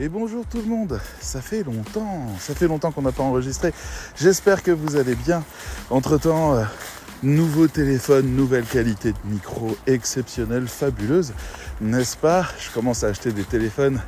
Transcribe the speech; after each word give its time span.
Et 0.00 0.08
bonjour 0.08 0.44
tout 0.46 0.58
le 0.58 0.68
monde, 0.68 1.00
ça 1.20 1.40
fait 1.40 1.64
longtemps, 1.64 2.28
ça 2.38 2.54
fait 2.54 2.68
longtemps 2.68 2.92
qu'on 2.92 3.02
n'a 3.02 3.10
pas 3.10 3.24
enregistré. 3.24 3.72
J'espère 4.16 4.62
que 4.62 4.70
vous 4.70 4.94
allez 4.94 5.16
bien. 5.16 5.42
Entre-temps, 5.90 6.54
euh, 6.54 6.62
nouveau 7.24 7.66
téléphone, 7.66 8.36
nouvelle 8.36 8.64
qualité 8.64 9.10
de 9.10 9.18
micro 9.24 9.76
exceptionnelle, 9.88 10.68
fabuleuse, 10.68 11.32
n'est-ce 11.80 12.16
pas? 12.16 12.46
Je 12.60 12.70
commence 12.70 13.02
à 13.02 13.08
acheter 13.08 13.32
des 13.32 13.42
téléphones 13.42 14.00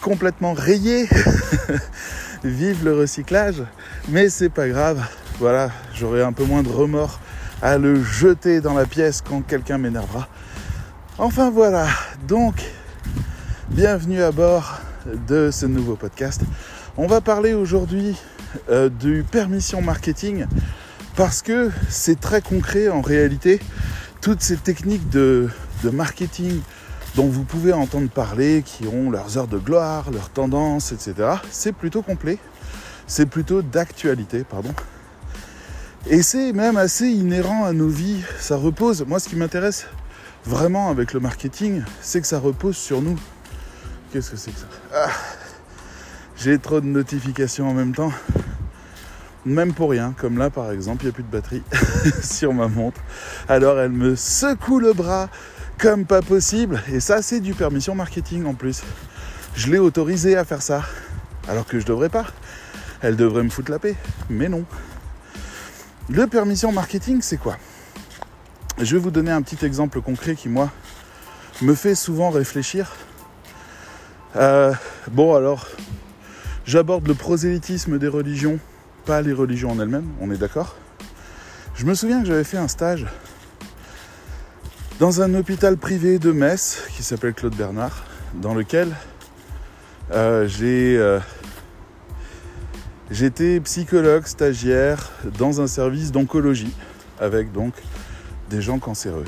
complètement 0.00 0.54
rayés. 0.54 1.06
Vive 2.44 2.82
le 2.86 2.96
recyclage, 2.96 3.62
mais 4.08 4.30
c'est 4.30 4.48
pas 4.48 4.68
grave. 4.68 5.06
Voilà, 5.38 5.70
j'aurai 5.94 6.22
un 6.22 6.32
peu 6.32 6.44
moins 6.44 6.62
de 6.62 6.70
remords 6.70 7.20
à 7.60 7.76
le 7.76 8.02
jeter 8.02 8.62
dans 8.62 8.72
la 8.72 8.86
pièce 8.86 9.20
quand 9.20 9.42
quelqu'un 9.42 9.76
m'énervera. 9.76 10.28
Enfin 11.18 11.50
voilà, 11.50 11.88
donc 12.26 12.54
bienvenue 13.68 14.22
à 14.22 14.32
bord 14.32 14.79
de 15.28 15.50
ce 15.50 15.66
nouveau 15.66 15.96
podcast. 15.96 16.42
On 16.96 17.06
va 17.06 17.20
parler 17.20 17.54
aujourd'hui 17.54 18.16
euh, 18.70 18.88
du 18.88 19.24
permission 19.30 19.82
marketing 19.82 20.46
parce 21.16 21.42
que 21.42 21.70
c'est 21.88 22.18
très 22.20 22.40
concret 22.40 22.88
en 22.88 23.00
réalité. 23.00 23.60
Toutes 24.20 24.42
ces 24.42 24.56
techniques 24.56 25.08
de, 25.10 25.48
de, 25.82 25.90
marketing 25.90 26.60
dont 27.16 27.26
vous 27.26 27.44
pouvez 27.44 27.72
entendre 27.72 28.08
parler, 28.10 28.62
qui 28.64 28.86
ont 28.86 29.10
leurs 29.10 29.38
heures 29.38 29.48
de 29.48 29.58
gloire, 29.58 30.10
leurs 30.10 30.30
tendances, 30.30 30.92
etc., 30.92 31.14
c'est 31.50 31.72
plutôt 31.72 32.02
complet. 32.02 32.38
C'est 33.06 33.26
plutôt 33.26 33.62
d'actualité, 33.62 34.44
pardon. 34.44 34.70
Et 36.06 36.22
c'est 36.22 36.52
même 36.52 36.76
assez 36.76 37.08
inhérent 37.08 37.64
à 37.64 37.72
nos 37.72 37.88
vies. 37.88 38.22
Ça 38.38 38.56
repose. 38.56 39.04
Moi, 39.06 39.18
ce 39.20 39.28
qui 39.28 39.36
m'intéresse 39.36 39.86
vraiment 40.44 40.90
avec 40.90 41.12
le 41.12 41.20
marketing, 41.20 41.82
c'est 42.00 42.20
que 42.20 42.26
ça 42.26 42.38
repose 42.38 42.76
sur 42.76 43.02
nous. 43.02 43.18
Qu'est-ce 44.12 44.32
que 44.32 44.36
c'est 44.36 44.50
que 44.50 44.58
ça 44.58 44.66
ah, 44.92 45.08
J'ai 46.36 46.58
trop 46.58 46.80
de 46.80 46.86
notifications 46.86 47.68
en 47.68 47.74
même 47.74 47.94
temps. 47.94 48.12
Même 49.46 49.72
pour 49.72 49.90
rien, 49.90 50.14
comme 50.18 50.36
là 50.36 50.50
par 50.50 50.72
exemple, 50.72 51.04
il 51.04 51.06
n'y 51.06 51.10
a 51.10 51.14
plus 51.14 51.22
de 51.22 51.30
batterie 51.30 51.62
sur 52.22 52.52
ma 52.52 52.66
montre. 52.66 53.00
Alors 53.48 53.78
elle 53.78 53.92
me 53.92 54.16
secoue 54.16 54.80
le 54.80 54.92
bras 54.94 55.28
comme 55.78 56.06
pas 56.06 56.22
possible. 56.22 56.82
Et 56.92 56.98
ça, 56.98 57.22
c'est 57.22 57.38
du 57.38 57.54
permission 57.54 57.94
marketing 57.94 58.46
en 58.46 58.54
plus. 58.54 58.82
Je 59.54 59.70
l'ai 59.70 59.78
autorisée 59.78 60.36
à 60.36 60.44
faire 60.44 60.60
ça. 60.60 60.82
Alors 61.48 61.66
que 61.66 61.78
je 61.78 61.86
devrais 61.86 62.08
pas. 62.08 62.26
Elle 63.02 63.16
devrait 63.16 63.44
me 63.44 63.48
foutre 63.48 63.70
la 63.70 63.78
paix. 63.78 63.94
Mais 64.28 64.48
non. 64.48 64.64
Le 66.08 66.26
permission 66.26 66.72
marketing, 66.72 67.22
c'est 67.22 67.38
quoi? 67.38 67.56
Je 68.78 68.96
vais 68.96 69.00
vous 69.00 69.12
donner 69.12 69.30
un 69.30 69.42
petit 69.42 69.64
exemple 69.64 70.00
concret 70.00 70.34
qui, 70.34 70.48
moi, 70.48 70.70
me 71.62 71.74
fait 71.74 71.94
souvent 71.94 72.30
réfléchir 72.30 72.92
euh, 74.36 74.72
bon, 75.10 75.34
alors, 75.34 75.66
j'aborde 76.64 77.06
le 77.08 77.14
prosélytisme 77.14 77.98
des 77.98 78.08
religions, 78.08 78.58
pas 79.04 79.22
les 79.22 79.32
religions 79.32 79.70
en 79.70 79.80
elles-mêmes, 79.80 80.08
on 80.20 80.30
est 80.30 80.38
d'accord 80.38 80.76
Je 81.74 81.84
me 81.84 81.94
souviens 81.94 82.20
que 82.20 82.26
j'avais 82.26 82.44
fait 82.44 82.58
un 82.58 82.68
stage 82.68 83.06
dans 85.00 85.22
un 85.22 85.34
hôpital 85.34 85.76
privé 85.76 86.18
de 86.18 86.30
Metz 86.30 86.86
qui 86.94 87.02
s'appelle 87.02 87.34
Claude 87.34 87.56
Bernard, 87.56 88.04
dans 88.34 88.54
lequel 88.54 88.94
euh, 90.12 90.46
j'ai 90.46 90.96
euh, 90.98 91.18
j'étais 93.10 93.60
psychologue 93.60 94.26
stagiaire 94.26 95.10
dans 95.38 95.60
un 95.60 95.66
service 95.66 96.12
d'oncologie 96.12 96.74
avec 97.18 97.50
donc 97.52 97.74
des 98.50 98.60
gens 98.60 98.78
cancéreux. 98.78 99.24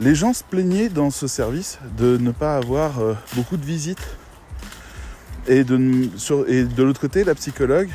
Les 0.00 0.14
gens 0.14 0.32
se 0.32 0.42
plaignaient 0.42 0.88
dans 0.88 1.10
ce 1.10 1.26
service 1.26 1.78
de 1.96 2.16
ne 2.16 2.30
pas 2.32 2.56
avoir 2.56 3.00
euh, 3.00 3.14
beaucoup 3.34 3.56
de 3.56 3.64
visites. 3.64 4.16
Et 5.46 5.62
de, 5.62 6.08
et 6.48 6.64
de 6.64 6.82
l'autre 6.82 7.00
côté, 7.00 7.22
la 7.22 7.34
psychologue 7.34 7.90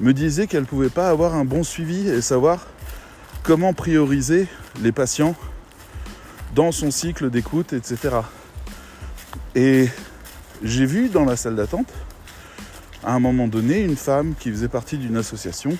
me 0.00 0.12
disait 0.12 0.46
qu'elle 0.46 0.62
ne 0.62 0.66
pouvait 0.66 0.90
pas 0.90 1.08
avoir 1.08 1.34
un 1.34 1.44
bon 1.44 1.62
suivi 1.62 2.08
et 2.08 2.20
savoir 2.20 2.66
comment 3.42 3.72
prioriser 3.72 4.46
les 4.82 4.92
patients 4.92 5.34
dans 6.54 6.70
son 6.70 6.90
cycle 6.90 7.30
d'écoute, 7.30 7.72
etc. 7.72 8.16
Et 9.54 9.88
j'ai 10.62 10.86
vu 10.86 11.08
dans 11.08 11.24
la 11.24 11.36
salle 11.36 11.56
d'attente, 11.56 11.92
à 13.02 13.14
un 13.14 13.20
moment 13.20 13.48
donné, 13.48 13.80
une 13.80 13.96
femme 13.96 14.34
qui 14.38 14.50
faisait 14.50 14.68
partie 14.68 14.98
d'une 14.98 15.16
association 15.16 15.76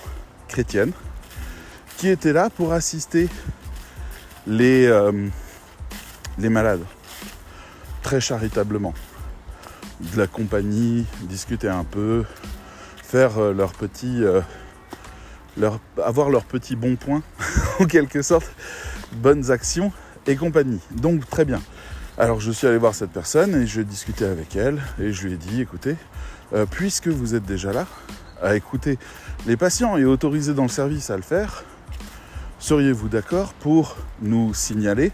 chrétienne, 0.49 0.93
qui 1.97 2.09
était 2.09 2.33
là 2.33 2.51
pour 2.51 2.73
assister 2.73 3.29
les, 4.47 4.87
euh, 4.87 5.13
les 6.39 6.49
malades, 6.49 6.85
très 8.03 8.21
charitablement. 8.21 8.95
De 10.01 10.19
la 10.19 10.27
compagnie, 10.27 11.07
discuter 11.23 11.69
un 11.69 11.85
peu, 11.85 12.25
faire 13.03 13.39
euh, 13.39 13.53
leur 13.53 13.73
petit, 13.73 14.23
euh, 14.23 14.41
leur, 15.57 15.79
avoir 16.03 16.31
leurs 16.31 16.45
petits 16.45 16.77
bons 16.77 16.97
points, 16.97 17.23
en 17.81 17.87
quelque 17.87 18.23
sorte, 18.23 18.51
bonnes 19.13 19.51
actions 19.51 19.93
et 20.27 20.37
compagnie. 20.37 20.81
Donc 20.91 21.29
très 21.29 21.45
bien. 21.45 21.61
Alors 22.19 22.41
je 22.41 22.51
suis 22.51 22.67
allé 22.67 22.79
voir 22.79 22.95
cette 22.95 23.11
personne 23.11 23.55
et 23.55 23.67
je 23.67 23.81
discutais 23.81 24.27
avec 24.27 24.57
elle 24.57 24.81
et 25.01 25.13
je 25.13 25.27
lui 25.27 25.35
ai 25.35 25.37
dit, 25.37 25.61
écoutez, 25.61 25.97
puisque 26.71 27.09
vous 27.09 27.35
êtes 27.35 27.45
déjà 27.45 27.73
là, 27.73 27.87
à 28.41 28.55
écouter 28.55 28.99
les 29.47 29.57
patients 29.57 29.97
et 29.97 30.05
autorisés 30.05 30.55
dans 30.55 30.63
le 30.63 30.69
service 30.69 31.11
à 31.11 31.17
le 31.17 31.23
faire, 31.23 31.65
Seriez-vous 32.59 33.09
d'accord 33.09 33.53
pour 33.55 33.97
nous 34.23 34.55
signaler 34.55 35.13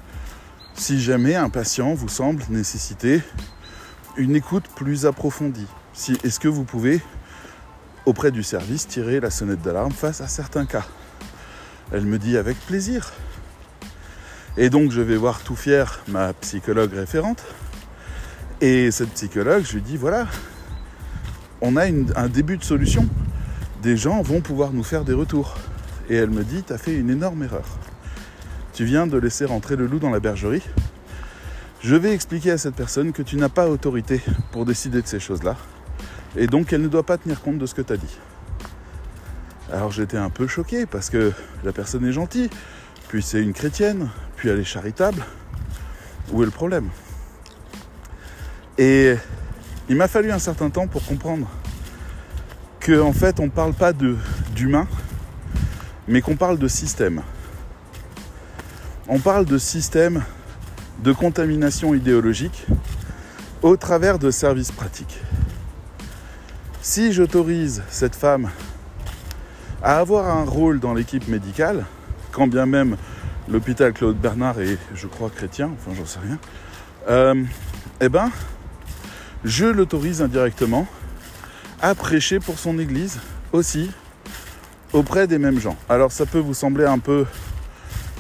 si 0.75 1.01
jamais 1.01 1.35
un 1.35 1.51
patient 1.51 1.95
vous 1.95 2.09
semble 2.09 2.45
nécessiter 2.49 3.23
une 4.17 4.37
écoute 4.37 4.65
plus 4.77 5.07
approfondie? 5.07 5.67
Si, 5.93 6.17
Est-ce 6.23 6.39
que 6.39 6.49
vous 6.49 6.65
pouvez, 6.65 7.01
auprès 8.07 8.31
du 8.31 8.43
service, 8.43 8.87
tirer 8.87 9.21
la 9.21 9.31
sonnette 9.31 9.63
d'alarme 9.63 9.93
face 9.93 10.21
à 10.21 10.29
certains 10.29 10.67
cas? 10.67 10.87
Elle 11.93 12.05
me 12.05 12.19
dit 12.19 12.37
avec 12.37 12.59
plaisir. 12.67 13.13
Et 14.57 14.71
donc 14.71 14.93
je 14.93 15.01
vais 15.01 15.17
voir 15.17 15.41
tout 15.41 15.57
fier 15.57 16.01
ma 16.09 16.33
psychologue 16.35 16.93
référente. 16.93 17.43
Et 18.61 18.91
cette 18.91 19.11
psychologue, 19.15 19.65
je 19.65 19.75
lui 19.75 19.83
dis 19.83 19.97
voilà, 19.97 20.29
on 21.61 21.77
a 21.77 21.87
un 21.87 22.29
début 22.29 22.59
de 22.59 22.65
solution. 22.65 23.09
Des 23.83 23.97
gens 23.97 24.23
vont 24.23 24.41
pouvoir 24.41 24.73
nous 24.73 24.85
faire 24.85 25.05
des 25.05 25.15
retours 25.15 25.57
et 26.11 26.17
elle 26.17 26.31
me 26.31 26.45
dit, 26.45 26.63
tu 26.63 26.73
as 26.73 26.79
fait 26.79 26.95
une 26.95 27.09
énorme 27.09 27.45
erreur. 27.45 27.65
Tu 28.75 28.85
viens 28.85 29.07
de 29.07 29.17
laisser 29.17 29.47
rentrer 29.47 29.77
le 29.77 29.87
loup 29.87 30.01
dans 30.01 30.11
la 30.11 30.21
bergerie. 30.21 30.63
Je 31.81 31.95
vais 31.95 32.13
expliquer 32.13 32.51
à 32.51 32.59
cette 32.59 32.75
personne 32.75 33.13
que 33.13 33.23
tu 33.23 33.37
n'as 33.37 33.49
pas 33.49 33.69
autorité 33.69 34.21
pour 34.53 34.67
décider 34.67 35.01
de 35.01 35.07
ces 35.07 35.21
choses-là, 35.21 35.57
et 36.37 36.47
donc 36.47 36.75
elle 36.75 36.83
ne 36.83 36.89
doit 36.89 37.05
pas 37.05 37.17
tenir 37.17 37.41
compte 37.41 37.57
de 37.59 37.65
ce 37.65 37.75
que 37.75 37.81
tu 37.81 37.93
as 37.95 37.97
dit. 37.97 38.19
Alors 39.73 39.91
j'étais 39.91 40.19
un 40.19 40.31
peu 40.31 40.47
choqué 40.47 40.85
parce 40.85 41.09
que 41.09 41.33
la 41.65 41.73
personne 41.73 42.05
est 42.05 42.13
gentille, 42.13 42.51
puis 43.09 43.23
c'est 43.23 43.41
une 43.41 43.55
chrétienne, 43.55 44.11
puis 44.37 44.51
elle 44.51 44.59
est 44.59 44.65
charitable. 44.65 45.25
Où 46.33 46.43
est 46.43 46.45
le 46.47 46.51
problème? 46.51 46.91
Et 48.77 49.15
il 49.89 49.97
m'a 49.97 50.09
fallu 50.09 50.31
un 50.33 50.39
certain 50.39 50.71
temps 50.71 50.87
pour 50.87 51.05
comprendre 51.07 51.49
qu'en 52.85 53.09
en 53.09 53.13
fait 53.13 53.41
on 53.41 53.45
ne 53.45 53.51
parle 53.51 53.75
pas 53.75 53.93
d'humain, 54.55 54.87
mais 56.09 56.21
qu'on 56.21 56.37
parle 56.37 56.59
de 56.59 56.69
système. 56.69 57.23
On 59.09 59.19
parle 59.19 59.45
de 59.45 59.59
système 59.59 60.23
de 61.03 61.13
contamination 61.13 61.95
idéologique 61.95 62.67
au 63.63 63.77
travers 63.77 64.19
de 64.19 64.31
services 64.31 64.73
pratiques. 64.73 65.21
Si 66.83 67.13
j'autorise 67.13 67.83
cette 67.89 68.17
femme 68.17 68.51
à 69.83 69.99
avoir 69.99 70.37
un 70.37 70.45
rôle 70.45 70.81
dans 70.81 70.95
l'équipe 70.95 71.29
médicale, 71.29 71.85
quand 72.33 72.47
bien 72.47 72.67
même 72.67 72.97
l'hôpital 73.49 73.93
Claude 73.93 74.17
Bernard 74.17 74.61
est, 74.61 74.79
je 74.95 75.07
crois, 75.07 75.31
chrétien, 75.31 75.71
enfin 75.73 75.95
j'en 75.97 76.07
sais 76.07 76.21
rien, 76.21 76.39
euh, 77.09 77.43
eh 78.01 78.09
ben, 78.09 78.31
je 79.45 79.67
l'autorise 79.67 80.23
indirectement 80.23 80.87
à 81.83 81.95
prêcher 81.95 82.41
pour 82.41 82.59
son 82.59 82.79
église 82.79 83.19
aussi 83.53 83.91
auprès 84.93 85.27
des 85.27 85.39
mêmes 85.39 85.61
gens. 85.61 85.77
Alors 85.89 86.13
ça 86.13 86.27
peut 86.27 86.39
vous 86.39 86.55
sembler 86.55 86.85
un 86.85 86.99
peu 86.99 87.27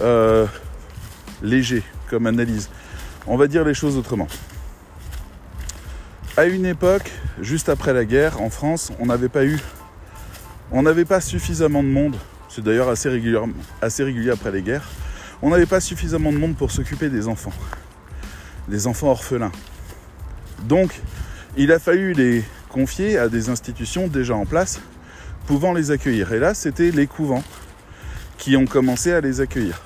euh, 0.00 0.46
léger 1.42 1.82
comme 2.08 2.26
analyse. 2.26 2.68
On 3.26 3.36
va 3.36 3.46
dire 3.46 3.64
les 3.64 3.74
choses 3.74 3.96
autrement. 3.96 4.28
À 6.36 6.46
une 6.46 6.64
époque, 6.64 7.10
juste 7.40 7.68
après 7.68 7.92
la 7.92 8.04
guerre, 8.04 8.40
en 8.40 8.50
France, 8.50 8.92
on 8.98 9.06
n'avait 9.06 9.28
pas 9.28 9.44
eu, 9.44 9.58
on 10.70 10.82
n'avait 10.82 11.04
pas 11.04 11.20
suffisamment 11.20 11.82
de 11.82 11.88
monde. 11.88 12.16
C'est 12.48 12.64
d'ailleurs 12.64 12.88
assez, 12.88 13.08
assez 13.82 14.04
régulier 14.04 14.30
après 14.30 14.50
les 14.50 14.62
guerres. 14.62 14.88
On 15.42 15.50
n'avait 15.50 15.66
pas 15.66 15.80
suffisamment 15.80 16.32
de 16.32 16.38
monde 16.38 16.56
pour 16.56 16.70
s'occuper 16.70 17.08
des 17.08 17.28
enfants, 17.28 17.52
des 18.68 18.86
enfants 18.86 19.08
orphelins. 19.08 19.52
Donc, 20.64 21.00
il 21.56 21.72
a 21.72 21.78
fallu 21.78 22.12
les 22.12 22.44
confier 22.68 23.18
à 23.18 23.28
des 23.28 23.48
institutions 23.48 24.06
déjà 24.06 24.34
en 24.34 24.46
place 24.46 24.80
pouvant 25.46 25.72
les 25.72 25.90
accueillir. 25.90 26.32
Et 26.32 26.38
là, 26.38 26.54
c'était 26.54 26.90
les 26.90 27.06
couvents 27.06 27.44
qui 28.38 28.56
ont 28.56 28.66
commencé 28.66 29.12
à 29.12 29.20
les 29.20 29.40
accueillir. 29.40 29.82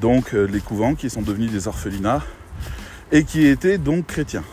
Donc 0.00 0.34
euh, 0.34 0.46
les 0.46 0.60
couvents 0.60 0.94
qui 0.94 1.10
sont 1.10 1.22
devenus 1.22 1.50
des 1.50 1.68
orphelinats 1.68 2.24
et 3.12 3.24
qui 3.24 3.46
étaient 3.46 3.78
donc 3.78 4.06
chrétiens. 4.06 4.44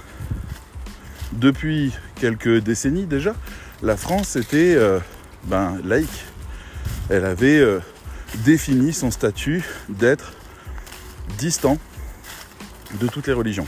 depuis 1.34 1.94
quelques 2.16 2.58
décennies 2.58 3.06
déjà, 3.06 3.36
la 3.82 3.96
France 3.96 4.36
était 4.36 4.76
euh, 4.76 5.00
ben, 5.46 5.80
laïque. 5.84 6.26
Elle 7.10 7.26
avait 7.26 7.60
euh, 7.60 7.80
défini 8.46 8.94
son 8.94 9.12
statut 9.12 9.64
d'être 9.90 10.34
distant 11.38 11.78
de 13.00 13.08
toutes 13.08 13.28
les 13.28 13.34
religions. 13.34 13.68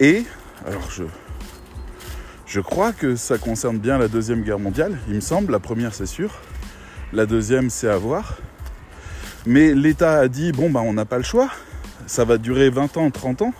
Et, 0.00 0.24
alors 0.66 0.90
je, 0.90 1.04
je 2.46 2.60
crois 2.60 2.92
que 2.92 3.16
ça 3.16 3.38
concerne 3.38 3.78
bien 3.78 3.98
la 3.98 4.08
Deuxième 4.08 4.42
Guerre 4.42 4.60
mondiale, 4.60 4.98
il 5.08 5.14
me 5.16 5.20
semble, 5.20 5.52
la 5.52 5.58
première 5.58 5.92
c'est 5.94 6.06
sûr, 6.06 6.30
la 7.12 7.26
deuxième 7.26 7.70
c'est 7.70 7.88
à 7.88 7.98
voir. 7.98 8.38
Mais 9.46 9.74
l'État 9.74 10.18
a 10.18 10.28
dit, 10.28 10.52
bon, 10.52 10.70
ben, 10.70 10.80
on 10.80 10.92
n'a 10.92 11.04
pas 11.04 11.18
le 11.18 11.24
choix, 11.24 11.50
ça 12.06 12.24
va 12.24 12.38
durer 12.38 12.70
20 12.70 12.96
ans, 12.96 13.10
30 13.10 13.42
ans, 13.42 13.54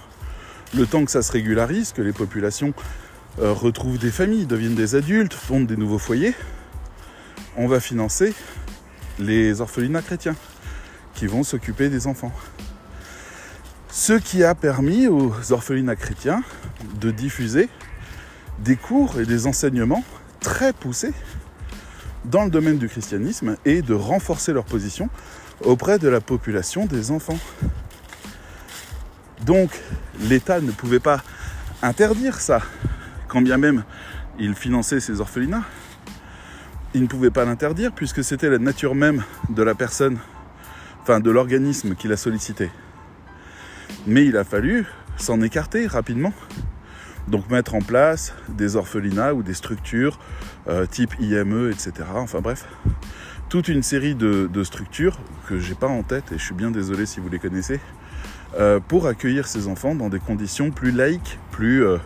le 0.74 0.86
temps 0.86 1.04
que 1.04 1.10
ça 1.10 1.22
se 1.22 1.32
régularise, 1.32 1.92
que 1.92 2.02
les 2.02 2.12
populations 2.12 2.74
euh, 3.40 3.52
retrouvent 3.52 3.98
des 3.98 4.10
familles, 4.10 4.46
deviennent 4.46 4.74
des 4.74 4.94
adultes, 4.94 5.34
fondent 5.34 5.66
des 5.66 5.76
nouveaux 5.76 5.98
foyers, 5.98 6.34
on 7.56 7.66
va 7.66 7.80
financer 7.80 8.34
les 9.18 9.60
orphelinats 9.60 10.02
chrétiens 10.02 10.36
qui 11.14 11.26
vont 11.26 11.42
s'occuper 11.42 11.88
des 11.88 12.06
enfants. 12.06 12.32
Ce 13.90 14.12
qui 14.12 14.44
a 14.44 14.54
permis 14.54 15.06
aux 15.06 15.32
orphelinats 15.50 15.96
chrétiens 15.96 16.42
de 17.00 17.10
diffuser 17.10 17.68
des 18.58 18.76
cours 18.76 19.20
et 19.20 19.26
des 19.26 19.46
enseignements 19.46 20.04
très 20.40 20.72
poussés 20.72 21.12
dans 22.24 22.44
le 22.44 22.50
domaine 22.50 22.78
du 22.78 22.88
christianisme 22.88 23.56
et 23.64 23.82
de 23.82 23.94
renforcer 23.94 24.52
leur 24.52 24.64
position 24.64 25.08
auprès 25.62 25.98
de 25.98 26.08
la 26.08 26.20
population 26.20 26.86
des 26.86 27.10
enfants. 27.10 27.38
Donc 29.44 29.80
l'État 30.20 30.60
ne 30.60 30.70
pouvait 30.70 31.00
pas 31.00 31.22
interdire 31.82 32.40
ça, 32.40 32.60
quand 33.28 33.42
bien 33.42 33.58
même 33.58 33.84
il 34.38 34.54
finançait 34.54 35.00
ces 35.00 35.20
orphelinats. 35.20 35.64
Il 36.94 37.02
ne 37.02 37.06
pouvait 37.06 37.30
pas 37.30 37.44
l'interdire 37.44 37.92
puisque 37.92 38.24
c'était 38.24 38.48
la 38.48 38.58
nature 38.58 38.94
même 38.94 39.22
de 39.50 39.62
la 39.62 39.74
personne, 39.74 40.18
enfin 41.02 41.20
de 41.20 41.30
l'organisme 41.30 41.94
qui 41.94 42.08
l'a 42.08 42.16
sollicité. 42.16 42.70
Mais 44.06 44.24
il 44.24 44.36
a 44.36 44.44
fallu 44.44 44.86
s'en 45.16 45.40
écarter 45.42 45.86
rapidement. 45.86 46.32
Donc 47.28 47.50
mettre 47.50 47.74
en 47.74 47.80
place 47.80 48.34
des 48.48 48.76
orphelinats 48.76 49.34
ou 49.34 49.42
des 49.42 49.54
structures 49.54 50.18
euh, 50.68 50.86
type 50.86 51.14
IME, 51.18 51.70
etc. 51.70 51.92
Enfin 52.14 52.40
bref, 52.40 52.66
toute 53.48 53.68
une 53.68 53.82
série 53.82 54.14
de, 54.14 54.64
structures 54.64 55.18
que 55.48 55.58
j'ai 55.58 55.74
pas 55.74 55.88
en 55.88 56.02
tête 56.02 56.32
et 56.32 56.38
je 56.38 56.44
suis 56.44 56.54
bien 56.54 56.70
désolé 56.70 57.06
si 57.06 57.20
vous 57.20 57.28
les 57.28 57.38
connaissez, 57.38 57.80
euh, 58.58 58.80
pour 58.80 59.06
accueillir 59.06 59.46
ces 59.46 59.68
enfants 59.68 59.94
dans 59.94 60.08
des 60.08 60.20
conditions 60.20 60.70
plus 60.70 60.92
laïques, 60.92 61.38
plus... 61.50 61.84
Euh, 61.84 61.98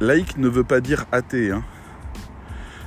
laïque 0.00 0.36
ne 0.38 0.48
veut 0.48 0.64
pas 0.64 0.80
dire 0.80 1.06
athée, 1.12 1.52
hein. 1.52 1.62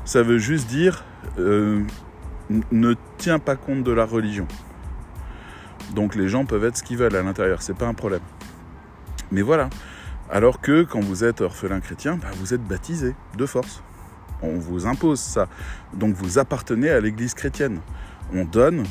ça 0.04 0.24
veut 0.24 0.40
juste 0.40 0.68
dire 0.68 1.06
ne 1.40 2.94
tient 3.18 3.40
pas 3.40 3.56
compte 3.56 3.84
de 3.84 3.92
la 3.92 4.06
religion. 4.06 4.48
Donc 5.96 6.16
les 6.16 6.28
gens 6.28 6.46
peuvent 6.46 6.66
être 6.66 6.78
ce 6.78 6.84
qu'ils 6.84 6.98
veulent 6.98 7.16
à 7.16 7.24
l'intérieur, 7.24 7.62
c'est 7.62 7.78
pas 7.78 7.88
un 7.88 7.94
problème. 7.94 8.22
Mais 9.32 9.42
voilà. 9.42 9.70
Alors 10.30 10.60
que 10.60 10.84
quand 10.84 11.00
vous 11.00 11.24
êtes 11.24 11.42
orphelin 11.42 11.80
chrétien, 11.80 12.18
bah, 12.18 12.28
vous 12.36 12.54
êtes 12.54 12.64
baptisé 12.64 13.16
de 13.38 13.46
force. 13.46 13.82
On 14.42 14.58
vous 14.58 14.86
impose 14.86 15.20
ça. 15.20 15.48
Donc 15.94 16.16
vous 16.16 16.38
appartenez 16.38 16.90
à 16.90 17.00
l'église 17.00 17.34
chrétienne. 17.34 17.80
On 18.34 18.44
donne 18.44 18.84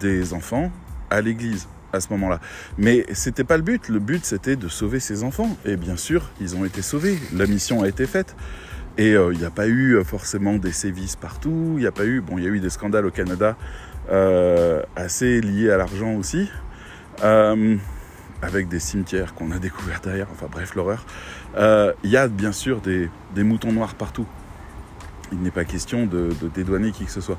des 0.00 0.34
enfants 0.34 0.70
à 1.10 1.20
l'église 1.20 1.68
à 1.92 2.00
ce 2.00 2.08
moment-là. 2.10 2.40
Mais 2.76 3.06
c'était 3.12 3.44
pas 3.44 3.56
le 3.56 3.62
but. 3.62 3.88
Le 3.88 4.00
but, 4.00 4.24
c'était 4.24 4.56
de 4.56 4.68
sauver 4.68 5.00
ces 5.00 5.22
enfants. 5.22 5.56
Et 5.64 5.76
bien 5.76 5.96
sûr, 5.96 6.30
ils 6.40 6.56
ont 6.56 6.64
été 6.64 6.82
sauvés. 6.82 7.18
La 7.32 7.46
mission 7.46 7.82
a 7.82 7.88
été 7.88 8.06
faite. 8.06 8.34
Et 8.98 9.10
il 9.10 9.16
euh, 9.16 9.34
n'y 9.34 9.44
a 9.44 9.50
pas 9.50 9.66
eu 9.66 9.94
euh, 9.94 10.04
forcément 10.04 10.54
des 10.54 10.72
sévices 10.72 11.16
partout. 11.16 11.74
Il 11.76 11.80
n'y 11.80 11.86
a 11.86 11.92
pas 11.92 12.04
eu. 12.04 12.20
Bon, 12.20 12.38
il 12.38 12.44
y 12.44 12.46
a 12.46 12.50
eu 12.50 12.60
des 12.60 12.70
scandales 12.70 13.06
au 13.06 13.10
Canada 13.10 13.56
euh, 14.10 14.82
assez 14.96 15.40
liés 15.40 15.70
à 15.70 15.76
l'argent 15.76 16.14
aussi. 16.14 16.50
Avec 18.44 18.68
des 18.68 18.78
cimetières 18.78 19.34
qu'on 19.34 19.50
a 19.50 19.58
découverts 19.58 20.00
derrière. 20.02 20.26
Enfin 20.32 20.46
bref, 20.50 20.74
l'horreur. 20.74 21.04
Il 21.56 22.10
y 22.10 22.16
a 22.16 22.28
bien 22.28 22.52
sûr 22.52 22.80
des, 22.80 23.10
des 23.34 23.42
moutons 23.42 23.72
noirs 23.72 23.94
partout 23.94 24.26
il 25.34 25.40
n'est 25.40 25.50
pas 25.50 25.64
question 25.64 26.06
de, 26.06 26.30
dédouaner 26.54 26.92
qui 26.92 27.04
que 27.04 27.10
ce 27.10 27.20
soit. 27.20 27.38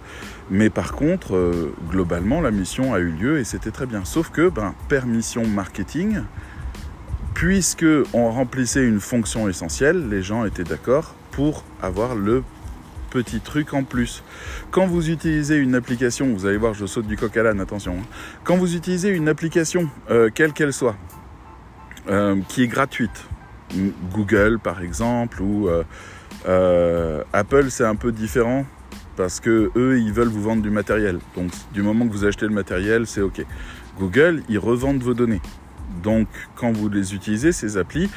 Mais 0.50 0.69
par 0.69 0.94
contre, 0.94 1.36
euh, 1.36 1.74
globalement, 1.90 2.42
la 2.42 2.52
mission 2.52 2.94
a 2.94 3.00
eu 3.00 3.10
lieu 3.10 3.40
et 3.40 3.44
c'était 3.44 3.72
très 3.72 3.86
bien. 3.86 4.06
Sauf 4.06 4.30
que, 4.30 4.50
ben, 4.50 4.75
permission 4.88 5.48
marketing, 5.48 6.22
puisque 7.34 7.86
on 8.13 8.31
remplissait 8.31 8.86
une 8.86 9.00
fonction 9.00 9.50
essentielle, 9.50 10.10
les 10.10 10.22
gens 10.22 10.46
étaient 10.46 10.63
d'accord 10.63 11.16
pour 11.31 11.63
avoir 11.81 12.16
le 12.16 12.44
petit 13.16 13.40
truc 13.40 13.74
en 13.74 13.84
plus. 13.84 14.24
Quand 14.72 14.88
vous 14.88 15.10
utilisez 15.10 15.56
une 15.56 15.74
application, 15.74 16.34
vous 16.34 16.46
allez 16.46 16.58
voir, 16.58 16.74
je 16.74 16.86
saute 16.86 17.08
du 17.08 17.16
coq 17.16 17.38
à 17.38 17.44
l'âne, 17.44 17.62
attention. 17.62 17.94
Hein. 17.94 18.06
Quand 18.44 18.58
vous 18.58 18.76
utilisez 18.76 19.08
une 19.08 19.30
application, 19.30 19.90
euh, 20.12 20.30
quelle 20.36 20.52
qu'elle 20.52 20.74
soit, 20.74 20.98
euh, 22.10 22.36
qui 22.50 22.64
est 22.64 22.68
gratuite, 22.68 23.26
Google 24.12 24.60
par 24.60 24.82
exemple, 24.82 25.42
ou 25.42 25.70
euh, 26.46 27.24
Apple, 27.32 27.70
c'est 27.70 27.86
un 27.86 27.96
peu 27.96 28.12
différent 28.12 28.66
parce 29.16 29.40
que 29.40 29.72
eux, 29.78 29.98
ils 29.98 30.12
veulent 30.12 30.28
vous 30.28 30.44
vendre 30.44 30.62
du 30.62 30.70
matériel. 30.70 31.20
Donc, 31.38 31.52
du 31.74 31.82
moment 31.82 32.06
que 32.06 32.12
vous 32.12 32.26
achetez 32.26 32.46
le 32.46 32.54
matériel, 32.54 33.08
c'est 33.08 33.22
OK. 33.22 33.46
Google, 33.98 34.44
ils 34.50 34.60
revendent 34.60 35.02
vos 35.02 35.14
données. 35.14 35.42
Donc, 36.04 36.28
quand 36.58 36.74
vous 36.74 36.90
les 36.90 37.16
utilisez, 37.16 37.54
ces 37.54 37.78
applis, 37.78 38.10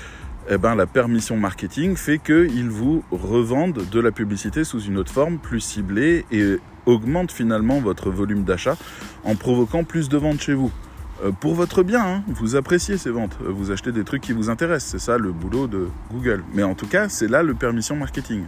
eh 0.50 0.58
ben, 0.58 0.74
la 0.74 0.86
permission 0.86 1.36
marketing 1.36 1.96
fait 1.96 2.18
qu'ils 2.18 2.70
vous 2.70 3.04
revendent 3.10 3.82
de 3.90 4.00
la 4.00 4.10
publicité 4.10 4.64
sous 4.64 4.80
une 4.80 4.96
autre 4.96 5.12
forme, 5.12 5.38
plus 5.38 5.60
ciblée, 5.60 6.24
et 6.32 6.56
augmente 6.86 7.32
finalement 7.32 7.80
votre 7.80 8.10
volume 8.10 8.44
d'achat 8.44 8.76
en 9.24 9.34
provoquant 9.34 9.84
plus 9.84 10.08
de 10.08 10.16
ventes 10.16 10.40
chez 10.40 10.54
vous. 10.54 10.72
Euh, 11.24 11.32
pour 11.32 11.54
votre 11.54 11.82
bien, 11.82 12.04
hein. 12.04 12.22
vous 12.28 12.56
appréciez 12.56 12.96
ces 12.96 13.10
ventes, 13.10 13.36
euh, 13.42 13.50
vous 13.50 13.70
achetez 13.70 13.92
des 13.92 14.04
trucs 14.04 14.22
qui 14.22 14.32
vous 14.32 14.50
intéressent, 14.50 14.92
c'est 14.92 15.04
ça 15.04 15.18
le 15.18 15.32
boulot 15.32 15.66
de 15.66 15.88
Google. 16.12 16.44
Mais 16.54 16.62
en 16.62 16.74
tout 16.74 16.86
cas, 16.86 17.08
c'est 17.08 17.28
là 17.28 17.42
le 17.42 17.54
permission 17.54 17.96
marketing. 17.96 18.44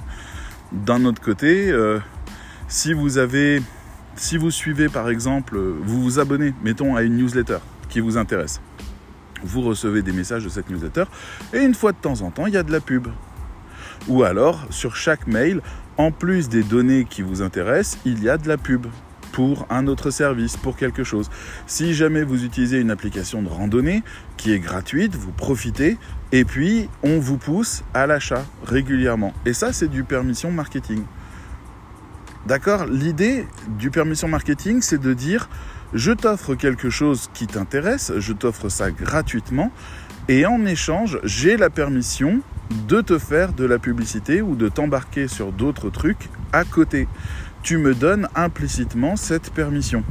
D'un 0.72 1.04
autre 1.04 1.20
côté, 1.20 1.70
euh, 1.70 1.98
si 2.68 2.92
vous 2.92 3.18
avez, 3.18 3.60
si 4.14 4.38
vous 4.38 4.50
suivez 4.50 4.88
par 4.88 5.10
exemple, 5.10 5.58
vous 5.58 6.00
vous 6.00 6.18
abonnez, 6.20 6.54
mettons 6.62 6.94
à 6.94 7.02
une 7.02 7.16
newsletter 7.16 7.58
qui 7.88 7.98
vous 7.98 8.16
intéresse, 8.16 8.60
vous 9.42 9.62
recevez 9.62 10.02
des 10.02 10.12
messages 10.12 10.44
de 10.44 10.48
cette 10.48 10.70
newsletter 10.70 11.04
et 11.52 11.58
une 11.58 11.74
fois 11.74 11.92
de 11.92 11.98
temps 11.98 12.22
en 12.22 12.30
temps, 12.30 12.46
il 12.46 12.54
y 12.54 12.56
a 12.56 12.62
de 12.62 12.72
la 12.72 12.80
pub. 12.80 13.08
Ou 14.08 14.22
alors, 14.22 14.66
sur 14.70 14.96
chaque 14.96 15.26
mail, 15.26 15.60
en 15.96 16.10
plus 16.10 16.48
des 16.48 16.62
données 16.62 17.04
qui 17.04 17.22
vous 17.22 17.42
intéressent, 17.42 17.98
il 18.04 18.22
y 18.22 18.28
a 18.28 18.38
de 18.38 18.48
la 18.48 18.56
pub 18.56 18.86
pour 19.32 19.66
un 19.70 19.86
autre 19.86 20.10
service, 20.10 20.56
pour 20.56 20.76
quelque 20.76 21.04
chose. 21.04 21.30
Si 21.66 21.94
jamais 21.94 22.22
vous 22.22 22.44
utilisez 22.44 22.80
une 22.80 22.90
application 22.90 23.42
de 23.42 23.48
randonnée 23.48 24.02
qui 24.36 24.52
est 24.52 24.58
gratuite, 24.58 25.14
vous 25.14 25.32
profitez 25.32 25.98
et 26.32 26.44
puis 26.44 26.88
on 27.02 27.18
vous 27.18 27.38
pousse 27.38 27.82
à 27.94 28.06
l'achat 28.06 28.44
régulièrement. 28.64 29.32
Et 29.46 29.52
ça, 29.52 29.72
c'est 29.72 29.88
du 29.88 30.04
permission 30.04 30.50
marketing. 30.50 31.02
D'accord? 32.46 32.86
L'idée 32.86 33.46
du 33.78 33.90
permission 33.90 34.26
marketing, 34.26 34.80
c'est 34.80 35.00
de 35.00 35.12
dire 35.12 35.48
je 35.92 36.12
t'offre 36.12 36.54
quelque 36.54 36.90
chose 36.90 37.28
qui 37.34 37.46
t'intéresse, 37.46 38.12
je 38.18 38.32
t'offre 38.32 38.68
ça 38.68 38.90
gratuitement 38.90 39.72
et 40.28 40.46
en 40.46 40.64
échange, 40.64 41.18
j'ai 41.24 41.56
la 41.56 41.70
permission 41.70 42.40
de 42.88 43.00
te 43.00 43.18
faire 43.18 43.52
de 43.52 43.64
la 43.64 43.78
publicité 43.78 44.42
ou 44.42 44.54
de 44.54 44.68
t'embarquer 44.68 45.26
sur 45.26 45.52
d'autres 45.52 45.90
trucs 45.90 46.28
à 46.52 46.64
côté 46.64 47.08
tu 47.62 47.78
me 47.78 47.94
donnes 47.94 48.28
implicitement 48.34 49.16
cette 49.16 49.50
permission. 49.50 50.02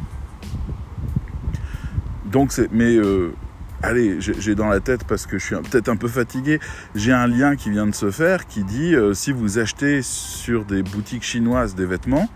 Donc 2.25 2.51
c'est, 2.51 2.71
mais 2.71 2.95
euh, 2.95 3.33
allez, 3.81 4.17
j'ai 4.19 4.55
dans 4.55 4.67
la 4.67 4.79
tête 4.79 5.03
parce 5.03 5.25
que 5.25 5.39
je 5.39 5.45
suis 5.45 5.55
peut-être 5.55 5.89
un 5.89 5.95
peu 5.95 6.07
fatigué. 6.07 6.59
J'ai 6.95 7.11
un 7.11 7.27
lien 7.27 7.55
qui 7.55 7.71
vient 7.71 7.87
de 7.87 7.95
se 7.95 8.11
faire 8.11 8.47
qui 8.47 8.63
dit 8.63 8.95
euh, 8.95 9.13
si 9.13 9.31
vous 9.31 9.57
achetez 9.57 10.01
sur 10.03 10.65
des 10.65 10.83
boutiques 10.83 11.23
chinoises 11.23 11.73
des 11.73 11.85
vêtements, 11.85 12.29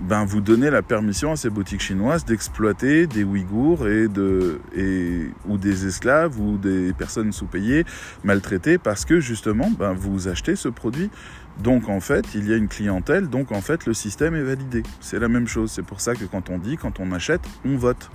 ben 0.00 0.24
vous 0.24 0.40
donnez 0.40 0.70
la 0.70 0.82
permission 0.82 1.32
à 1.32 1.36
ces 1.36 1.50
boutiques 1.50 1.80
chinoises 1.80 2.24
d'exploiter 2.24 3.06
des 3.06 3.24
Ouïghours 3.24 3.86
et 3.86 4.08
de 4.08 4.60
et 4.74 5.30
ou 5.46 5.58
des 5.58 5.86
esclaves 5.86 6.40
ou 6.40 6.56
des 6.56 6.92
personnes 6.92 7.32
sous-payées, 7.32 7.84
maltraitées 8.24 8.78
parce 8.78 9.04
que 9.04 9.20
justement 9.20 9.70
ben 9.70 9.92
vous 9.92 10.28
achetez 10.28 10.56
ce 10.56 10.68
produit. 10.68 11.10
Donc 11.62 11.88
en 11.88 12.00
fait, 12.00 12.34
il 12.34 12.48
y 12.48 12.52
a 12.52 12.56
une 12.56 12.68
clientèle, 12.68 13.28
donc 13.28 13.52
en 13.52 13.60
fait 13.60 13.86
le 13.86 13.92
système 13.92 14.34
est 14.34 14.42
validé. 14.42 14.82
C'est 15.00 15.18
la 15.18 15.28
même 15.28 15.46
chose, 15.46 15.70
c'est 15.70 15.84
pour 15.84 16.00
ça 16.00 16.14
que 16.14 16.24
quand 16.24 16.50
on 16.50 16.58
dit 16.58 16.76
quand 16.76 16.98
on 16.98 17.12
achète, 17.12 17.42
on 17.64 17.76
vote. 17.76 18.10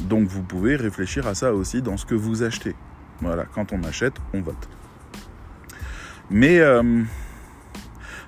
Donc 0.00 0.28
vous 0.28 0.42
pouvez 0.42 0.76
réfléchir 0.76 1.26
à 1.26 1.34
ça 1.34 1.54
aussi 1.54 1.82
dans 1.82 1.96
ce 1.96 2.04
que 2.04 2.14
vous 2.14 2.42
achetez. 2.42 2.76
Voilà, 3.20 3.46
quand 3.52 3.72
on 3.72 3.82
achète, 3.82 4.14
on 4.34 4.42
vote. 4.42 4.68
Mais 6.30 6.60
euh, 6.60 7.02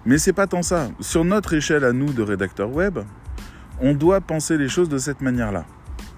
mais 0.06 0.18
c'est 0.18 0.32
pas 0.32 0.46
tant 0.46 0.62
ça. 0.62 0.88
Sur 1.00 1.24
notre 1.24 1.54
échelle 1.54 1.84
à 1.84 1.92
nous 1.92 2.12
de 2.12 2.22
rédacteurs 2.22 2.70
web, 2.70 3.00
on 3.80 3.94
doit 3.94 4.20
penser 4.20 4.58
les 4.58 4.68
choses 4.68 4.88
de 4.88 4.98
cette 4.98 5.20
manière-là. 5.20 5.64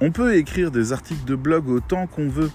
On 0.01 0.11
peut 0.11 0.37
écrire 0.37 0.71
des 0.71 0.93
articles 0.93 1.25
de 1.25 1.37
blog 1.37 1.69
autant 1.69 2.07
qu'on 2.07 2.29
veut 2.29 2.51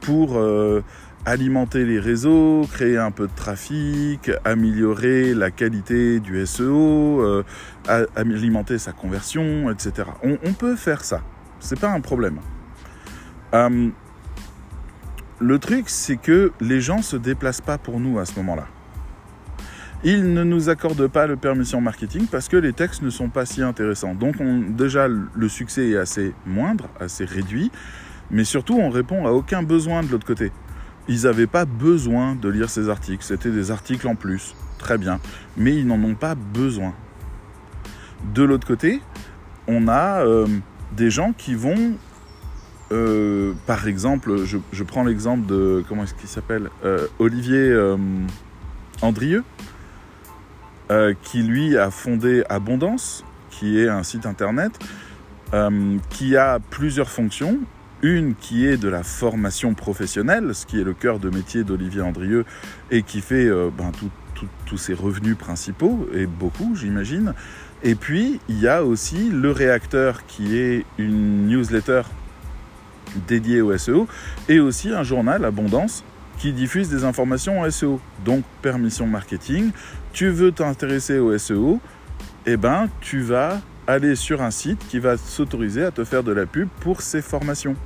pour 0.00 0.36
euh, 0.36 0.82
alimenter 1.24 1.84
les 1.84 2.00
réseaux, 2.00 2.66
créer 2.72 2.98
un 2.98 3.10
peu 3.10 3.26
de 3.26 3.34
trafic, 3.34 4.30
améliorer 4.44 5.34
la 5.34 5.50
qualité 5.50 6.20
du 6.20 6.44
SEO, 6.46 7.22
euh, 7.22 7.44
alimenter 8.16 8.78
sa 8.78 8.92
conversion, 8.92 9.70
etc. 9.70 10.08
On, 10.22 10.52
peut 10.52 10.76
faire 10.76 11.04
ça. 11.04 11.20
C'est 11.60 11.78
pas 11.78 11.90
un 11.90 12.00
problème. 12.00 12.38
Euh, 13.54 13.88
le 15.38 15.58
truc, 15.58 15.88
c'est 15.88 16.16
que 16.16 16.52
les 16.60 16.80
gens 16.80 17.02
se 17.02 17.16
déplacent 17.16 17.60
pas 17.60 17.78
pour 17.78 18.00
nous 18.00 18.18
à 18.18 18.24
ce 18.24 18.34
moment-là. 18.36 18.66
Ils 20.04 20.32
ne 20.32 20.42
nous 20.42 20.68
accordent 20.68 21.06
pas 21.06 21.28
le 21.28 21.36
permission 21.36 21.80
marketing 21.80 22.26
parce 22.26 22.48
que 22.48 22.56
les 22.56 22.72
textes 22.72 23.02
ne 23.02 23.10
sont 23.10 23.28
pas 23.28 23.46
si 23.46 23.62
intéressants. 23.62 24.14
Donc 24.14 24.36
déjà, 24.76 25.06
le 25.06 25.48
succès 25.48 25.90
est 25.90 25.96
assez 25.96 26.34
moindre, 26.44 26.88
assez 26.98 27.24
réduit, 27.24 27.70
mais 28.32 28.44
surtout, 28.44 28.74
on 28.74 28.90
répond 28.90 29.26
à 29.26 29.30
aucun 29.30 29.62
besoin 29.62 30.02
de 30.02 30.08
l'autre 30.08 30.26
côté. 30.26 30.50
Ils 31.06 31.22
n'avaient 31.22 31.46
pas 31.46 31.66
besoin 31.66 32.34
de 32.34 32.48
lire 32.48 32.68
ces 32.68 32.88
articles. 32.88 33.24
C'était 33.24 33.50
des 33.50 33.70
articles 33.70 34.08
en 34.08 34.16
plus. 34.16 34.56
Très 34.78 34.98
bien. 34.98 35.20
Mais 35.56 35.76
ils 35.76 35.86
n'en 35.86 36.02
ont 36.02 36.14
pas 36.14 36.34
besoin. 36.34 36.94
De 38.34 38.42
l'autre 38.42 38.66
côté, 38.66 39.00
on 39.68 39.86
a 39.86 40.24
euh, 40.24 40.46
des 40.96 41.10
gens 41.10 41.32
qui 41.32 41.54
vont, 41.54 41.92
euh, 42.90 43.52
par 43.66 43.86
exemple, 43.86 44.44
je, 44.44 44.82
prends 44.82 45.04
l'exemple 45.04 45.46
de, 45.46 45.84
comment 45.88 46.04
est-ce 46.04 46.14
qu'il 46.14 46.28
s'appelle 46.28 46.70
euh, 46.84 47.06
Olivier 47.18 47.76
Andrieux, 49.02 49.44
qui 51.22 51.42
lui 51.42 51.78
a 51.78 51.90
fondé 51.90 52.44
Abondance, 52.48 53.24
qui 53.50 53.80
est 53.80 53.88
un 53.88 54.02
site 54.02 54.26
internet 54.26 54.78
qui 56.10 56.36
a 56.36 56.58
plusieurs 56.70 57.10
fonctions 57.10 57.58
une 58.02 58.34
qui 58.34 58.66
est 58.66 58.76
de 58.76 58.88
la 58.88 59.04
formation 59.04 59.74
professionnelle, 59.74 60.54
ce 60.54 60.66
qui 60.66 60.80
est 60.80 60.84
le 60.84 60.92
cœur 60.92 61.20
de 61.20 61.30
métier 61.30 61.62
d'Olivier 61.62 62.02
Andrieux 62.02 62.44
et 62.90 63.02
qui 63.02 63.20
fait 63.20 63.46
euh, 63.46 63.70
ben, 63.76 63.92
tous 64.66 64.76
ses 64.76 64.92
revenus 64.92 65.36
principaux, 65.36 66.08
et 66.12 66.26
beaucoup 66.26 66.74
j'imagine. 66.74 67.32
Et 67.84 67.94
puis 67.94 68.40
il 68.48 68.58
y 68.58 68.66
a 68.66 68.84
aussi 68.84 69.30
le 69.30 69.52
réacteur 69.52 70.26
qui 70.26 70.58
est 70.58 70.84
une 70.98 71.46
newsletter 71.46 72.02
dédiée 73.28 73.60
au 73.60 73.76
SEO 73.76 74.08
et 74.48 74.58
aussi 74.58 74.90
un 74.90 75.04
journal 75.04 75.44
Abondance 75.44 76.02
qui 76.42 76.52
diffuse 76.52 76.88
des 76.88 77.04
informations 77.04 77.60
en 77.60 77.70
SEO. 77.70 78.00
Donc 78.24 78.42
permission 78.62 79.06
marketing, 79.06 79.70
tu 80.12 80.28
veux 80.28 80.50
t'intéresser 80.50 81.20
au 81.20 81.38
SEO, 81.38 81.78
eh 82.46 82.56
ben 82.56 82.88
tu 83.00 83.20
vas 83.20 83.60
aller 83.86 84.16
sur 84.16 84.42
un 84.42 84.50
site 84.50 84.80
qui 84.88 84.98
va 84.98 85.16
s'autoriser 85.16 85.84
à 85.84 85.92
te 85.92 86.02
faire 86.02 86.24
de 86.24 86.32
la 86.32 86.46
pub 86.46 86.68
pour 86.80 87.00
ces 87.00 87.22
formations 87.22 87.76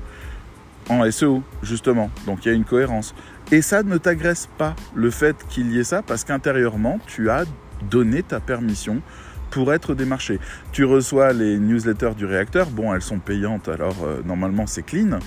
en 0.88 1.10
SEO, 1.10 1.42
justement. 1.62 2.10
Donc 2.24 2.46
il 2.46 2.48
y 2.48 2.50
a 2.50 2.54
une 2.54 2.64
cohérence. 2.64 3.14
Et 3.52 3.60
ça 3.60 3.82
ne 3.82 3.98
t'agresse 3.98 4.48
pas 4.56 4.74
le 4.94 5.10
fait 5.10 5.36
qu'il 5.50 5.70
y 5.70 5.78
ait 5.78 5.84
ça 5.84 6.00
parce 6.00 6.24
qu'intérieurement, 6.24 6.98
tu 7.06 7.28
as 7.28 7.44
donné 7.90 8.22
ta 8.22 8.40
permission 8.40 9.02
pour 9.50 9.74
être 9.74 9.94
démarché. 9.94 10.40
Tu 10.72 10.86
reçois 10.86 11.34
les 11.34 11.58
newsletters 11.58 12.14
du 12.16 12.24
réacteur. 12.24 12.70
Bon, 12.70 12.94
elles 12.94 13.02
sont 13.02 13.18
payantes, 13.18 13.68
alors 13.68 13.96
euh, 14.02 14.22
normalement 14.24 14.66
c'est 14.66 14.82
clean. 14.82 15.18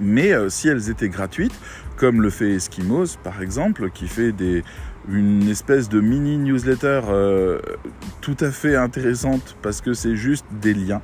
Mais 0.00 0.32
euh, 0.32 0.48
si 0.48 0.68
elles 0.68 0.90
étaient 0.90 1.08
gratuites, 1.08 1.54
comme 1.96 2.22
le 2.22 2.30
fait 2.30 2.52
Eskimos 2.52 3.16
par 3.22 3.42
exemple, 3.42 3.90
qui 3.90 4.08
fait 4.08 4.34
une 5.08 5.48
espèce 5.48 5.88
de 5.88 6.00
mini 6.00 6.38
newsletter 6.38 7.02
euh, 7.08 7.60
tout 8.20 8.36
à 8.40 8.50
fait 8.50 8.76
intéressante 8.76 9.56
parce 9.62 9.80
que 9.80 9.94
c'est 9.94 10.16
juste 10.16 10.46
des 10.60 10.74
liens. 10.74 11.02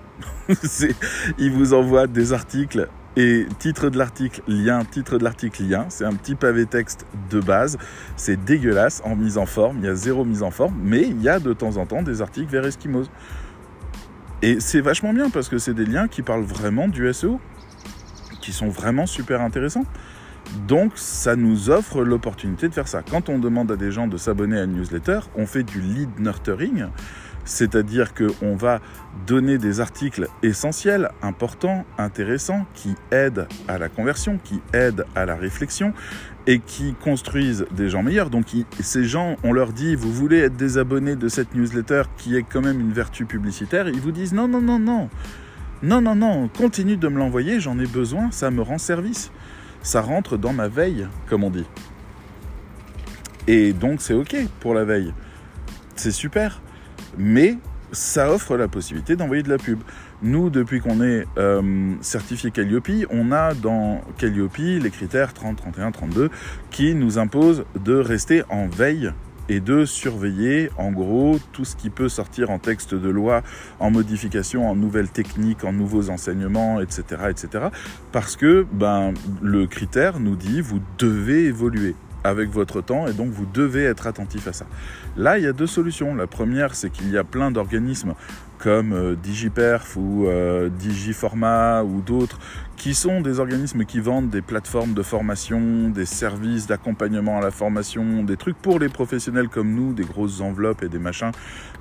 il 1.38 1.52
vous 1.52 1.75
envoie 1.75 2.06
des 2.06 2.32
articles 2.32 2.88
et 3.16 3.47
titre 3.59 3.90
de 3.90 3.99
l'article, 3.99 4.40
lien, 4.47 4.85
titre 4.85 5.18
de 5.18 5.25
l'article, 5.25 5.64
lien. 5.64 5.87
C'est 5.88 6.04
un 6.04 6.14
petit 6.14 6.37
pavé 6.37 6.66
texte 6.66 7.06
de 7.28 7.40
base. 7.40 7.76
C'est 8.16 8.42
dégueulasse 8.44 9.02
en 9.04 9.16
mise 9.16 9.37
en 9.37 9.47
forme. 9.47 9.78
Il 9.78 9.85
y 9.85 9.88
a 9.88 9.94
zéro 9.94 10.25
mise 10.25 10.42
en 10.42 10.50
forme. 10.50 10.75
Mais 10.82 11.02
il 11.02 11.20
y 11.20 11.28
a 11.28 11.40
de 11.40 11.52
temps 11.52 11.76
en 11.76 11.87
temps 11.87 12.02
des 12.02 12.23
articles 12.23 12.50
vers 12.50 12.64
Eskimos. 12.64 13.06
Et 14.42 14.61
c'est 14.61 14.80
vachement 14.80 15.12
bien 15.12 15.28
parce 15.28 15.49
que 15.49 15.59
c'est 15.59 15.75
des 15.75 15.85
liens 15.85 16.09
qui 16.09 16.23
parlent 16.23 16.44
vraiment 16.44 16.88
du 16.88 17.12
SEO. 17.12 17.40
Qui 18.40 18.52
sont 18.52 18.68
vraiment 18.68 19.06
super 19.06 19.40
intéressants. 19.40 19.85
Donc 20.66 20.92
ça 20.97 21.37
nous 21.37 21.70
offre 21.70 22.02
l'opportunité 22.02 22.68
de 22.68 22.75
faire 22.75 22.88
ça. 22.88 23.02
Quand 23.09 23.28
on 23.28 23.38
demande 23.38 23.70
à 23.70 23.76
des 23.76 23.92
gens 23.92 24.06
de 24.06 24.16
s'abonner 24.16 24.59
à 24.59 24.64
une 24.64 24.73
newsletter, 24.73 25.20
on 25.37 25.47
fait 25.47 25.62
du 25.62 25.80
lead 25.80 26.09
nurturing 26.18 26.87
c'est-à-dire 27.44 28.12
qu'on 28.14 28.54
va 28.54 28.80
donner 29.26 29.59
des 29.59 29.80
articles 29.80 30.28
essentiels, 30.42 31.11
importants, 31.23 31.85
intéressants, 31.99 32.66
qui 32.75 32.94
aident 33.11 33.49
à 33.68 33.78
la 33.78 33.88
conversion, 33.88 34.38
qui 34.42 34.61
aident 34.73 35.04
à 35.14 35.26
la 35.26 35.37
réflexion 35.37 35.92
et 36.47 36.59
qui 36.59 36.94
construisent 36.94 37.66
des 37.73 37.88
gens 37.88 38.02
meilleurs. 38.02 38.30
Donc 38.30 38.47
ces 38.80 39.04
gens, 39.04 39.37
on 39.42 39.52
leur 39.52 39.73
dit, 39.73 39.94
vous 39.94 40.12
voulez 40.12 40.38
être 40.38 40.56
des 40.56 40.78
abonnés 40.78 41.16
de 41.16 41.28
cette 41.28 41.54
newsletter 41.54 42.02
qui 42.16 42.37
est 42.37 42.44
quand 42.44 42.62
même 42.62 42.80
une 42.80 42.92
vertu 42.92 43.25
publicitaire, 43.25 43.88
ils 43.88 44.00
vous 44.00 44.12
disent, 44.12 44.32
non, 44.32 44.49
non, 44.49 44.61
non, 44.61 44.78
non, 44.78 45.09
non, 45.83 46.01
non, 46.01 46.15
non, 46.15 46.49
continue 46.49 46.97
de 46.97 47.09
me 47.09 47.19
l'envoyer, 47.19 47.61
j'en 47.61 47.79
ai 47.79 47.87
besoin, 47.87 48.31
ça 48.31 48.51
me 48.51 48.63
rend 48.63 48.79
service. 48.79 49.31
Ça 49.83 50.03
rentre 50.03 50.37
dans 50.37 50.53
ma 50.53 50.69
veille, 50.69 51.07
comme 51.27 51.43
on 51.43 51.51
dit. 51.51 51.65
Et 53.47 53.73
donc 53.73 54.03
c'est 54.03 54.15
OK 54.15 54.37
pour 54.61 54.75
la 54.75 54.85
veille. 54.85 55.15
C'est 55.97 56.11
super 56.11 56.61
mais 57.19 57.59
ça 57.93 58.31
offre 58.33 58.57
la 58.57 58.69
possibilité 58.69 59.17
d'envoyer 59.17 59.43
de 59.43 59.49
la 59.49 59.59
pub. 59.59 59.81
Nous, 60.23 60.51
depuis 60.51 60.81
qu'on 60.81 61.03
est 61.03 61.27
euh, 61.39 61.95
certifié 62.03 62.51
Calliope, 62.51 62.91
on 63.11 63.33
a 63.33 63.55
dans 63.55 64.03
Calliope 64.17 64.59
les 64.59 64.91
critères 64.91 65.33
30, 65.33 65.57
31, 65.57 65.91
32 65.91 66.31
qui 66.71 66.95
nous 66.95 67.19
imposent 67.19 67.65
de 67.85 67.95
rester 67.95 68.43
en 68.49 68.69
veille 68.69 69.13
et 69.50 69.59
de 69.59 69.85
surveiller 69.85 70.71
en 70.78 70.92
gros 70.92 71.38
tout 71.52 71.64
ce 71.64 71.75
qui 71.75 71.90
peut 71.90 72.09
sortir 72.09 72.50
en 72.50 72.61
texte 72.61 72.95
de 72.95 73.09
loi, 73.09 73.42
en 73.80 73.90
modification, 73.90 74.71
en 74.71 74.76
nouvelles 74.76 75.11
techniques, 75.11 75.64
en 75.64 75.73
nouveaux 75.73 76.09
enseignements, 76.09 76.80
etc. 76.80 77.02
etc. 77.28 77.64
parce 78.12 78.37
que 78.37 78.64
ben, 78.73 79.12
le 79.42 79.66
critère 79.66 80.21
nous 80.21 80.37
dit 80.37 80.61
vous 80.61 80.80
devez 80.99 81.47
évoluer 81.47 81.97
avec 82.23 82.50
votre 82.50 82.80
temps 82.80 83.09
et 83.09 83.12
donc 83.12 83.30
vous 83.30 83.47
devez 83.47 83.83
être 83.83 84.07
attentif 84.07 84.47
à 84.47 84.52
ça. 84.52 84.66
Là, 85.16 85.38
il 85.38 85.45
y 85.45 85.49
a 85.49 85.52
deux 85.52 85.66
solutions. 85.66 86.14
La 86.14 86.28
première, 86.28 86.75
c'est 86.75 86.90
qu'il 86.90 87.11
y 87.11 87.19
a 87.19 87.25
plein 87.25 87.50
d'organismes 87.50 88.14
comme 88.59 88.92
euh, 88.92 89.16
DigiPerf 89.16 89.97
ou 89.97 90.26
euh, 90.26 90.69
DigiFormat 90.69 91.83
ou 91.83 92.02
d'autres 92.02 92.38
qui 92.81 92.95
sont 92.95 93.21
des 93.21 93.41
organismes 93.41 93.85
qui 93.85 94.01
vendent 94.01 94.31
des 94.31 94.41
plateformes 94.41 94.95
de 94.95 95.03
formation, 95.03 95.91
des 95.91 96.07
services 96.07 96.67
d'accompagnement 96.67 97.37
à 97.37 97.43
la 97.43 97.51
formation, 97.51 98.23
des 98.23 98.39
trucs 98.39 98.57
pour 98.57 98.79
les 98.79 98.89
professionnels 98.89 99.49
comme 99.49 99.75
nous, 99.75 99.93
des 99.93 100.05
grosses 100.05 100.41
enveloppes 100.41 100.83
et 100.83 100.89
des 100.89 100.99
machins 100.99 101.33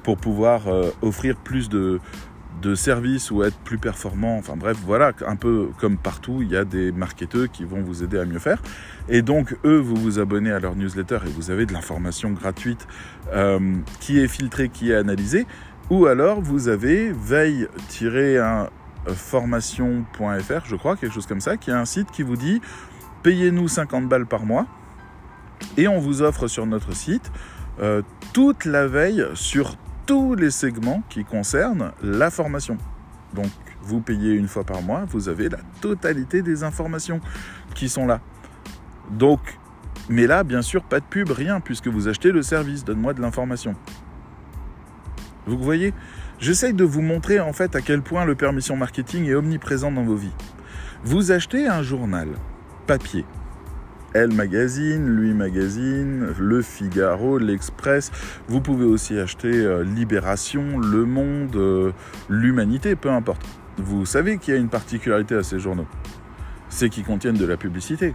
pour 0.04 0.18
pouvoir 0.18 0.68
euh, 0.68 0.92
offrir 1.02 1.38
plus 1.38 1.70
de, 1.70 2.02
de 2.62 2.76
service 2.76 3.32
ou 3.32 3.44
être 3.44 3.58
plus 3.60 3.78
performant. 3.78 4.38
Enfin 4.38 4.58
bref, 4.58 4.76
voilà, 4.86 5.14
un 5.26 5.38
peu 5.38 5.70
comme 5.80 5.98
partout, 5.98 6.42
il 6.42 6.50
y 6.50 6.58
a 6.58 6.66
des 6.66 6.92
marketeurs 6.92 7.50
qui 7.50 7.64
vont 7.64 7.82
vous 7.82 8.04
aider 8.04 8.20
à 8.20 8.26
mieux 8.26 8.40
faire. 8.40 8.62
Et 9.08 9.22
donc, 9.22 9.56
eux, 9.64 9.78
vous 9.78 9.96
vous 9.96 10.20
abonnez 10.20 10.52
à 10.52 10.60
leur 10.60 10.76
newsletter 10.76 11.20
et 11.26 11.30
vous 11.30 11.50
avez 11.50 11.66
de 11.66 11.72
l'information 11.72 12.32
gratuite 12.32 12.88
euh, 13.34 13.60
qui 14.02 14.20
est 14.20 14.28
filtrée, 14.28 14.68
qui 14.68 14.92
est 14.92 14.96
analysée. 14.96 15.48
Ou 15.90 16.08
alors, 16.08 16.42
vous 16.42 16.68
avez 16.68 17.14
veille-formation.fr, 19.06 20.66
je 20.66 20.76
crois, 20.76 20.96
quelque 20.96 21.14
chose 21.14 21.28
comme 21.28 21.42
ça, 21.42 21.58
qui 21.58 21.70
est 21.70 21.74
un 21.74 21.86
site 21.86 22.12
qui 22.12 22.24
vous 22.24 22.36
dit 22.36 22.62
payez-nous 23.24 23.68
50 23.68 24.08
balles 24.08 24.26
par 24.26 24.46
mois 24.46 24.66
et 25.78 25.88
on 25.88 26.00
vous 26.00 26.22
offre 26.22 26.48
sur 26.48 26.66
notre 26.66 26.94
site 26.94 27.32
euh, 27.82 28.02
toute 28.34 28.66
la 28.66 28.88
veille 28.88 29.26
sur 29.34 29.76
tous 30.06 30.36
les 30.36 30.52
segments 30.52 31.04
qui 31.10 31.24
concernent 31.24 31.92
la 32.02 32.32
formation. 32.32 32.78
Donc 33.34 33.48
vous 33.82 34.02
payez 34.02 34.34
une 34.34 34.48
fois 34.48 34.64
par 34.64 34.82
mois, 34.82 35.06
vous 35.08 35.30
avez 35.30 35.50
la 35.50 35.60
totalité 35.82 36.42
des 36.42 36.64
informations 36.64 37.20
qui 37.76 37.90
sont 37.90 38.06
là. 38.06 38.20
Donc, 39.12 39.40
mais 40.10 40.28
là, 40.28 40.44
bien 40.44 40.62
sûr, 40.62 40.84
pas 40.84 41.00
de 41.00 41.06
pub, 41.06 41.32
rien, 41.32 41.60
puisque 41.60 41.88
vous 41.88 42.08
achetez 42.08 42.32
le 42.32 42.42
service, 42.42 42.84
donne-moi 42.84 43.14
de 43.14 43.22
l'information. 43.22 43.76
Vous 45.46 45.58
voyez? 45.58 45.94
J'essaye 46.40 46.74
de 46.74 46.86
vous 46.86 47.02
montrer 47.02 47.42
en 47.42 47.52
fait 47.52 47.76
à 47.76 47.82
quel 47.82 48.02
point 48.02 48.24
le 48.24 48.34
permission 48.34 48.78
marketing 48.78 49.28
est 49.28 49.36
omniprésent 49.36 49.92
dans 49.92 50.04
vos 50.04 50.16
vies. 50.16 50.32
Vous 51.04 51.34
achetez 51.34 51.68
un 51.68 51.84
journal 51.84 52.30
papier, 52.88 53.26
Elle 54.14 54.32
Magazine, 54.32 55.06
Lui 55.06 55.34
Magazine, 55.34 56.34
Le 56.40 56.62
Figaro, 56.62 57.40
L'Express. 57.40 58.12
Vous 58.48 58.62
pouvez 58.62 58.86
aussi 58.86 59.20
acheter 59.20 59.52
euh, 59.52 59.84
Libération, 59.84 60.80
Le 60.80 61.04
Monde, 61.04 61.58
euh, 61.58 61.92
L'Humanité, 62.30 62.96
peu 62.96 63.12
importe. 63.12 63.46
Vous 63.78 64.06
savez 64.06 64.38
qu'il 64.38 64.54
y 64.54 64.58
a 64.58 64.60
une 64.60 64.70
particularité 64.70 65.36
à 65.36 65.44
ces 65.44 65.60
journaux. 65.60 65.88
C'est 66.70 66.90
qu'ils 66.90 67.04
contiennent 67.04 67.38
de 67.38 67.46
la 67.46 67.58
publicité. 67.58 68.14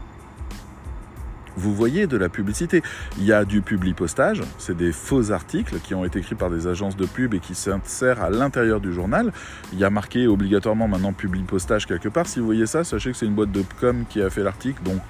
Vous 1.57 1.75
voyez 1.75 2.07
de 2.07 2.17
la 2.17 2.29
publicité. 2.29 2.83
Il 3.19 3.25
y 3.25 3.33
a 3.33 3.45
du 3.45 3.63
publipostage, 3.63 4.43
c'est 4.59 4.77
des 4.77 4.93
faux 4.93 5.33
articles 5.33 5.77
qui 5.81 5.95
ont 5.95 6.05
été 6.05 6.19
écrits 6.19 6.35
par 6.35 6.51
des 6.51 6.67
agences 6.67 6.97
de 6.97 7.07
pub 7.07 7.35
et 7.35 7.41
qui 7.41 7.55
s'insèrent 7.55 8.23
à 8.23 8.31
l'intérieur 8.31 8.81
du 8.81 8.93
journal. 8.93 9.33
Il 9.73 9.79
y 9.79 9.85
a 9.85 9.91
marqué 9.91 10.27
obligatoirement 10.27 10.89
maintenant 10.89 11.13
publipostage 11.13 11.87
quelque 11.87 12.09
part. 12.09 12.27
Si 12.27 12.41
vous 12.41 12.47
voyez 12.47 12.67
ça, 12.67 12.85
sachez 12.85 13.13
que 13.13 13.17
c'est 13.17 13.27
une 13.27 13.35
boîte 13.35 13.53
de 13.53 13.63
com 13.81 14.05
qui 14.09 14.21
a 14.23 14.31
fait 14.31 14.43
l'article, 14.43 14.83
donc 14.83 15.01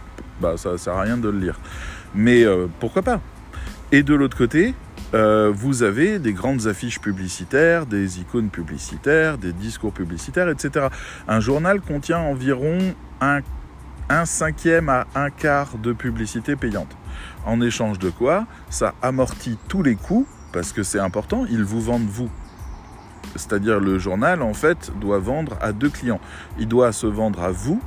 bah 0.40 0.56
ça 0.56 0.76
sert 0.78 0.94
à 0.94 1.02
rien 1.02 1.16
de 1.16 1.28
le 1.28 1.38
lire. 1.38 1.58
Mais 2.14 2.44
euh, 2.44 2.66
pourquoi 2.80 3.02
pas? 3.02 3.20
Et 3.92 4.02
de 4.02 4.14
l'autre 4.14 4.36
côté, 4.36 4.74
euh, 5.14 5.52
vous 5.54 5.82
avez 5.82 6.18
des 6.18 6.32
grandes 6.32 6.66
affiches 6.66 7.00
publicitaires, 7.00 7.86
des 7.86 8.20
icônes 8.20 8.50
publicitaires, 8.50 9.38
des 9.38 9.52
discours 9.52 9.92
publicitaires, 9.92 10.48
etc. 10.48 10.88
Un 11.28 11.40
journal 11.40 11.80
contient 11.80 12.18
environ 12.18 12.78
un, 13.20 13.40
un 14.08 14.25
cinquième 14.25 14.88
à 14.88 15.06
un 15.14 15.30
quart 15.30 15.78
de 15.78 15.92
publicité 15.92 16.56
payante. 16.56 16.96
En 17.46 17.61
échange 17.61 17.99
de 17.99 18.11
quoi, 18.11 18.46
ça 18.70 18.94
amortit 19.02 19.58
tous 19.68 19.82
les 19.82 19.96
coûts, 19.96 20.26
parce 20.52 20.73
que 20.73 20.82
c'est 20.82 21.00
important, 21.00 21.44
ils 21.49 21.64
vous 21.64 21.80
vendent 21.80 22.08
vous. 22.08 22.30
C'est-à-dire 23.37 23.80
le 23.80 23.99
journal, 23.99 24.42
en 24.42 24.54
fait, 24.54 24.92
doit 25.00 25.18
vendre 25.18 25.56
à 25.61 25.73
deux 25.73 25.88
clients. 25.88 26.20
Il 26.58 26.68
doit 26.68 26.92
se 26.92 27.06
vendre 27.06 27.42
à 27.42 27.50
vous 27.50 27.80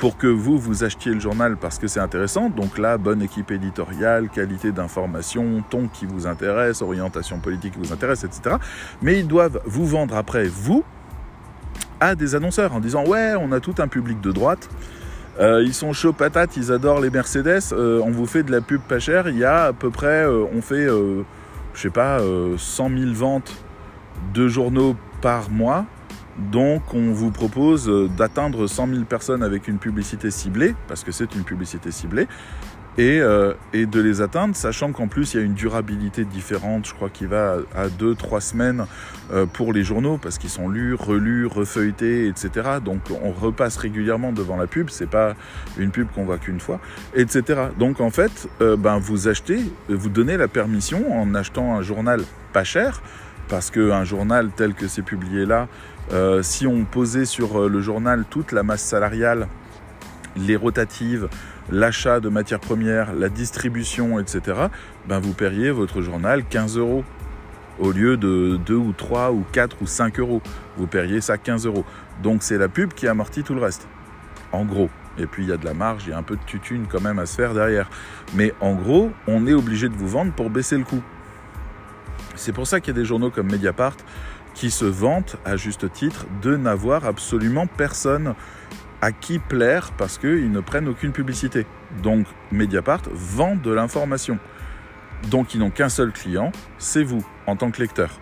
pour 0.00 0.16
que 0.16 0.26
vous, 0.26 0.58
vous 0.58 0.82
achetiez 0.82 1.12
le 1.12 1.20
journal 1.20 1.58
parce 1.58 1.78
que 1.78 1.86
c'est 1.86 2.00
intéressant. 2.00 2.48
Donc 2.48 2.78
là, 2.78 2.96
bonne 2.96 3.20
équipe 3.20 3.50
éditoriale, 3.50 4.30
qualité 4.30 4.72
d'information, 4.72 5.62
ton 5.68 5.88
qui 5.88 6.06
vous 6.06 6.26
intéresse, 6.26 6.80
orientation 6.80 7.38
politique 7.38 7.74
qui 7.74 7.78
vous 7.78 7.92
intéresse, 7.92 8.24
etc. 8.24 8.56
Mais 9.02 9.20
ils 9.20 9.28
doivent 9.28 9.60
vous 9.66 9.86
vendre 9.86 10.16
après, 10.16 10.48
vous, 10.48 10.82
à 12.00 12.14
des 12.14 12.34
annonceurs 12.34 12.74
en 12.74 12.80
disant 12.80 13.04
ouais, 13.06 13.34
on 13.38 13.52
a 13.52 13.60
tout 13.60 13.74
un 13.78 13.88
public 13.88 14.20
de 14.22 14.32
droite. 14.32 14.70
Euh, 15.40 15.62
ils 15.64 15.72
sont 15.72 15.94
chauds 15.94 16.12
patates, 16.12 16.56
ils 16.56 16.70
adorent 16.70 17.00
les 17.00 17.08
Mercedes. 17.08 17.72
Euh, 17.72 18.00
on 18.04 18.10
vous 18.10 18.26
fait 18.26 18.42
de 18.42 18.52
la 18.52 18.60
pub 18.60 18.80
pas 18.82 18.98
chère. 18.98 19.28
Il 19.28 19.38
y 19.38 19.44
a 19.44 19.64
à 19.64 19.72
peu 19.72 19.90
près, 19.90 20.24
euh, 20.26 20.44
on 20.54 20.60
fait, 20.60 20.86
je 20.86 21.80
sais 21.80 21.90
pas, 21.90 22.20
100 22.56 22.90
000 22.90 23.12
ventes 23.12 23.52
de 24.34 24.48
journaux 24.48 24.96
par 25.22 25.50
mois. 25.50 25.86
Donc 26.52 26.94
on 26.94 27.12
vous 27.12 27.30
propose 27.30 27.90
d'atteindre 28.16 28.66
100 28.66 28.88
000 28.88 29.04
personnes 29.04 29.42
avec 29.42 29.68
une 29.68 29.78
publicité 29.78 30.30
ciblée, 30.30 30.74
parce 30.88 31.04
que 31.04 31.12
c'est 31.12 31.34
une 31.34 31.44
publicité 31.44 31.90
ciblée, 31.90 32.28
et, 32.98 33.20
euh, 33.20 33.54
et 33.72 33.86
de 33.86 34.00
les 34.00 34.20
atteindre, 34.20 34.56
sachant 34.56 34.92
qu'en 34.92 35.06
plus 35.06 35.34
il 35.34 35.36
y 35.38 35.40
a 35.40 35.46
une 35.46 35.54
durabilité 35.54 36.24
différente, 36.24 36.86
je 36.86 36.94
crois 36.94 37.08
qu'il 37.08 37.28
va 37.28 37.56
à 37.74 37.88
2-3 37.88 38.40
semaines 38.40 38.86
euh, 39.32 39.46
pour 39.46 39.72
les 39.72 39.84
journaux, 39.84 40.18
parce 40.18 40.38
qu'ils 40.38 40.50
sont 40.50 40.68
lus, 40.68 40.94
relus, 40.94 41.46
refeuilletés, 41.46 42.26
etc. 42.26 42.78
Donc 42.84 43.00
on 43.22 43.30
repasse 43.30 43.76
régulièrement 43.76 44.32
devant 44.32 44.56
la 44.56 44.66
pub, 44.66 44.90
c'est 44.90 45.08
pas 45.08 45.34
une 45.78 45.90
pub 45.90 46.08
qu'on 46.14 46.24
voit 46.24 46.38
qu'une 46.38 46.60
fois, 46.60 46.80
etc. 47.14 47.68
Donc 47.78 48.00
en 48.00 48.10
fait, 48.10 48.48
euh, 48.60 48.76
ben, 48.76 48.98
vous 48.98 49.28
achetez, 49.28 49.60
vous 49.88 50.08
donnez 50.08 50.36
la 50.36 50.48
permission 50.48 51.20
en 51.20 51.34
achetant 51.34 51.76
un 51.76 51.82
journal 51.82 52.22
pas 52.52 52.64
cher, 52.64 53.02
parce 53.48 53.70
qu'un 53.70 54.04
journal 54.04 54.50
tel 54.54 54.74
que 54.74 54.88
c'est 54.88 55.02
publié 55.02 55.46
là, 55.46 55.68
si 56.42 56.66
on 56.66 56.84
posait 56.84 57.24
sur 57.24 57.68
le 57.68 57.80
journal 57.80 58.24
toute 58.28 58.50
la 58.50 58.64
masse 58.64 58.82
salariale, 58.82 59.46
les 60.36 60.56
rotatives, 60.56 61.28
l'achat 61.70 62.20
de 62.20 62.28
matières 62.28 62.60
premières, 62.60 63.14
la 63.14 63.28
distribution, 63.28 64.18
etc., 64.18 64.68
ben 65.08 65.18
vous 65.20 65.32
paieriez 65.32 65.70
votre 65.70 66.02
journal 66.02 66.44
15 66.44 66.76
euros 66.78 67.04
au 67.78 67.92
lieu 67.92 68.16
de 68.16 68.58
2 68.66 68.74
ou 68.74 68.92
3 68.92 69.32
ou 69.32 69.44
4 69.52 69.76
ou 69.80 69.86
5 69.86 70.20
euros. 70.20 70.42
Vous 70.76 70.86
paieriez 70.86 71.20
ça 71.20 71.38
15 71.38 71.66
euros. 71.66 71.84
Donc 72.22 72.42
c'est 72.42 72.58
la 72.58 72.68
pub 72.68 72.92
qui 72.92 73.08
amortit 73.08 73.42
tout 73.42 73.54
le 73.54 73.62
reste. 73.62 73.88
En 74.52 74.64
gros. 74.64 74.90
Et 75.18 75.26
puis 75.26 75.44
il 75.44 75.48
y 75.48 75.52
a 75.52 75.56
de 75.56 75.64
la 75.64 75.74
marge, 75.74 76.04
il 76.06 76.10
y 76.10 76.12
a 76.12 76.18
un 76.18 76.22
peu 76.22 76.36
de 76.36 76.42
tutune 76.44 76.86
quand 76.88 77.00
même 77.00 77.18
à 77.18 77.26
se 77.26 77.34
faire 77.34 77.54
derrière. 77.54 77.90
Mais 78.34 78.54
en 78.60 78.74
gros, 78.74 79.10
on 79.26 79.46
est 79.46 79.54
obligé 79.54 79.88
de 79.88 79.94
vous 79.94 80.08
vendre 80.08 80.32
pour 80.32 80.50
baisser 80.50 80.78
le 80.78 80.84
coût. 80.84 81.02
C'est 82.36 82.52
pour 82.52 82.66
ça 82.66 82.80
qu'il 82.80 82.94
y 82.94 82.96
a 82.96 83.00
des 83.00 83.06
journaux 83.06 83.30
comme 83.30 83.50
Mediapart 83.50 83.96
qui 84.54 84.70
se 84.70 84.84
vantent, 84.84 85.36
à 85.44 85.56
juste 85.56 85.92
titre, 85.92 86.26
de 86.42 86.56
n'avoir 86.56 87.06
absolument 87.06 87.66
personne 87.66 88.34
à 89.00 89.12
qui 89.12 89.38
plaire 89.38 89.92
parce 89.92 90.18
qu'ils 90.18 90.50
ne 90.50 90.60
prennent 90.60 90.88
aucune 90.88 91.12
publicité. 91.12 91.66
Donc 92.02 92.26
Mediapart 92.52 93.02
vend 93.12 93.56
de 93.56 93.70
l'information. 93.70 94.38
Donc 95.30 95.54
ils 95.54 95.60
n'ont 95.60 95.70
qu'un 95.70 95.88
seul 95.88 96.12
client, 96.12 96.52
c'est 96.78 97.02
vous, 97.02 97.24
en 97.46 97.56
tant 97.56 97.70
que 97.70 97.80
lecteur. 97.80 98.18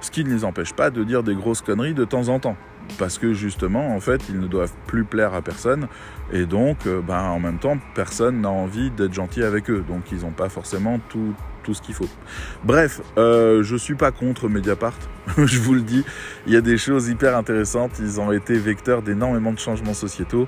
Ce 0.00 0.10
qui 0.10 0.24
ne 0.24 0.30
les 0.30 0.44
empêche 0.44 0.72
pas 0.72 0.90
de 0.90 1.02
dire 1.04 1.22
des 1.22 1.34
grosses 1.34 1.62
conneries 1.62 1.94
de 1.94 2.04
temps 2.04 2.28
en 2.28 2.38
temps. 2.38 2.56
Parce 2.98 3.18
que 3.18 3.32
justement, 3.32 3.94
en 3.94 4.00
fait, 4.00 4.28
ils 4.28 4.38
ne 4.38 4.46
doivent 4.46 4.74
plus 4.86 5.04
plaire 5.04 5.32
à 5.32 5.40
personne. 5.40 5.88
Et 6.32 6.44
donc, 6.44 6.86
euh, 6.86 7.00
ben, 7.00 7.22
en 7.22 7.40
même 7.40 7.58
temps, 7.58 7.78
personne 7.94 8.42
n'a 8.42 8.50
envie 8.50 8.90
d'être 8.90 9.14
gentil 9.14 9.42
avec 9.42 9.70
eux. 9.70 9.82
Donc 9.88 10.12
ils 10.12 10.20
n'ont 10.20 10.32
pas 10.32 10.50
forcément 10.50 11.00
tout, 11.08 11.34
ce 11.72 11.80
qu'il 11.80 11.94
faut. 11.94 12.08
Bref, 12.64 13.00
euh, 13.16 13.62
je 13.62 13.76
suis 13.76 13.94
pas 13.94 14.10
contre 14.10 14.48
Mediapart, 14.48 14.98
je 15.38 15.58
vous 15.58 15.74
le 15.74 15.80
dis. 15.80 16.04
Il 16.46 16.52
y 16.52 16.56
a 16.56 16.60
des 16.60 16.76
choses 16.76 17.08
hyper 17.08 17.36
intéressantes. 17.36 17.92
Ils 18.00 18.20
ont 18.20 18.32
été 18.32 18.54
vecteurs 18.58 19.02
d'énormément 19.02 19.52
de 19.52 19.58
changements 19.58 19.94
sociétaux. 19.94 20.46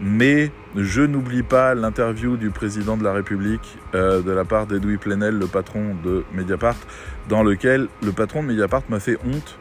Mais 0.00 0.52
je 0.76 1.02
n'oublie 1.02 1.42
pas 1.42 1.74
l'interview 1.74 2.36
du 2.36 2.50
président 2.50 2.96
de 2.96 3.02
la 3.02 3.12
République 3.12 3.78
euh, 3.94 4.22
de 4.22 4.30
la 4.30 4.44
part 4.44 4.66
d'Edoui 4.66 4.96
Plenel, 4.96 5.36
le 5.36 5.46
patron 5.46 5.96
de 6.04 6.24
Mediapart, 6.34 6.76
dans 7.28 7.42
lequel 7.42 7.88
le 8.02 8.12
patron 8.12 8.42
de 8.42 8.48
Mediapart 8.48 8.82
m'a 8.88 9.00
fait 9.00 9.18
honte 9.26 9.58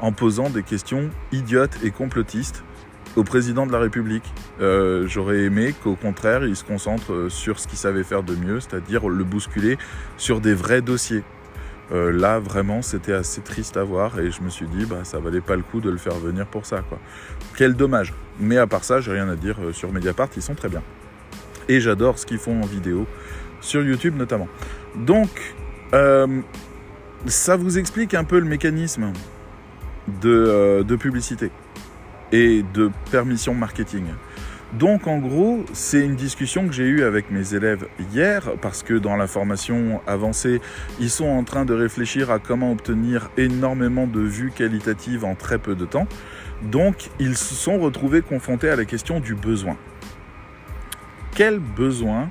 en 0.00 0.12
posant 0.12 0.50
des 0.50 0.62
questions 0.62 1.08
idiotes 1.32 1.78
et 1.82 1.90
complotistes 1.90 2.62
au 3.16 3.24
président 3.24 3.66
de 3.66 3.72
la 3.72 3.78
République. 3.78 4.24
Euh, 4.60 5.06
J'aurais 5.06 5.40
aimé 5.40 5.74
qu'au 5.82 5.96
contraire, 5.96 6.44
il 6.44 6.56
se 6.56 6.64
concentre 6.64 7.12
euh, 7.12 7.28
sur 7.28 7.58
ce 7.58 7.66
qu'il 7.66 7.78
savait 7.78 8.04
faire 8.04 8.22
de 8.22 8.34
mieux, 8.34 8.60
c'est-à-dire 8.60 9.08
le 9.08 9.24
bousculer 9.24 9.78
sur 10.16 10.40
des 10.40 10.54
vrais 10.54 10.82
dossiers. 10.82 11.24
Euh, 11.92 12.12
là, 12.12 12.38
vraiment, 12.38 12.82
c'était 12.82 13.12
assez 13.12 13.40
triste 13.40 13.76
à 13.76 13.82
voir 13.82 14.20
et 14.20 14.30
je 14.30 14.42
me 14.42 14.48
suis 14.48 14.66
dit, 14.66 14.84
bah, 14.84 15.00
ça 15.02 15.18
valait 15.18 15.40
pas 15.40 15.56
le 15.56 15.62
coup 15.62 15.80
de 15.80 15.90
le 15.90 15.96
faire 15.96 16.14
venir 16.14 16.46
pour 16.46 16.66
ça. 16.66 16.84
Quel 17.56 17.74
dommage. 17.74 18.14
Mais 18.38 18.58
à 18.58 18.66
part 18.66 18.84
ça, 18.84 19.00
j'ai 19.00 19.12
rien 19.12 19.28
à 19.28 19.36
dire 19.36 19.56
sur 19.72 19.92
Mediapart, 19.92 20.28
ils 20.36 20.42
sont 20.42 20.54
très 20.54 20.68
bien. 20.68 20.82
Et 21.68 21.80
j'adore 21.80 22.18
ce 22.18 22.26
qu'ils 22.26 22.38
font 22.38 22.62
en 22.62 22.66
vidéo, 22.66 23.06
sur 23.60 23.82
YouTube 23.82 24.16
notamment. 24.16 24.48
Donc, 24.94 25.54
ça 27.26 27.56
vous 27.56 27.78
explique 27.78 28.14
un 28.14 28.24
peu 28.24 28.38
le 28.38 28.46
mécanisme 28.46 29.12
de 30.22 30.96
publicité 30.96 31.50
et 32.32 32.64
de 32.74 32.90
permission 33.10 33.54
marketing. 33.54 34.04
Donc 34.72 35.08
en 35.08 35.18
gros, 35.18 35.64
c'est 35.72 36.00
une 36.00 36.14
discussion 36.14 36.68
que 36.68 36.72
j'ai 36.72 36.84
eue 36.84 37.02
avec 37.02 37.32
mes 37.32 37.54
élèves 37.54 37.88
hier 38.12 38.52
parce 38.62 38.84
que 38.84 38.94
dans 38.94 39.16
la 39.16 39.26
formation 39.26 40.00
avancée, 40.06 40.60
ils 41.00 41.10
sont 41.10 41.26
en 41.26 41.42
train 41.42 41.64
de 41.64 41.74
réfléchir 41.74 42.30
à 42.30 42.38
comment 42.38 42.70
obtenir 42.70 43.30
énormément 43.36 44.06
de 44.06 44.20
vues 44.20 44.52
qualitatives 44.54 45.24
en 45.24 45.34
très 45.34 45.58
peu 45.58 45.74
de 45.74 45.84
temps. 45.84 46.06
Donc 46.62 47.10
ils 47.18 47.36
se 47.36 47.54
sont 47.54 47.80
retrouvés 47.80 48.22
confrontés 48.22 48.68
à 48.68 48.76
la 48.76 48.84
question 48.84 49.18
du 49.18 49.34
besoin. 49.34 49.76
Quel 51.34 51.58
besoin 51.58 52.30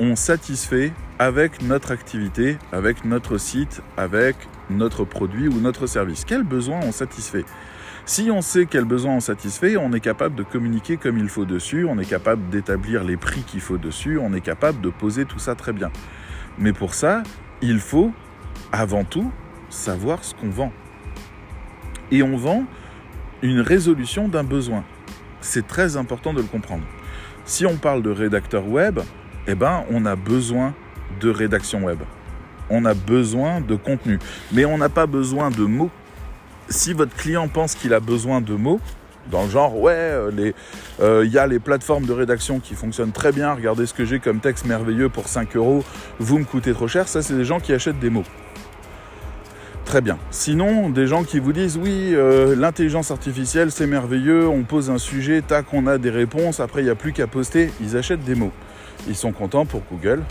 on 0.00 0.16
satisfait 0.16 0.92
avec 1.20 1.62
notre 1.62 1.92
activité, 1.92 2.58
avec 2.72 3.04
notre 3.04 3.38
site, 3.38 3.80
avec 3.96 4.36
notre 4.70 5.04
produit 5.04 5.46
ou 5.46 5.60
notre 5.60 5.86
service? 5.86 6.24
Quel 6.24 6.42
besoin 6.42 6.80
on 6.82 6.90
satisfait? 6.90 7.44
Si 8.06 8.30
on 8.30 8.40
sait 8.40 8.66
quel 8.66 8.84
besoin 8.84 9.14
on 9.14 9.20
satisfait, 9.20 9.76
on 9.76 9.92
est 9.92 10.00
capable 10.00 10.36
de 10.36 10.44
communiquer 10.44 10.96
comme 10.96 11.18
il 11.18 11.28
faut 11.28 11.44
dessus, 11.44 11.84
on 11.84 11.98
est 11.98 12.08
capable 12.08 12.48
d'établir 12.50 13.02
les 13.02 13.16
prix 13.16 13.42
qu'il 13.42 13.60
faut 13.60 13.78
dessus, 13.78 14.16
on 14.16 14.32
est 14.32 14.40
capable 14.40 14.80
de 14.80 14.90
poser 14.90 15.24
tout 15.24 15.40
ça 15.40 15.56
très 15.56 15.72
bien. 15.72 15.90
Mais 16.56 16.72
pour 16.72 16.94
ça, 16.94 17.24
il 17.62 17.80
faut 17.80 18.12
avant 18.70 19.02
tout 19.02 19.32
savoir 19.70 20.22
ce 20.22 20.36
qu'on 20.36 20.50
vend. 20.50 20.72
Et 22.12 22.22
on 22.22 22.36
vend 22.36 22.64
une 23.42 23.60
résolution 23.60 24.28
d'un 24.28 24.44
besoin. 24.44 24.84
C'est 25.40 25.66
très 25.66 25.96
important 25.96 26.32
de 26.32 26.40
le 26.40 26.46
comprendre. 26.46 26.84
Si 27.44 27.66
on 27.66 27.76
parle 27.76 28.02
de 28.02 28.10
rédacteur 28.10 28.68
web, 28.68 29.00
eh 29.48 29.56
ben, 29.56 29.84
on 29.90 30.06
a 30.06 30.14
besoin 30.14 30.74
de 31.20 31.28
rédaction 31.28 31.82
web. 31.82 31.98
On 32.70 32.84
a 32.84 32.94
besoin 32.94 33.60
de 33.60 33.74
contenu. 33.74 34.20
Mais 34.52 34.64
on 34.64 34.78
n'a 34.78 34.88
pas 34.88 35.06
besoin 35.06 35.50
de 35.50 35.64
mots 35.64 35.90
si 36.68 36.92
votre 36.92 37.14
client 37.14 37.48
pense 37.48 37.74
qu'il 37.74 37.94
a 37.94 38.00
besoin 38.00 38.40
de 38.40 38.54
mots, 38.54 38.80
dans 39.30 39.44
le 39.44 39.50
genre, 39.50 39.76
ouais, 39.76 40.12
il 40.36 40.54
euh, 41.00 41.26
y 41.26 41.38
a 41.38 41.46
les 41.46 41.58
plateformes 41.58 42.06
de 42.06 42.12
rédaction 42.12 42.60
qui 42.60 42.74
fonctionnent 42.74 43.12
très 43.12 43.32
bien, 43.32 43.52
regardez 43.54 43.86
ce 43.86 43.94
que 43.94 44.04
j'ai 44.04 44.20
comme 44.20 44.40
texte 44.40 44.66
merveilleux 44.66 45.08
pour 45.08 45.28
5 45.28 45.56
euros, 45.56 45.84
vous 46.18 46.38
me 46.38 46.44
coûtez 46.44 46.72
trop 46.72 46.88
cher, 46.88 47.08
ça 47.08 47.22
c'est 47.22 47.34
des 47.34 47.44
gens 47.44 47.60
qui 47.60 47.72
achètent 47.72 47.98
des 47.98 48.10
mots. 48.10 48.24
Très 49.84 50.00
bien. 50.00 50.18
Sinon, 50.32 50.90
des 50.90 51.06
gens 51.06 51.22
qui 51.22 51.38
vous 51.38 51.52
disent, 51.52 51.76
oui, 51.76 52.12
euh, 52.12 52.56
l'intelligence 52.56 53.10
artificielle 53.10 53.70
c'est 53.70 53.86
merveilleux, 53.86 54.48
on 54.48 54.62
pose 54.62 54.90
un 54.90 54.98
sujet, 54.98 55.42
tac, 55.42 55.66
on 55.72 55.86
a 55.86 55.98
des 55.98 56.10
réponses, 56.10 56.60
après 56.60 56.82
il 56.82 56.84
n'y 56.84 56.90
a 56.90 56.96
plus 56.96 57.12
qu'à 57.12 57.26
poster, 57.26 57.70
ils 57.80 57.96
achètent 57.96 58.24
des 58.24 58.34
mots. 58.34 58.52
Ils 59.08 59.16
sont 59.16 59.32
contents 59.32 59.66
pour 59.66 59.82
Google, 59.90 60.22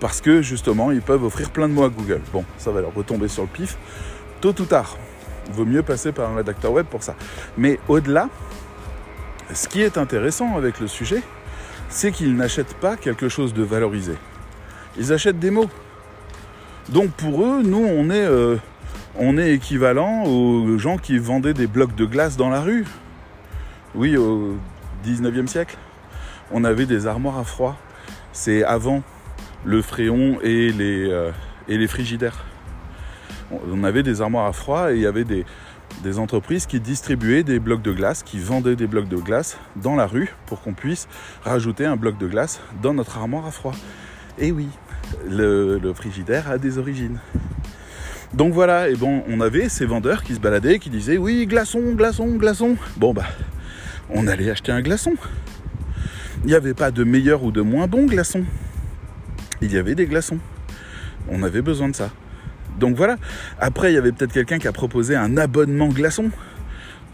parce 0.00 0.20
que 0.20 0.42
justement, 0.42 0.90
ils 0.90 1.00
peuvent 1.00 1.24
offrir 1.24 1.50
plein 1.50 1.68
de 1.68 1.72
mots 1.72 1.84
à 1.84 1.88
Google. 1.88 2.20
Bon, 2.32 2.44
ça 2.58 2.70
va 2.70 2.82
leur 2.82 2.92
retomber 2.94 3.28
sur 3.28 3.42
le 3.42 3.48
pif 3.48 3.78
tôt 4.44 4.60
ou 4.60 4.66
tard. 4.66 4.98
Il 5.46 5.54
vaut 5.54 5.64
mieux 5.64 5.82
passer 5.82 6.12
par 6.12 6.30
un 6.30 6.36
rédacteur 6.36 6.70
web 6.70 6.84
pour 6.84 7.02
ça. 7.02 7.14
Mais 7.56 7.80
au-delà, 7.88 8.28
ce 9.54 9.68
qui 9.68 9.80
est 9.80 9.96
intéressant 9.96 10.58
avec 10.58 10.80
le 10.80 10.86
sujet, 10.86 11.22
c'est 11.88 12.12
qu'ils 12.12 12.36
n'achètent 12.36 12.74
pas 12.74 12.96
quelque 12.96 13.30
chose 13.30 13.54
de 13.54 13.62
valorisé. 13.62 14.16
Ils 14.98 15.14
achètent 15.14 15.38
des 15.38 15.50
mots. 15.50 15.70
Donc 16.90 17.10
pour 17.12 17.42
eux, 17.42 17.62
nous, 17.62 17.86
on 17.86 18.10
est, 18.10 18.26
euh, 18.26 18.56
on 19.16 19.38
est 19.38 19.52
équivalent 19.52 20.24
aux 20.24 20.76
gens 20.76 20.98
qui 20.98 21.16
vendaient 21.16 21.54
des 21.54 21.66
blocs 21.66 21.94
de 21.94 22.04
glace 22.04 22.36
dans 22.36 22.50
la 22.50 22.60
rue. 22.60 22.84
Oui, 23.94 24.18
au 24.18 24.58
19e 25.06 25.46
siècle. 25.46 25.78
on 26.52 26.64
avait 26.64 26.84
des 26.84 27.06
armoires 27.06 27.38
à 27.38 27.44
froid. 27.44 27.78
C'est 28.34 28.62
avant 28.62 29.02
le 29.64 29.80
fréon 29.80 30.38
et 30.42 30.70
les, 30.70 31.08
euh, 31.08 31.30
et 31.66 31.78
les 31.78 31.88
frigidaires. 31.88 32.44
On 33.72 33.84
avait 33.84 34.02
des 34.02 34.20
armoires 34.20 34.46
à 34.46 34.52
froid 34.52 34.92
et 34.92 34.96
il 34.96 35.02
y 35.02 35.06
avait 35.06 35.24
des, 35.24 35.44
entreprises 36.18 36.66
qui 36.66 36.80
distribuaient 36.80 37.42
des 37.42 37.58
blocs 37.58 37.82
de 37.82 37.92
glace, 37.92 38.22
qui 38.22 38.38
vendaient 38.38 38.76
des 38.76 38.86
blocs 38.86 39.08
de 39.08 39.16
glace 39.16 39.58
dans 39.76 39.96
la 39.96 40.06
rue 40.06 40.34
pour 40.46 40.60
qu'on 40.60 40.74
puisse 40.74 41.08
rajouter 41.42 41.86
un 41.86 41.96
bloc 41.96 42.18
de 42.18 42.26
glace 42.26 42.60
dans 42.82 42.94
notre 42.94 43.16
armoire 43.16 43.46
à 43.46 43.50
froid. 43.50 43.74
Et 44.38 44.52
oui, 44.52 44.68
le, 45.28 45.92
frigidaire 45.94 46.50
a 46.50 46.58
des 46.58 46.78
origines. 46.78 47.18
Donc 48.32 48.52
voilà, 48.52 48.88
et 48.88 48.96
bon, 48.96 49.22
on 49.28 49.40
avait 49.40 49.68
ces 49.68 49.86
vendeurs 49.86 50.24
qui 50.24 50.34
se 50.34 50.40
baladaient, 50.40 50.78
qui 50.78 50.90
disaient 50.90 51.16
oui, 51.16 51.46
glaçon, 51.46 51.94
glaçon, 51.94 52.28
glaçon. 52.36 52.76
Bon 52.96 53.14
bah, 53.14 53.26
on 54.10 54.26
allait 54.26 54.50
acheter 54.50 54.72
un 54.72 54.82
glaçon. 54.82 55.14
Il 56.42 56.48
n'y 56.48 56.54
avait 56.54 56.74
pas 56.74 56.90
de 56.90 57.04
meilleur 57.04 57.44
ou 57.44 57.52
de 57.52 57.62
moins 57.62 57.86
bon 57.86 58.06
glaçon. 58.06 58.44
Il 59.62 59.72
y 59.72 59.78
avait 59.78 59.94
des 59.94 60.06
glaçons. 60.06 60.38
On 61.28 61.42
avait 61.42 61.62
besoin 61.62 61.88
de 61.88 61.96
ça. 61.96 62.10
Donc 62.78 62.96
voilà. 62.96 63.16
Après, 63.60 63.92
il 63.92 63.94
y 63.94 63.98
avait 63.98 64.12
peut-être 64.12 64.32
quelqu'un 64.32 64.58
qui 64.58 64.68
a 64.68 64.72
proposé 64.72 65.16
un 65.16 65.36
abonnement 65.36 65.88
glaçon. 65.88 66.30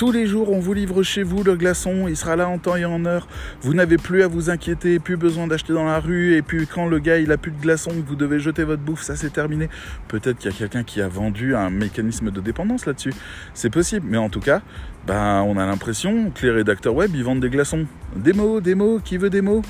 Tous 0.01 0.13
les 0.13 0.27
jours, 0.27 0.51
on 0.51 0.61
vous 0.61 0.73
livre 0.73 1.03
chez 1.03 1.23
vous 1.23 1.45
le 1.45 1.57
glaçon, 1.57 2.09
il 2.09 2.17
sera 2.17 2.35
là 2.35 2.49
en 2.49 2.57
temps 2.57 2.75
et 2.75 2.87
en 2.87 3.05
heure. 3.05 3.29
Vous 3.61 3.75
n'avez 3.75 3.99
plus 3.99 4.23
à 4.23 4.29
vous 4.29 4.49
inquiéter, 4.49 4.99
plus 4.99 5.19
besoin 5.19 5.47
d'acheter 5.47 5.75
dans 5.75 5.85
la 5.85 6.01
rue. 6.01 6.37
Et 6.37 6.41
puis 6.41 6.67
quand 6.67 6.87
le 6.87 6.99
gars 7.01 7.19
il 7.19 7.31
a 7.33 7.37
plus 7.37 7.51
de 7.51 7.61
glaçon, 7.61 7.91
vous 8.07 8.17
devez 8.17 8.41
jeter 8.41 8.65
votre 8.65 8.81
bouffe, 8.81 9.03
ça 9.03 9.15
c'est 9.15 9.29
terminé. 9.29 9.69
Peut-être 10.09 10.39
qu'il 10.39 10.51
y 10.51 10.55
a 10.55 10.57
quelqu'un 10.57 10.85
qui 10.85 11.03
a 11.03 11.09
vendu 11.09 11.55
un 11.55 11.69
mécanisme 11.69 12.31
de 12.31 12.41
dépendance 12.41 12.87
là-dessus. 12.87 13.13
C'est 13.53 13.69
possible, 13.69 14.07
mais 14.09 14.17
en 14.17 14.31
tout 14.31 14.41
cas, 14.41 14.63
ben, 15.07 15.43
on 15.47 15.59
a 15.59 15.67
l'impression 15.67 16.31
que 16.31 16.47
les 16.47 16.53
rédacteurs 16.53 16.95
web 16.95 17.11
ils 17.15 17.23
vendent 17.23 17.41
des 17.41 17.51
glaçons. 17.51 17.85
Des 18.17 18.33
mots, 18.33 18.63
des 18.63 18.75
mots, 18.75 19.01
qui 19.05 19.19
veut 19.19 19.29
des 19.29 19.43
mots? 19.43 19.61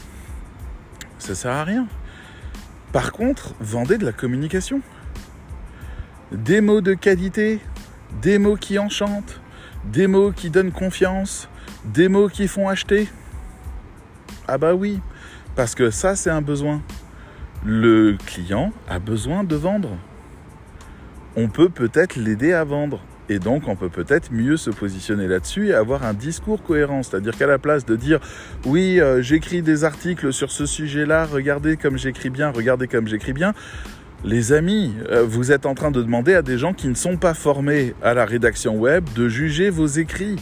Ça 1.18 1.34
sert 1.34 1.50
à 1.50 1.64
rien. 1.64 1.88
Par 2.92 3.10
contre, 3.10 3.54
vendez 3.58 3.98
de 3.98 4.04
la 4.04 4.12
communication. 4.12 4.80
Des 6.32 6.60
mots 6.60 6.80
de 6.80 6.94
qualité, 6.94 7.58
des 8.22 8.38
mots 8.38 8.56
qui 8.56 8.78
enchantent, 8.78 9.40
des 9.84 10.06
mots 10.06 10.30
qui 10.30 10.50
donnent 10.50 10.70
confiance, 10.70 11.48
des 11.84 12.08
mots 12.08 12.28
qui 12.28 12.46
font 12.46 12.68
acheter. 12.68 13.08
Ah 14.46 14.58
bah 14.58 14.74
oui, 14.74 15.00
parce 15.56 15.74
que 15.74 15.90
ça 15.90 16.14
c'est 16.14 16.30
un 16.30 16.42
besoin. 16.42 16.82
Le 17.64 18.16
client 18.26 18.72
a 18.88 18.98
besoin 18.98 19.44
de 19.44 19.56
vendre. 19.56 19.96
On 21.36 21.48
peut 21.48 21.68
peut-être 21.68 22.16
l'aider 22.16 22.52
à 22.52 22.64
vendre. 22.64 23.00
Et 23.28 23.38
donc, 23.38 23.68
on 23.68 23.76
peut 23.76 23.88
peut-être 23.88 24.32
mieux 24.32 24.56
se 24.56 24.70
positionner 24.70 25.28
là-dessus 25.28 25.68
et 25.68 25.74
avoir 25.74 26.04
un 26.04 26.14
discours 26.14 26.64
cohérent. 26.64 27.04
C'est-à-dire 27.04 27.36
qu'à 27.36 27.46
la 27.46 27.58
place 27.58 27.86
de 27.86 27.94
dire 27.94 28.18
oui, 28.66 28.98
euh, 28.98 29.22
j'écris 29.22 29.62
des 29.62 29.84
articles 29.84 30.32
sur 30.32 30.50
ce 30.50 30.66
sujet-là, 30.66 31.26
regardez 31.26 31.76
comme 31.76 31.96
j'écris 31.96 32.30
bien, 32.30 32.50
regardez 32.50 32.88
comme 32.88 33.06
j'écris 33.06 33.32
bien, 33.32 33.54
les 34.24 34.52
amis, 34.52 34.94
euh, 35.10 35.24
vous 35.24 35.50
êtes 35.50 35.64
en 35.64 35.74
train 35.74 35.90
de 35.90 36.02
demander 36.02 36.34
à 36.34 36.42
des 36.42 36.58
gens 36.58 36.74
qui 36.74 36.88
ne 36.88 36.94
sont 36.94 37.16
pas 37.16 37.34
formés 37.34 37.94
à 38.02 38.12
la 38.12 38.26
rédaction 38.26 38.76
web 38.76 39.04
de 39.14 39.28
juger 39.28 39.70
vos 39.70 39.86
écrits. 39.86 40.36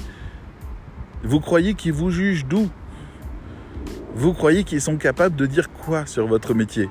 Vous 1.23 1.41
croyez 1.41 1.75
qu'ils 1.75 1.93
vous 1.93 2.11
jugent 2.11 2.47
d'où? 2.47 2.69
Vous 4.15 4.33
croyez 4.33 4.65
qu'ils 4.65 4.81
sont 4.81 4.97
capables 4.97 5.37
de 5.37 5.47
dire 5.47 5.71
quoi 5.71 6.07
sur 6.07 6.27
votre 6.27 6.55
métier? 6.55 6.89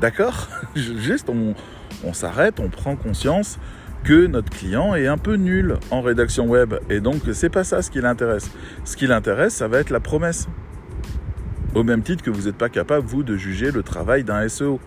D'accord? 0.00 0.48
Juste, 0.74 1.30
on, 1.30 2.12
s'arrête, 2.12 2.58
on 2.58 2.68
prend 2.68 2.96
conscience 2.96 3.58
que 4.02 4.26
notre 4.26 4.50
client 4.50 4.94
est 4.96 5.06
un 5.06 5.18
peu 5.18 5.34
nul 5.34 5.76
en 5.92 6.00
rédaction 6.00 6.46
web. 6.46 6.74
Et 6.88 7.00
donc, 7.00 7.22
c'est 7.34 7.50
pas 7.50 7.62
ça 7.64 7.82
ce 7.82 7.90
qui 7.90 8.00
l'intéresse. 8.00 8.50
Ce 8.84 8.96
qui 8.96 9.06
l'intéresse, 9.06 9.54
ça 9.54 9.68
va 9.68 9.78
être 9.78 9.90
la 9.90 10.00
promesse. 10.00 10.48
Au 11.74 11.84
même 11.84 12.02
titre 12.02 12.24
que 12.24 12.30
vous 12.30 12.46
n'êtes 12.46 12.56
pas 12.56 12.68
capable, 12.68 13.06
vous, 13.06 13.22
de 13.22 13.36
juger 13.36 13.70
le 13.70 13.84
travail 13.84 14.24
d'un 14.24 14.48
SEO. 14.48 14.80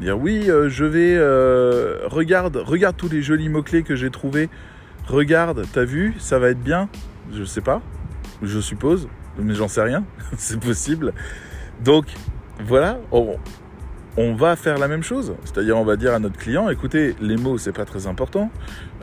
Dire 0.00 0.18
oui, 0.18 0.50
euh, 0.50 0.68
je 0.68 0.84
vais. 0.84 1.16
Euh, 1.16 2.00
regarde, 2.04 2.56
regarde 2.56 2.96
tous 2.96 3.08
les 3.08 3.22
jolis 3.22 3.48
mots-clés 3.48 3.82
que 3.82 3.96
j'ai 3.96 4.10
trouvés. 4.10 4.50
Regarde, 5.06 5.64
t'as 5.72 5.84
vu, 5.84 6.14
ça 6.18 6.38
va 6.38 6.50
être 6.50 6.62
bien. 6.62 6.88
Je 7.32 7.44
sais 7.44 7.60
pas, 7.60 7.80
je 8.42 8.60
suppose, 8.60 9.08
mais 9.38 9.54
j'en 9.54 9.68
sais 9.68 9.82
rien. 9.82 10.04
c'est 10.36 10.60
possible. 10.60 11.14
Donc, 11.82 12.06
voilà, 12.64 12.98
on, 13.10 13.36
on, 14.16 14.34
va 14.34 14.56
faire 14.56 14.78
la 14.78 14.88
même 14.88 15.02
chose. 15.02 15.34
C'est-à-dire, 15.44 15.78
on 15.78 15.84
va 15.84 15.96
dire 15.96 16.12
à 16.12 16.18
notre 16.18 16.36
client 16.36 16.68
écoutez, 16.68 17.14
les 17.20 17.36
mots, 17.36 17.56
c'est 17.56 17.72
pas 17.72 17.84
très 17.84 18.06
important. 18.06 18.50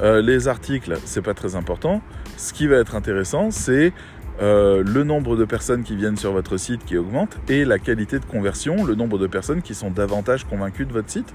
Euh, 0.01 0.21
les 0.21 0.47
articles, 0.47 0.97
c'est 1.06 1.21
pas 1.21 1.34
très 1.34 1.56
important. 1.56 2.01
Ce 2.38 2.53
qui 2.53 2.67
va 2.67 2.77
être 2.77 2.95
intéressant, 2.95 3.49
c'est 3.49 3.93
euh, 4.41 4.84
le 4.84 5.04
nombre 5.04 5.36
de 5.36 5.46
personnes 5.46 5.84
qui 5.84 5.96
viennent 5.96 6.17
sur 6.17 6.32
votre 6.32 6.58
site 6.58 6.84
qui 6.86 6.98
augmente 6.98 7.38
et 7.50 7.65
la 7.65 7.78
qualité 7.78 8.19
de 8.19 8.26
conversion, 8.26 8.84
le 8.84 8.96
nombre 8.96 9.19
de 9.19 9.28
personnes 9.28 9.62
qui 9.62 9.76
sont 9.76 9.91
davantage 9.91 10.46
convaincues 10.46 10.86
de 10.86 10.93
votre 10.93 11.10
site. 11.10 11.34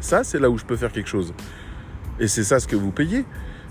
Ça, 0.00 0.24
c'est 0.24 0.38
là 0.38 0.50
où 0.50 0.58
je 0.58 0.64
peux 0.64 0.76
faire 0.76 0.92
quelque 0.92 1.08
chose. 1.08 1.32
Et 2.20 2.28
c'est 2.28 2.44
ça 2.44 2.60
ce 2.60 2.66
que 2.66 2.76
vous 2.76 2.90
payez. 2.90 3.24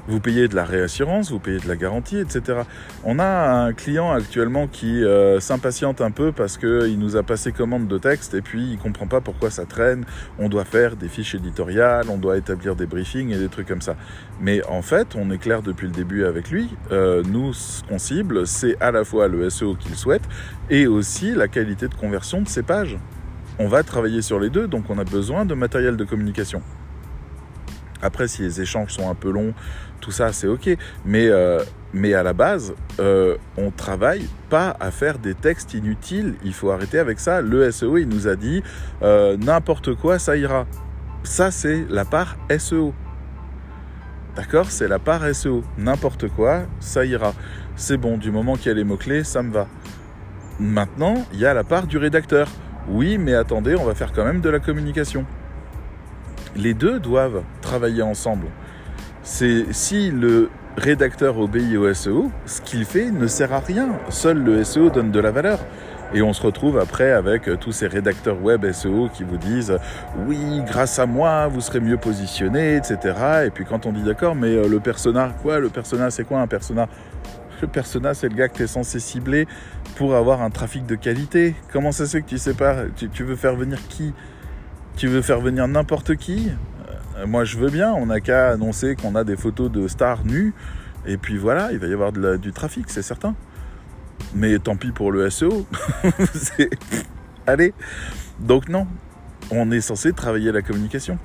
Vous 0.08 0.20
payez 0.20 0.48
de 0.48 0.56
la 0.56 0.66
réassurance, 0.66 1.32
vous 1.32 1.40
payez 1.40 1.60
de 1.60 1.68
la 1.68 1.76
garantie, 1.76 2.18
etc. 2.18 2.62
On 3.04 3.20
a 3.20 3.66
un 3.66 3.74
client 3.74 4.12
actuellement 4.12 4.68
qui 4.68 5.04
euh, 5.04 5.40
s'impatiente 5.40 6.02
un 6.02 6.10
peu 6.10 6.32
parce 6.32 6.58
qu'il 6.58 6.98
nous 6.98 7.18
a 7.18 7.24
passé 7.24 7.52
commande 7.52 7.88
de 7.88 7.98
texte 7.98 8.34
et 8.34 8.42
puis 8.42 8.72
il 8.72 8.78
comprend 8.78 9.06
pas 9.06 9.22
pourquoi 9.22 9.52
ça 9.52 9.66
traîne. 9.66 10.06
On 10.40 10.50
doit 10.50 10.66
faire 10.66 10.96
des 10.96 11.08
fiches 11.08 11.36
éditoriales, 11.36 12.10
on 12.10 12.18
doit 12.18 12.38
établir 12.38 12.76
des 12.76 12.88
briefings 12.88 13.32
et 13.32 13.38
des 13.38 13.48
trucs 13.48 13.68
comme 13.68 13.82
ça. 13.82 13.96
Mais 14.40 14.64
en 14.66 14.82
fait, 14.82 15.16
on 15.16 15.30
est 15.30 15.38
clair 15.38 15.62
depuis 15.62 15.86
le 15.86 15.94
début 15.94 16.26
avec 16.26 16.50
lui. 16.50 16.70
Euh, 16.92 17.22
nous, 17.24 17.54
ce 17.54 17.84
qu'on 17.84 18.00
cible, 18.00 18.48
c'est 18.48 18.82
à 18.82 18.92
la 18.92 19.04
fois 19.04 19.28
le 19.28 19.50
SEO 19.52 19.76
qu'il 19.76 19.96
souhaite 19.96 20.24
et 20.70 20.88
aussi 20.88 21.36
la 21.36 21.48
qualité 21.48 21.88
de 21.88 21.96
conversion 21.96 22.42
de 22.42 22.48
ses 22.48 22.64
pages. 22.64 22.98
On 23.60 23.68
va 23.68 23.84
travailler 23.84 24.24
sur 24.24 24.40
les 24.40 24.50
deux, 24.50 24.68
donc 24.68 24.90
on 24.90 24.98
a 24.98 25.04
besoin 25.04 25.46
de 25.46 25.54
matériel 25.54 25.96
de 25.96 26.04
communication. 26.06 26.64
Après, 28.02 28.28
si 28.28 28.42
les 28.42 28.62
échanges 28.62 28.92
sont 28.92 29.10
un 29.10 29.16
peu 29.16 29.30
longs, 29.30 29.54
tout 30.02 30.12
ça, 30.12 30.34
c'est 30.34 30.48
ok. 30.48 30.76
Mais, 31.06 31.28
euh, 31.28 31.64
mais 31.94 32.14
à 32.14 32.24
la 32.24 32.34
base, 32.34 32.74
euh, 33.00 33.38
on 33.58 33.72
travaille 33.72 34.28
pas 34.50 34.76
à 34.80 34.92
faire 34.92 35.20
des 35.20 35.34
textes 35.34 35.74
inutiles. 35.74 36.36
Il 36.44 36.54
faut 36.54 36.72
arrêter 36.72 37.00
avec 37.00 37.20
ça. 37.20 37.42
Le 37.42 37.72
SEO, 37.72 37.98
il 37.98 38.10
nous 38.10 38.28
a 38.28 38.36
dit 38.36 38.64
euh, 39.02 39.38
n'importe 39.38 39.96
quoi, 39.96 40.20
ça 40.20 40.36
ira. 40.36 40.66
Ça, 41.24 41.52
c'est 41.52 41.86
la 41.90 42.04
part 42.04 42.36
SEO. 42.58 42.94
D'accord? 44.36 44.72
C'est 44.72 44.88
la 44.88 45.00
part 45.00 45.24
SEO. 45.34 45.64
N'importe 45.78 46.28
quoi, 46.30 46.64
ça 46.80 47.06
ira. 47.06 47.34
C'est 47.76 47.98
bon, 47.98 48.18
du 48.18 48.32
moment 48.32 48.56
qu'il 48.56 48.68
y 48.68 48.72
a 48.72 48.74
les 48.74 48.84
mots-clés, 48.84 49.24
ça 49.24 49.44
me 49.44 49.52
va. 49.52 49.68
Maintenant, 50.60 51.26
il 51.34 51.40
y 51.40 51.46
a 51.46 51.54
la 51.54 51.64
part 51.64 51.88
du 51.88 51.98
rédacteur. 51.98 52.48
Oui, 52.90 53.18
mais 53.18 53.36
attendez, 53.36 53.76
on 53.76 53.86
va 53.86 53.96
faire 53.96 54.12
quand 54.12 54.26
même 54.26 54.42
de 54.42 54.50
la 54.50 54.60
communication 54.60 55.26
les 56.56 56.74
deux 56.74 57.00
doivent 57.00 57.44
travailler 57.62 58.02
ensemble. 58.02 58.48
C'est 59.24 59.72
si 59.72 60.10
le 60.10 60.50
rédacteur 60.78 61.38
obéit 61.38 61.78
au 61.78 61.94
SEO, 61.94 62.32
ce 62.46 62.62
qu'il 62.62 62.86
fait 62.86 63.12
ne 63.12 63.28
sert 63.28 63.54
à 63.54 63.60
rien. 63.60 63.90
Seul 64.10 64.38
le 64.38 64.64
SEO 64.64 64.90
donne 64.90 65.12
de 65.12 65.20
la 65.20 65.32
valeur. 65.32 65.60
Et 66.14 66.22
on 66.22 66.34
se 66.34 66.42
retrouve 66.42 66.78
après 66.78 67.12
avec 67.12 67.50
tous 67.60 67.72
ces 67.72 67.88
rédacteurs 67.88 68.42
web 68.42 68.70
SEO 68.72 69.10
qui 69.14 69.24
vous 69.24 69.38
disent 69.38 69.78
oui, 70.28 70.62
grâce 70.66 71.00
à 71.00 71.06
moi, 71.06 71.48
vous 71.48 71.62
serez 71.62 71.80
mieux 71.80 71.98
positionné, 71.98 72.76
etc. 72.76 73.46
Et 73.46 73.50
puis 73.50 73.64
quand 73.64 73.86
on 73.86 73.94
dit 73.94 74.04
d'accord, 74.04 74.36
mais 74.36 74.56
euh, 74.56 74.68
le 74.68 74.80
persona, 74.80 75.34
quoi 75.42 75.60
Le 75.60 75.70
persona, 75.70 76.10
c'est 76.10 76.26
quoi 76.26 76.42
un 76.42 76.48
persona? 76.48 76.90
Le 77.62 77.68
persona, 77.68 78.14
c'est 78.14 78.28
le 78.28 78.36
gars 78.36 78.50
que 78.50 78.58
tu 78.58 78.64
es 78.64 78.68
censé 78.68 79.00
cibler 79.00 79.48
pour 79.96 80.16
avoir 80.16 80.42
un 80.42 80.50
trafic 80.50 80.86
de 80.86 80.96
qualité. 80.96 81.56
Comment 81.72 81.92
ça 81.92 82.06
se 82.08 82.18
fait 82.18 82.24
que 82.24 82.30
tu 82.30 82.40
sais 82.40 82.56
pas? 82.56 82.76
Tu 83.14 83.24
veux 83.24 83.36
faire 83.36 83.56
venir 83.56 83.78
qui? 83.88 84.14
Tu 84.98 85.08
veux 85.08 85.22
faire 85.22 85.40
venir 85.40 85.68
n'importe 85.68 86.16
qui? 86.16 86.52
Moi, 87.26 87.44
je 87.44 87.58
veux 87.58 87.70
bien. 87.70 87.92
On 87.94 88.08
n'a 88.08 88.20
qu'à 88.20 88.50
annoncer 88.50 88.96
qu'on 88.96 89.16
a 89.16 89.24
des 89.24 89.36
photos 89.36 89.72
de 89.72 89.88
stars 89.88 90.26
nues. 90.26 90.54
Et 91.06 91.18
puis 91.18 91.38
voilà, 91.38 91.72
il 91.72 91.80
va 91.80 91.88
y 91.88 91.94
avoir 91.94 92.12
du 92.12 92.52
trafic, 92.52 92.86
c'est 92.90 93.02
certain. 93.02 93.36
Mais 94.36 94.60
tant 94.60 94.76
pis 94.76 94.92
pour 94.92 95.12
le 95.12 95.30
SEO. 95.30 95.66
Allez. 97.48 97.74
Donc 98.40 98.70
non, 98.70 98.88
on 99.50 99.72
est 99.72 99.82
censé 99.82 100.14
travailler 100.14 100.52
la 100.52 100.62
communication. 100.62 101.18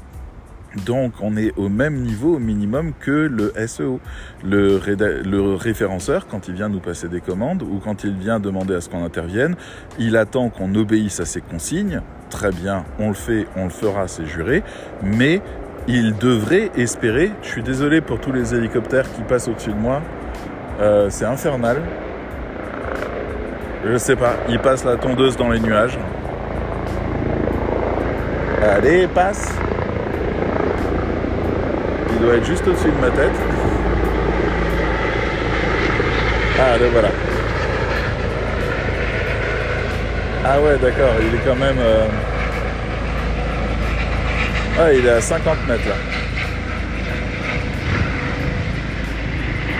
Donc 0.85 1.15
on 1.21 1.37
est 1.37 1.53
au 1.57 1.69
même 1.69 1.97
niveau 1.97 2.37
au 2.37 2.39
minimum 2.39 2.93
que 2.99 3.11
le 3.11 3.53
SEO. 3.67 4.01
Le, 4.45 4.81
le, 5.25 5.55
référenceur, 5.55 6.27
quand 6.27 6.49
il 6.49 6.55
vient 6.55 6.69
nous 6.69 6.81
passer 6.81 7.09
des 7.09 7.21
commandes 7.21 7.63
ou 7.63 7.79
quand 7.83 8.05
il 8.05 8.15
vient 8.15 8.41
demander 8.41 8.75
à 8.75 8.81
ce 8.81 8.89
qu'on 8.89 9.05
intervienne, 9.05 9.57
il 9.99 10.17
attend 10.17 10.49
qu'on 10.49 10.75
obéisse 10.75 11.21
à 11.21 11.25
ses 11.25 11.41
consignes. 11.41 12.03
Très 12.29 12.51
bien, 12.51 12.85
on 12.99 13.09
le 13.09 13.15
fait, 13.15 13.47
on 13.57 13.65
le 13.65 13.71
fera, 13.71 14.09
c'est 14.09 14.27
juré. 14.27 14.63
Mais 15.03 15.41
il 15.89 16.17
devrait 16.17 16.71
espérer, 16.77 17.31
je 17.43 17.49
suis 17.49 17.63
désolé 17.63 18.01
pour 18.01 18.21
tous 18.21 18.33
les 18.33 18.55
hélicoptères 18.55 19.11
qui 19.13 19.23
passent 19.23 19.49
au-dessus 19.49 19.71
de 19.71 19.79
moi, 19.79 20.03
euh, 20.81 21.09
c'est 21.11 21.25
infernal. 21.25 21.79
Je 23.85 23.97
sais 23.97 24.17
pas, 24.17 24.35
il 24.49 24.59
passe 24.59 24.85
la 24.85 24.97
tondeuse 24.97 25.37
dans 25.37 25.51
les 25.51 25.61
nuages. 25.61 25.99
Allez, 28.63 29.07
passe 29.07 29.55
il 32.17 32.25
doit 32.25 32.35
être 32.37 32.47
juste 32.47 32.67
au-dessus 32.67 32.89
de 32.89 33.01
ma 33.01 33.11
tête. 33.11 33.33
Ah, 36.59 36.79
le 36.79 36.87
voilà. 36.87 37.09
Ah 40.45 40.61
ouais, 40.61 40.79
d'accord, 40.79 41.13
il 41.21 41.35
est 41.35 41.43
quand 41.45 41.57
même. 41.57 41.77
Euh... 41.79 42.07
Ouais, 44.79 44.99
il 44.99 45.07
est 45.07 45.11
à 45.11 45.21
50 45.21 45.69
mètres 45.69 45.89
là. 45.89 45.95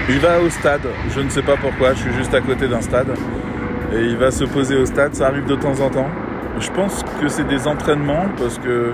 Il 0.09 0.19
va 0.21 0.41
au 0.41 0.49
stade, 0.49 0.87
je 1.15 1.21
ne 1.21 1.29
sais 1.29 1.43
pas 1.43 1.57
pourquoi, 1.57 1.93
je 1.93 1.99
suis 1.99 2.13
juste 2.13 2.33
à 2.33 2.41
côté 2.41 2.69
d'un 2.69 2.81
stade. 2.81 3.09
Et 3.93 4.01
il 4.01 4.17
va 4.17 4.31
se 4.31 4.45
poser 4.45 4.77
au 4.77 4.87
stade, 4.87 5.15
ça 5.15 5.27
arrive 5.27 5.47
de 5.47 5.57
temps 5.57 5.81
en 5.81 5.91
temps. 5.91 6.09
Je 6.59 6.71
pense 6.71 7.05
que 7.21 7.29
c'est 7.29 7.47
des 7.47 7.67
entraînements 7.67 8.27
parce 8.39 8.59
que 8.59 8.93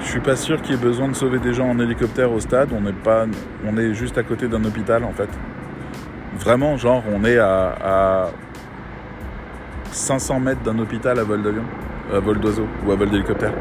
je 0.00 0.06
suis 0.06 0.20
pas 0.20 0.36
sûr 0.36 0.60
qu'il 0.62 0.76
y 0.76 0.78
ait 0.78 0.80
besoin 0.80 1.08
de 1.08 1.14
sauver 1.14 1.38
des 1.38 1.52
gens 1.52 1.68
en 1.68 1.78
hélicoptère 1.78 2.30
au 2.30 2.40
stade. 2.40 2.68
On 2.76 2.80
n'est 2.80 2.92
pas, 2.92 3.26
on 3.66 3.76
est 3.76 3.94
juste 3.94 4.18
à 4.18 4.22
côté 4.22 4.48
d'un 4.48 4.64
hôpital 4.64 5.02
en 5.02 5.12
fait. 5.12 5.28
Vraiment, 6.38 6.76
genre, 6.76 7.02
on 7.12 7.24
est 7.24 7.38
à, 7.38 8.28
500 9.90 10.40
mètres 10.40 10.62
d'un 10.62 10.78
hôpital 10.78 11.18
à 11.18 11.24
vol 11.24 11.42
d'avion, 11.42 11.64
à 12.14 12.20
vol 12.20 12.38
d'oiseau 12.38 12.66
ou 12.86 12.92
à 12.92 12.96
vol 12.96 13.10
d'hélicoptère. 13.10 13.52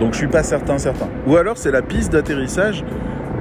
Donc 0.00 0.12
je 0.12 0.18
suis 0.18 0.28
pas 0.28 0.42
certain, 0.42 0.78
certain. 0.78 1.08
Ou 1.26 1.36
alors 1.36 1.56
c'est 1.56 1.70
la 1.70 1.82
piste 1.82 2.12
d'atterrissage 2.12 2.84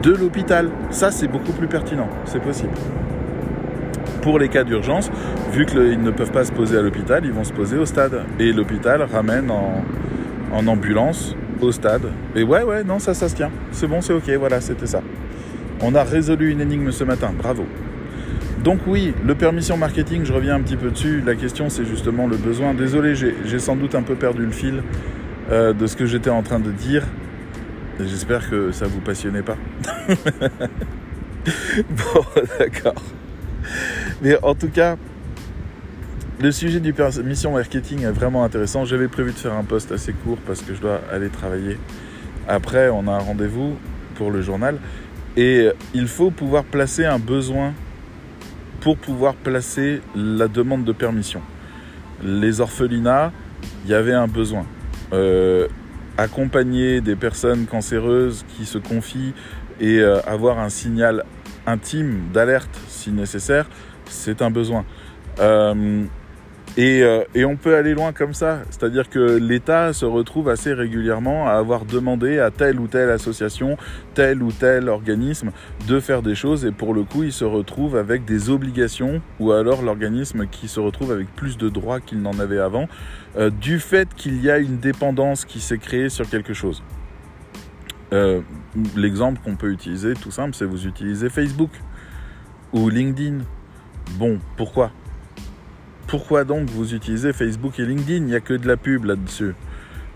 de 0.02 0.14
l'hôpital. 0.14 0.70
Ça, 0.90 1.12
c'est 1.12 1.28
beaucoup 1.28 1.52
plus 1.52 1.68
pertinent. 1.68 2.08
C'est 2.26 2.42
possible. 2.42 2.74
Pour 4.22 4.40
les 4.40 4.50
cas 4.50 4.64
d'urgence, 4.64 5.10
vu 5.52 5.66
qu'ils 5.66 6.02
ne 6.02 6.12
peuvent 6.12 6.32
pas 6.32 6.44
se 6.44 6.52
poser 6.52 6.78
à 6.78 6.82
l'hôpital, 6.82 7.26
ils 7.26 7.32
vont 7.32 7.44
se 7.44 7.54
poser 7.54 7.78
au 7.78 7.86
stade. 7.86 8.24
Et 8.40 8.52
l'hôpital 8.52 9.02
ramène 9.02 9.50
en, 9.52 9.84
en 10.54 10.68
ambulance 10.68 11.36
au 11.62 11.72
stade. 11.72 12.04
Et 12.36 12.44
ouais, 12.44 12.64
ouais, 12.64 12.84
non, 12.84 13.00
ça, 13.00 13.14
ça 13.14 13.30
se 13.30 13.36
tient. 13.36 13.52
C'est 13.72 13.88
bon, 13.88 14.02
c'est 14.02 14.14
ok, 14.14 14.30
voilà, 14.38 14.62
c'était 14.62 14.86
ça. 14.86 15.02
On 15.82 15.96
a 15.96 16.04
résolu 16.04 16.52
une 16.52 16.62
énigme 16.62 16.92
ce 16.92 17.04
matin, 17.04 17.32
bravo. 17.38 17.66
Donc 18.64 18.80
oui, 18.88 19.14
le 19.26 19.36
permission 19.36 19.78
marketing, 19.78 20.26
je 20.26 20.34
reviens 20.34 20.56
un 20.56 20.62
petit 20.62 20.76
peu 20.76 20.90
dessus. 20.90 21.24
La 21.26 21.36
question, 21.36 21.70
c'est 21.70 21.86
justement 21.86 22.28
le 22.28 22.36
besoin. 22.36 22.74
Désolé, 22.74 23.14
j'ai 23.16 23.60
sans 23.60 23.76
doute 23.76 23.96
un 23.96 24.02
peu 24.02 24.16
perdu 24.16 24.46
le 24.46 24.52
fil 24.52 24.84
euh, 25.50 25.74
de 25.74 25.88
ce 25.88 25.96
que 25.96 26.06
j'étais 26.06 26.30
en 26.30 26.44
train 26.44 26.60
de 26.60 26.72
dire. 26.72 27.04
J'espère 28.00 28.50
que 28.50 28.72
ça 28.72 28.86
vous 28.86 29.00
passionnait 29.00 29.42
pas. 29.42 29.58
bon, 31.76 32.26
d'accord. 32.60 33.02
Mais 34.22 34.38
en 34.44 34.54
tout 34.54 34.70
cas, 34.70 34.98
le 36.40 36.52
sujet 36.52 36.80
du 36.80 36.94
permission 36.94 37.54
marketing 37.54 38.04
est 38.04 38.12
vraiment 38.12 38.44
intéressant. 38.44 38.86
J'avais 38.86 39.08
prévu 39.08 39.32
de 39.32 39.38
faire 39.38 39.54
un 39.54 39.64
post 39.64 39.92
assez 39.92 40.14
court 40.14 40.38
parce 40.46 40.62
que 40.62 40.76
je 40.76 40.82
dois 40.82 41.02
aller 41.12 41.30
travailler. 41.30 41.78
Après, 42.48 42.90
on 42.90 43.08
a 43.08 43.12
un 43.12 43.20
rendez-vous 43.20 43.78
pour 44.16 44.32
le 44.32 44.42
journal. 44.42 44.78
Et 45.36 45.70
il 45.94 46.08
faut 46.08 46.32
pouvoir 46.32 46.64
placer 46.64 47.06
un 47.06 47.20
besoin 47.20 47.74
pour 48.82 48.98
pouvoir 48.98 49.36
placer 49.36 50.02
la 50.16 50.48
demande 50.48 50.84
de 50.84 50.92
permission. 50.92 51.42
Les 52.24 52.62
orphelinats, 52.62 53.32
il 53.86 53.92
y 53.92 53.94
avait 53.94 54.14
un 54.14 54.28
besoin. 54.28 54.66
Euh, 55.14 55.68
accompagner 56.18 57.00
des 57.00 57.16
personnes 57.16 57.68
cancéreuses 57.68 58.44
qui 58.50 58.66
se 58.66 58.80
confient 58.80 59.34
et 59.80 60.00
euh, 60.00 60.20
avoir 60.26 60.58
un 60.58 60.70
signal 60.70 61.24
intime 61.68 62.30
d'alerte 62.34 62.76
si 62.88 63.12
nécessaire, 63.12 63.68
c'est 64.06 64.42
un 64.42 64.50
besoin. 64.50 64.84
Euh, 65.40 66.06
euh, 66.80 67.24
et, 67.34 67.44
on 67.44 67.56
peut 67.56 67.76
aller 67.76 67.94
loin 67.94 68.14
comme 68.14 68.34
ça. 68.34 68.60
C'est-à-dire 68.70 69.10
que 69.10 69.38
l'État 69.38 69.94
se 69.94 70.06
retrouve 70.06 70.50
assez 70.50 70.74
régulièrement 70.74 71.48
à 71.48 71.54
avoir 71.54 71.86
demandé 71.86 72.40
à 72.40 72.52
telle 72.52 72.80
ou 72.80 72.88
telle 72.88 73.10
association, 73.10 73.78
tel 74.14 74.44
ou 74.44 74.52
tel 74.52 74.88
organisme 74.88 75.52
de 75.88 76.00
faire 76.00 76.22
des 76.22 76.36
choses 76.36 76.66
et 76.66 76.72
pour 76.72 76.94
le 76.94 77.04
coup, 77.04 77.24
il 77.24 77.32
se 77.32 77.46
retrouve 77.46 77.96
avec 77.96 78.26
des 78.26 78.50
obligations 78.50 79.22
ou 79.40 79.52
alors 79.52 79.82
l'organisme 79.82 80.46
qui 80.46 80.68
se 80.68 80.80
retrouve 80.80 81.12
avec 81.12 81.28
plus 81.36 81.58
de 81.58 81.70
droits 81.70 82.00
qu'il 82.00 82.22
n'en 82.22 82.38
avait 82.38 82.60
avant 82.60 82.88
euh, 83.38 83.50
du 83.50 83.80
fait 83.80 84.14
qu'il 84.14 84.42
y 84.44 84.52
a 84.52 84.60
une 84.60 84.78
dépendance 84.78 85.46
qui 85.46 85.60
s'est 85.60 85.80
créée 85.80 86.10
sur 86.10 86.30
quelque 86.30 86.54
chose. 86.54 86.84
Euh, 88.14 88.42
l'exemple 88.96 89.42
qu'on 89.44 89.56
peut 89.56 89.72
utiliser, 89.72 90.14
tout 90.14 90.32
simple, 90.32 90.54
c'est 90.54 90.66
vous 90.66 90.86
utilisez 90.86 91.30
Facebook 91.30 91.72
ou 92.72 92.90
LinkedIn. 92.90 93.40
Bon, 94.18 94.40
pourquoi? 94.56 94.92
Pourquoi 96.08 96.46
donc 96.46 96.70
vous 96.70 96.94
utilisez 96.94 97.34
Facebook 97.34 97.80
et 97.80 97.86
LinkedIn? 97.86 98.16
Il 98.16 98.26
n'y 98.26 98.36
a 98.36 98.40
que 98.40 98.54
de 98.54 98.68
la 98.68 98.78
pub 98.78 99.04
là-dessus. 99.04 99.54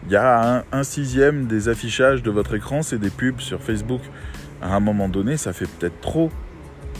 Il 0.05 0.11
y 0.11 0.15
a 0.15 0.63
un, 0.71 0.83
sixième 0.83 1.45
des 1.45 1.69
affichages 1.69 2.23
de 2.23 2.31
votre 2.31 2.55
écran, 2.55 2.81
c'est 2.81 2.97
des 2.97 3.09
pubs 3.09 3.39
sur 3.39 3.61
Facebook. 3.61 4.01
À 4.61 4.75
un 4.75 4.79
moment 4.79 5.09
donné, 5.09 5.37
ça 5.37 5.53
fait 5.53 5.67
peut-être 5.67 5.99
trop. 6.01 6.31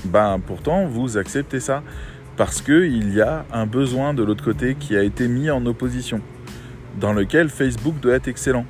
Ben 0.06 0.40
pourtant, 0.46 0.86
vous 0.88 1.18
acceptez 1.18 1.60
ça 1.60 1.84
parce 2.38 2.62
qu'il 2.62 3.14
y 3.14 3.22
a 3.22 3.46
un 3.54 3.66
besoin 3.66 4.14
de 4.14 4.24
l'autre 4.24 4.44
côté 4.44 4.76
qui 4.76 4.96
a 4.96 5.04
été 5.04 5.28
mis 5.28 5.50
en 5.50 5.66
opposition, 5.66 6.22
dans 7.00 7.14
lequel 7.14 7.50
Facebook 7.50 8.00
doit 8.00 8.16
être 8.16 8.28
excellent. 8.28 8.66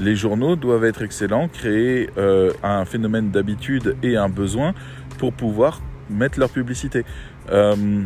Les 0.00 0.16
journaux 0.16 0.56
doivent 0.56 0.84
être 0.84 1.02
excellents, 1.02 1.48
créer 1.48 2.10
euh, 2.18 2.52
un 2.62 2.84
phénomène 2.84 3.30
d'habitude 3.30 3.96
et 4.02 4.16
un 4.16 4.28
besoin 4.28 4.74
pour 5.18 5.32
pouvoir 5.32 5.80
mettre 6.10 6.38
leur 6.38 6.50
publicité. 6.50 7.04
Euh, 7.50 8.04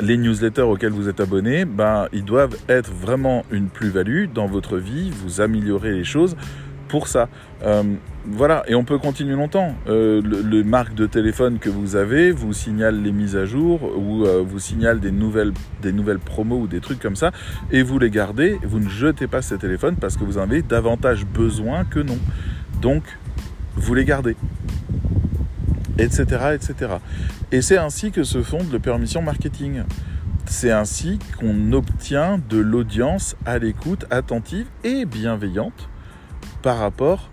les 0.00 0.16
newsletters 0.16 0.62
auxquels 0.62 0.92
vous 0.92 1.08
êtes 1.08 1.20
abonné, 1.20 1.64
ben, 1.64 2.06
ils 2.12 2.24
doivent 2.24 2.56
être 2.68 2.90
vraiment 2.90 3.44
une 3.50 3.68
plus-value 3.68 4.26
dans 4.32 4.46
votre 4.46 4.76
vie, 4.76 5.10
vous 5.10 5.40
améliorer 5.40 5.92
les 5.92 6.04
choses 6.04 6.36
pour 6.88 7.06
ça. 7.06 7.28
Euh, 7.62 7.82
voilà, 8.26 8.64
et 8.66 8.74
on 8.74 8.84
peut 8.84 8.98
continuer 8.98 9.34
longtemps. 9.34 9.74
Euh, 9.88 10.20
le, 10.22 10.64
marque 10.64 10.94
de 10.94 11.06
téléphone 11.06 11.58
que 11.58 11.70
vous 11.70 11.96
avez 11.96 12.32
vous 12.32 12.52
signale 12.52 13.00
les 13.00 13.12
mises 13.12 13.36
à 13.36 13.44
jour 13.44 13.80
ou 13.96 14.24
euh, 14.24 14.42
vous 14.44 14.58
signale 14.58 15.00
des 15.00 15.12
nouvelles, 15.12 15.52
des 15.80 15.92
nouvelles 15.92 16.18
promos 16.18 16.58
ou 16.58 16.66
des 16.66 16.80
trucs 16.80 16.98
comme 16.98 17.16
ça, 17.16 17.30
et 17.70 17.82
vous 17.82 17.98
les 17.98 18.10
gardez. 18.10 18.58
Vous 18.62 18.80
ne 18.80 18.88
jetez 18.88 19.26
pas 19.26 19.40
ces 19.40 19.56
téléphones 19.56 19.96
parce 19.96 20.16
que 20.16 20.24
vous 20.24 20.38
en 20.38 20.42
avez 20.42 20.62
davantage 20.62 21.24
besoin 21.24 21.84
que 21.84 22.00
non. 22.00 22.18
Donc, 22.82 23.04
vous 23.76 23.94
les 23.94 24.04
gardez 24.04 24.36
etc. 25.98 26.24
etc. 26.54 26.74
Et 27.52 27.62
c'est 27.62 27.78
ainsi 27.78 28.10
que 28.10 28.24
se 28.24 28.42
fonde 28.42 28.70
le 28.72 28.78
permission 28.78 29.22
marketing. 29.22 29.82
C'est 30.46 30.72
ainsi 30.72 31.18
qu'on 31.38 31.72
obtient 31.72 32.40
de 32.48 32.58
l'audience 32.58 33.36
à 33.46 33.58
l'écoute 33.58 34.06
attentive 34.10 34.66
et 34.84 35.04
bienveillante 35.04 35.88
par 36.62 36.78
rapport 36.78 37.30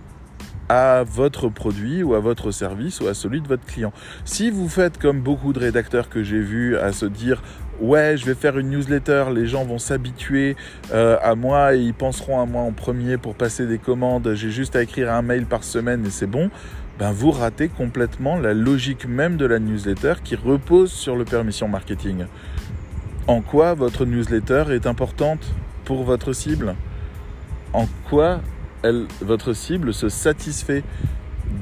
à 0.70 1.04
votre 1.04 1.50
produit 1.50 2.04
ou 2.04 2.14
à 2.14 2.20
votre 2.20 2.52
service 2.52 3.00
ou 3.00 3.08
à 3.08 3.14
celui 3.14 3.42
de 3.42 3.48
votre 3.48 3.66
client. 3.66 3.94
Si 4.26 4.50
vous 4.50 4.68
faites 4.68 4.98
comme 4.98 5.22
beaucoup 5.22 5.54
de 5.54 5.60
rédacteurs 5.60 6.10
que 6.10 6.24
j'ai 6.24 6.42
vus 6.42 6.78
à 6.78 6.92
se 6.92 7.06
dire 7.06 7.42
ouais 7.80 8.18
je 8.18 8.26
vais 8.26 8.34
faire 8.34 8.58
une 8.58 8.70
newsletter, 8.70 9.26
les 9.34 9.48
gens 9.48 9.64
vont 9.64 9.78
s'habituer 9.78 10.56
euh, 10.94 11.18
à 11.22 11.36
moi 11.36 11.76
et 11.76 11.80
ils 11.80 11.94
penseront 11.94 12.42
à 12.42 12.46
moi 12.46 12.64
en 12.64 12.72
premier 12.72 13.18
pour 13.18 13.36
passer 13.36 13.66
des 13.66 13.78
commandes, 13.78 14.34
j'ai 14.34 14.50
juste 14.50 14.76
à 14.76 14.82
écrire 14.82 15.12
un 15.12 15.22
mail 15.22 15.46
par 15.46 15.64
semaine 15.64 16.06
et 16.06 16.10
c'est 16.10 16.28
bon, 16.28 16.50
ben 17.00 17.12
vous 17.12 17.32
ratez 17.32 17.70
complètement 17.70 18.38
la 18.38 18.54
logique 18.54 19.06
même 19.06 19.38
de 19.38 19.46
la 19.46 19.60
newsletter 19.60 20.16
qui 20.24 20.36
repose 20.36 20.92
sur 20.92 21.16
le 21.16 21.26
permission 21.26 21.68
marketing. 21.68 22.26
En 23.28 23.42
quoi 23.42 23.74
votre 23.76 24.06
newsletter 24.06 24.66
est 24.72 24.88
importante 24.88 25.46
pour 25.86 26.04
votre 26.04 26.34
cible? 26.34 26.76
En 27.74 27.86
quoi 28.10 28.42
votre 29.22 29.54
cible 29.54 29.94
se 29.94 30.10
satisfait 30.10 30.84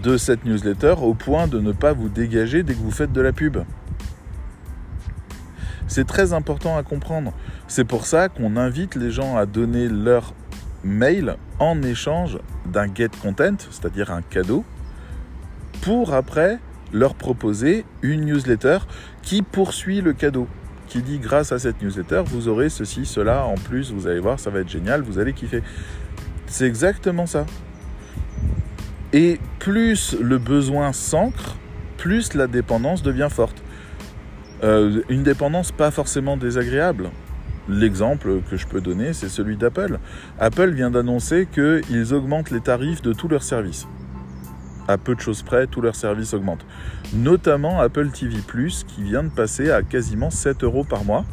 de 0.03 0.15
cette 0.17 0.45
newsletter 0.45 0.95
au 1.01 1.13
point 1.13 1.47
de 1.47 1.59
ne 1.59 1.71
pas 1.71 1.93
vous 1.93 2.09
dégager 2.09 2.63
dès 2.63 2.73
que 2.73 2.79
vous 2.79 2.91
faites 2.91 3.11
de 3.11 3.21
la 3.21 3.33
pub? 3.33 3.57
C'est 5.87 6.07
très 6.07 6.33
important 6.33 6.77
à 6.77 6.83
comprendre. 6.83 7.33
C'est 7.67 7.83
pour 7.83 8.05
ça 8.05 8.29
qu'on 8.29 8.57
invite 8.57 8.95
les 8.95 9.11
gens 9.11 9.37
à 9.37 9.45
donner 9.45 9.87
leur 9.87 10.33
mail 10.83 11.35
en 11.59 11.81
échange 11.81 12.37
d'un 12.65 12.93
get 12.93 13.09
content, 13.21 13.57
c'est-à-dire 13.69 14.11
un 14.11 14.21
cadeau, 14.21 14.63
pour 15.81 16.13
après 16.13 16.59
leur 16.93 17.15
proposer 17.15 17.85
une 18.01 18.25
newsletter 18.25 18.79
qui 19.21 19.41
poursuit 19.41 20.01
le 20.01 20.13
cadeau, 20.13 20.47
qui 20.87 21.01
dit 21.01 21.19
grâce 21.19 21.51
à 21.51 21.59
cette 21.59 21.81
newsletter, 21.81 22.23
vous 22.25 22.47
aurez 22.47 22.69
ceci, 22.69 23.05
cela 23.05 23.45
en 23.45 23.55
plus, 23.55 23.91
vous 23.91 24.07
allez 24.07 24.19
voir, 24.19 24.39
ça 24.39 24.49
va 24.49 24.59
être 24.59 24.69
génial, 24.69 25.01
vous 25.01 25.19
allez 25.19 25.33
kiffer. 25.33 25.61
C'est 26.47 26.65
exactement 26.65 27.25
ça. 27.25 27.45
Et 29.13 29.39
plus 29.59 30.15
le 30.19 30.37
besoin 30.37 30.93
s'ancre, 30.93 31.57
plus 31.97 32.33
la 32.33 32.47
dépendance 32.47 33.03
devient 33.03 33.29
forte. 33.29 33.61
Euh, 34.63 35.01
une 35.09 35.23
dépendance 35.23 35.71
pas 35.71 35.91
forcément 35.91 36.37
désagréable. 36.37 37.09
L'exemple 37.67 38.41
que 38.49 38.57
je 38.57 38.67
peux 38.67 38.79
donner, 38.79 39.13
c'est 39.13 39.27
celui 39.27 39.57
d'Apple. 39.57 39.99
Apple 40.39 40.69
vient 40.69 40.91
d'annoncer 40.91 41.47
qu'ils 41.51 42.13
augmentent 42.13 42.51
les 42.51 42.61
tarifs 42.61 43.01
de 43.01 43.11
tous 43.11 43.27
leurs 43.27 43.43
services 43.43 43.87
à 44.87 44.97
peu 44.97 45.15
de 45.15 45.19
choses 45.19 45.41
près, 45.41 45.67
tous 45.67 45.81
leurs 45.81 45.95
services 45.95 46.33
augmentent. 46.33 46.65
Notamment 47.13 47.79
Apple 47.79 48.09
TV⁇ 48.09 48.37
qui 48.85 49.03
vient 49.03 49.23
de 49.23 49.29
passer 49.29 49.71
à 49.71 49.81
quasiment 49.81 50.29
7 50.29 50.63
euros 50.63 50.83
par 50.83 51.03
mois, 51.03 51.25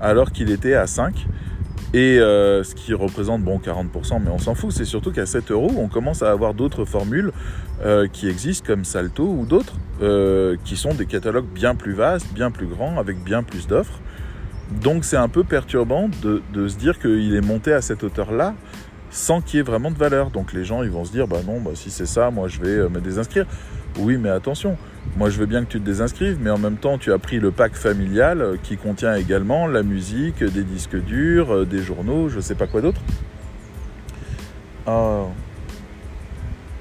alors 0.00 0.32
qu'il 0.32 0.50
était 0.50 0.74
à 0.74 0.86
5. 0.86 1.26
Et 1.94 2.18
euh, 2.18 2.64
ce 2.64 2.74
qui 2.74 2.92
représente 2.94 3.42
bon 3.42 3.58
40%, 3.58 4.20
mais 4.22 4.30
on 4.30 4.38
s'en 4.38 4.54
fout, 4.54 4.72
c'est 4.72 4.84
surtout 4.84 5.12
qu'à 5.12 5.24
7 5.24 5.50
euros, 5.50 5.72
on 5.78 5.88
commence 5.88 6.22
à 6.22 6.30
avoir 6.30 6.52
d'autres 6.52 6.84
formules 6.84 7.32
euh, 7.84 8.08
qui 8.12 8.28
existent 8.28 8.66
comme 8.66 8.84
Salto 8.84 9.24
ou 9.24 9.46
d'autres, 9.46 9.74
euh, 10.02 10.56
qui 10.64 10.76
sont 10.76 10.94
des 10.94 11.06
catalogues 11.06 11.46
bien 11.46 11.74
plus 11.74 11.94
vastes, 11.94 12.26
bien 12.34 12.50
plus 12.50 12.66
grands, 12.66 12.98
avec 12.98 13.22
bien 13.22 13.42
plus 13.42 13.66
d'offres. 13.66 14.00
Donc 14.82 15.04
c'est 15.04 15.16
un 15.16 15.28
peu 15.28 15.44
perturbant 15.44 16.10
de, 16.22 16.42
de 16.52 16.66
se 16.66 16.76
dire 16.76 16.98
qu'il 16.98 17.34
est 17.34 17.40
monté 17.40 17.72
à 17.72 17.80
cette 17.80 18.02
hauteur-là 18.02 18.54
sans 19.16 19.40
qu'il 19.40 19.56
y 19.56 19.60
ait 19.60 19.62
vraiment 19.62 19.90
de 19.90 19.96
valeur. 19.96 20.30
Donc 20.30 20.52
les 20.52 20.64
gens 20.64 20.82
ils 20.82 20.90
vont 20.90 21.04
se 21.04 21.10
dire 21.10 21.26
bah 21.26 21.38
non, 21.44 21.60
bah, 21.60 21.70
si 21.74 21.90
c'est 21.90 22.06
ça, 22.06 22.30
moi 22.30 22.48
je 22.48 22.60
vais 22.60 22.68
euh, 22.68 22.88
me 22.88 23.00
désinscrire. 23.00 23.46
Oui, 23.98 24.18
mais 24.18 24.28
attention, 24.28 24.76
moi 25.16 25.30
je 25.30 25.38
veux 25.38 25.46
bien 25.46 25.64
que 25.64 25.70
tu 25.70 25.80
te 25.80 25.84
désinscrives, 25.84 26.38
mais 26.40 26.50
en 26.50 26.58
même 26.58 26.76
temps 26.76 26.98
tu 26.98 27.12
as 27.12 27.18
pris 27.18 27.40
le 27.40 27.50
pack 27.50 27.74
familial 27.74 28.42
euh, 28.42 28.56
qui 28.62 28.76
contient 28.76 29.14
également 29.14 29.66
la 29.66 29.82
musique, 29.82 30.44
des 30.44 30.64
disques 30.64 31.02
durs, 31.02 31.54
euh, 31.54 31.64
des 31.64 31.82
journaux, 31.82 32.28
je 32.28 32.40
sais 32.40 32.54
pas 32.54 32.66
quoi 32.66 32.82
d'autre. 32.82 33.00
Oh. 34.86 35.28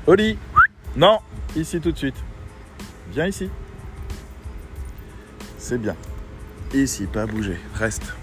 Oli 0.08 0.38
Non 0.96 1.20
Ici 1.56 1.80
tout 1.80 1.94
de 1.94 1.98
suite. 1.98 2.22
Viens 3.14 3.28
ici. 3.28 3.50
C'est 5.58 5.78
bien. 5.78 5.96
Ici, 6.74 7.06
pas 7.06 7.26
bouger. 7.26 7.58
Reste. 7.76 8.14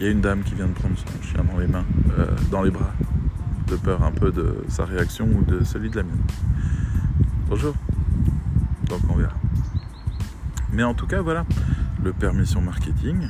Il 0.00 0.06
y 0.06 0.08
a 0.08 0.12
une 0.12 0.22
dame 0.22 0.42
qui 0.42 0.54
vient 0.54 0.66
de 0.66 0.72
prendre 0.72 0.96
son 0.96 1.22
chien 1.22 1.44
dans 1.44 1.58
les 1.58 1.66
mains, 1.66 1.84
euh, 2.18 2.26
dans 2.50 2.62
les 2.62 2.70
bras, 2.70 2.90
de 3.66 3.76
peur 3.76 4.02
un 4.02 4.12
peu 4.12 4.32
de 4.32 4.64
sa 4.66 4.86
réaction 4.86 5.26
ou 5.26 5.44
de 5.44 5.62
celui 5.62 5.90
de 5.90 5.96
la 5.96 6.04
mienne. 6.04 6.22
Bonjour. 7.50 7.74
Donc 8.88 9.00
on 9.10 9.16
verra. 9.16 9.34
Mais 10.72 10.84
en 10.84 10.94
tout 10.94 11.06
cas, 11.06 11.20
voilà, 11.20 11.44
le 12.02 12.14
permission 12.14 12.62
marketing, 12.62 13.28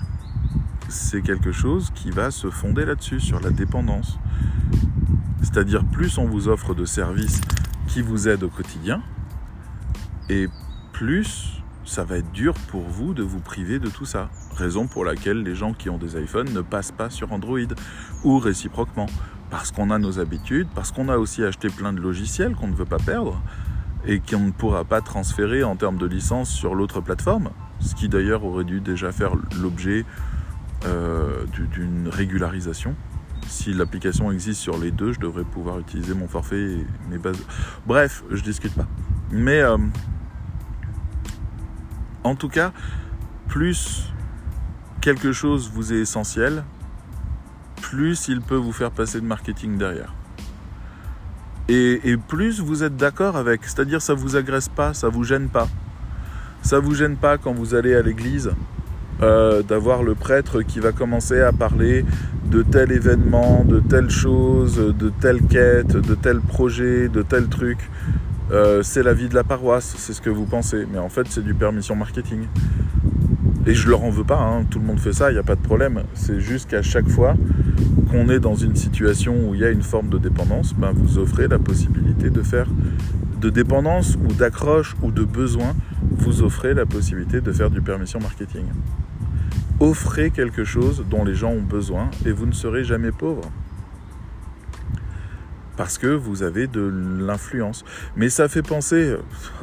c'est 0.89 1.23
quelque 1.23 1.51
chose 1.51 1.91
qui 1.93 2.13
va 2.13 2.31
se 2.31 2.51
fonder 2.51 2.85
là-dessus, 2.85 3.19
sur 3.19 3.41
la 3.41 3.51
dépendance. 3.51 4.21
C'est-à-dire 5.43 5.85
plus 5.85 6.19
on 6.19 6.27
vous 6.27 6.47
offre 6.47 6.77
de 6.77 6.85
services 6.85 7.41
qui 7.89 8.01
vous 8.01 8.29
aident 8.29 8.45
au 8.45 8.49
quotidien, 8.49 9.03
et 10.29 10.47
plus 10.93 11.60
ça 11.85 12.05
va 12.05 12.19
être 12.19 12.31
dur 12.33 12.55
pour 12.69 12.83
vous 12.83 13.15
de 13.15 13.23
vous 13.23 13.41
priver 13.41 13.79
de 13.79 13.89
tout 13.89 14.05
ça. 14.05 14.29
Raison 14.57 14.87
pour 14.87 15.05
laquelle 15.05 15.43
les 15.43 15.55
gens 15.55 15.73
qui 15.73 15.91
ont 15.91 15.99
des 15.99 16.21
iPhones 16.21 16.53
ne 16.53 16.61
passent 16.61 16.93
pas 16.93 17.11
sur 17.11 17.33
Android 17.33 17.59
ou 18.25 18.39
réciproquement. 18.39 19.07
Parce 19.51 19.73
qu'on 19.73 19.91
a 19.91 19.99
nos 19.99 20.21
habitudes, 20.21 20.69
parce 20.75 20.93
qu'on 20.93 21.09
a 21.09 21.17
aussi 21.17 21.43
acheté 21.43 21.69
plein 21.69 21.93
de 21.93 22.01
logiciels 22.01 22.55
qu'on 22.55 22.69
ne 22.69 22.75
veut 22.75 22.85
pas 22.85 22.99
perdre 22.99 23.41
et 24.07 24.21
qu'on 24.21 24.41
ne 24.41 24.51
pourra 24.53 24.85
pas 24.85 25.01
transférer 25.01 25.65
en 25.65 25.77
termes 25.77 25.99
de 25.99 26.07
licence 26.07 26.51
sur 26.51 26.75
l'autre 26.75 27.01
plateforme. 27.01 27.51
Ce 27.81 27.95
qui 27.95 28.09
d'ailleurs 28.09 28.45
aurait 28.45 28.65
dû 28.65 28.81
déjà 28.81 29.11
faire 29.11 29.33
l'objet 29.61 30.05
euh, 30.87 31.45
d'une 31.73 32.09
régularisation. 32.09 32.95
Si 33.47 33.73
l'application 33.73 34.31
existe 34.31 34.61
sur 34.61 34.79
les 34.79 34.91
deux, 34.91 35.13
je 35.13 35.21
devrais 35.21 35.45
pouvoir 35.45 35.79
utiliser 35.81 36.15
mon 36.15 36.29
forfait 36.29 36.63
et 36.63 36.87
mes 37.11 37.19
bases. 37.19 37.43
Bref, 37.87 38.23
je 38.31 38.43
discute 38.43 38.75
pas. 38.75 38.87
Mais 39.33 39.61
euh, 39.61 39.77
en 42.25 42.35
tout 42.35 42.49
cas, 42.49 42.73
plus 43.49 44.13
quelque 45.01 45.33
chose 45.33 45.71
vous 45.73 45.93
est 45.93 46.01
essentiel, 46.01 46.65
plus 47.81 48.29
il 48.29 48.41
peut 48.41 48.57
vous 48.57 48.73
faire 48.73 48.91
passer 48.91 49.21
de 49.21 49.27
marketing 49.27 49.79
derrière. 49.79 50.15
Et, 51.69 52.17
plus 52.27 52.61
vous 52.61 52.83
êtes 52.83 52.97
d'accord 52.97 53.37
avec, 53.37 53.65
c'est-à-dire 53.65 54.03
ça 54.03 54.13
vous 54.13 54.35
agresse 54.35 54.69
pas, 54.69 54.93
ça 54.93 55.09
vous 55.09 55.23
gêne 55.23 55.49
pas. 55.49 55.69
Ça 56.63 56.81
vous 56.81 56.95
gêne 56.95 57.17
pas 57.17 57.39
quand 57.39 57.55
vous 57.55 57.77
allez 57.77 57.95
à 57.95 58.03
l'église 58.03 58.51
euh, 59.23 59.63
d'avoir 59.63 60.03
le 60.03 60.17
prêtre 60.17 60.63
qui 60.63 60.81
va 60.81 60.91
commencer 60.91 61.41
à 61.41 61.53
parler 61.53 62.05
de 62.47 62.63
tel 62.63 62.91
événement, 62.91 63.65
de 63.65 63.79
telle 63.79 64.11
chose, 64.11 64.77
de 64.77 65.13
telle 65.21 65.43
quête, 65.43 65.97
de 65.97 66.15
tel 66.17 66.41
projet, 66.41 67.09
de 67.09 67.23
tel 67.23 67.47
truc. 67.47 67.79
Euh, 68.51 68.83
c'est 68.83 69.03
la 69.03 69.15
vie 69.15 69.29
de 69.29 69.35
la 69.35 69.45
paroisse, 69.45 69.95
c'est 69.97 70.13
ce 70.13 70.21
que 70.21 70.31
vous 70.31 70.45
pensez. 70.45 70.87
Mais 70.91 70.99
en 70.99 71.09
fait, 71.09 71.27
c'est 71.29 71.45
du 71.45 71.55
permission 71.55 71.95
marketing. 71.95 72.47
Et 73.67 73.75
je 73.75 73.89
leur 73.89 74.03
en 74.03 74.11
veux 74.11 74.25
pas, 74.25 74.41
hein. 74.41 74.65
tout 74.71 74.79
le 74.79 74.87
monde 74.87 74.99
fait 74.99 75.13
ça, 75.13 75.31
il 75.31 75.35
n'y 75.35 75.39
a 75.39 75.43
pas 75.43 75.55
de 75.55 75.61
problème. 75.61 76.03
C'est 76.15 76.41
juste 76.41 76.71
qu'à 76.71 76.83
chaque 76.83 77.09
fois 77.09 77.35
qu'on 78.11 78.29
est 78.29 78.41
dans 78.41 78.55
une 78.55 78.75
situation 78.75 79.49
où 79.49 79.55
il 79.55 79.61
y 79.61 79.65
a 79.65 79.71
une 79.71 79.83
forme 79.83 80.09
de 80.09 80.19
dépendance, 80.19 80.75
ben 80.75 80.93
vous 80.93 81.19
offrez 81.19 81.47
la 81.47 81.59
possibilité 81.59 82.31
de 82.31 82.43
faire 82.43 82.67
de 83.39 83.51
dépendance 83.51 84.17
ou 84.17 84.33
d'accroche 84.33 84.97
ou 85.03 85.13
de 85.13 85.25
besoin, 85.25 85.75
vous 86.03 86.43
offrez 86.43 86.75
la 86.75 86.87
possibilité 86.87 87.41
de 87.41 87.53
faire 87.53 87.71
du 87.71 87.83
permission 87.83 88.19
marketing. 88.19 88.65
Offrez 89.79 90.31
quelque 90.31 90.65
chose 90.65 91.05
dont 91.09 91.25
les 91.25 91.35
gens 91.35 91.51
ont 91.51 91.63
besoin 91.63 92.11
et 92.27 92.33
vous 92.33 92.47
ne 92.47 92.53
serez 92.53 92.85
jamais 92.85 93.13
pauvre 93.13 93.43
parce 95.81 95.97
que 95.97 96.09
vous 96.09 96.43
avez 96.43 96.67
de 96.67 96.93
l'influence. 97.27 97.87
Mais 98.15 98.29
ça 98.29 98.49
fait 98.49 98.61
penser, 98.61 99.17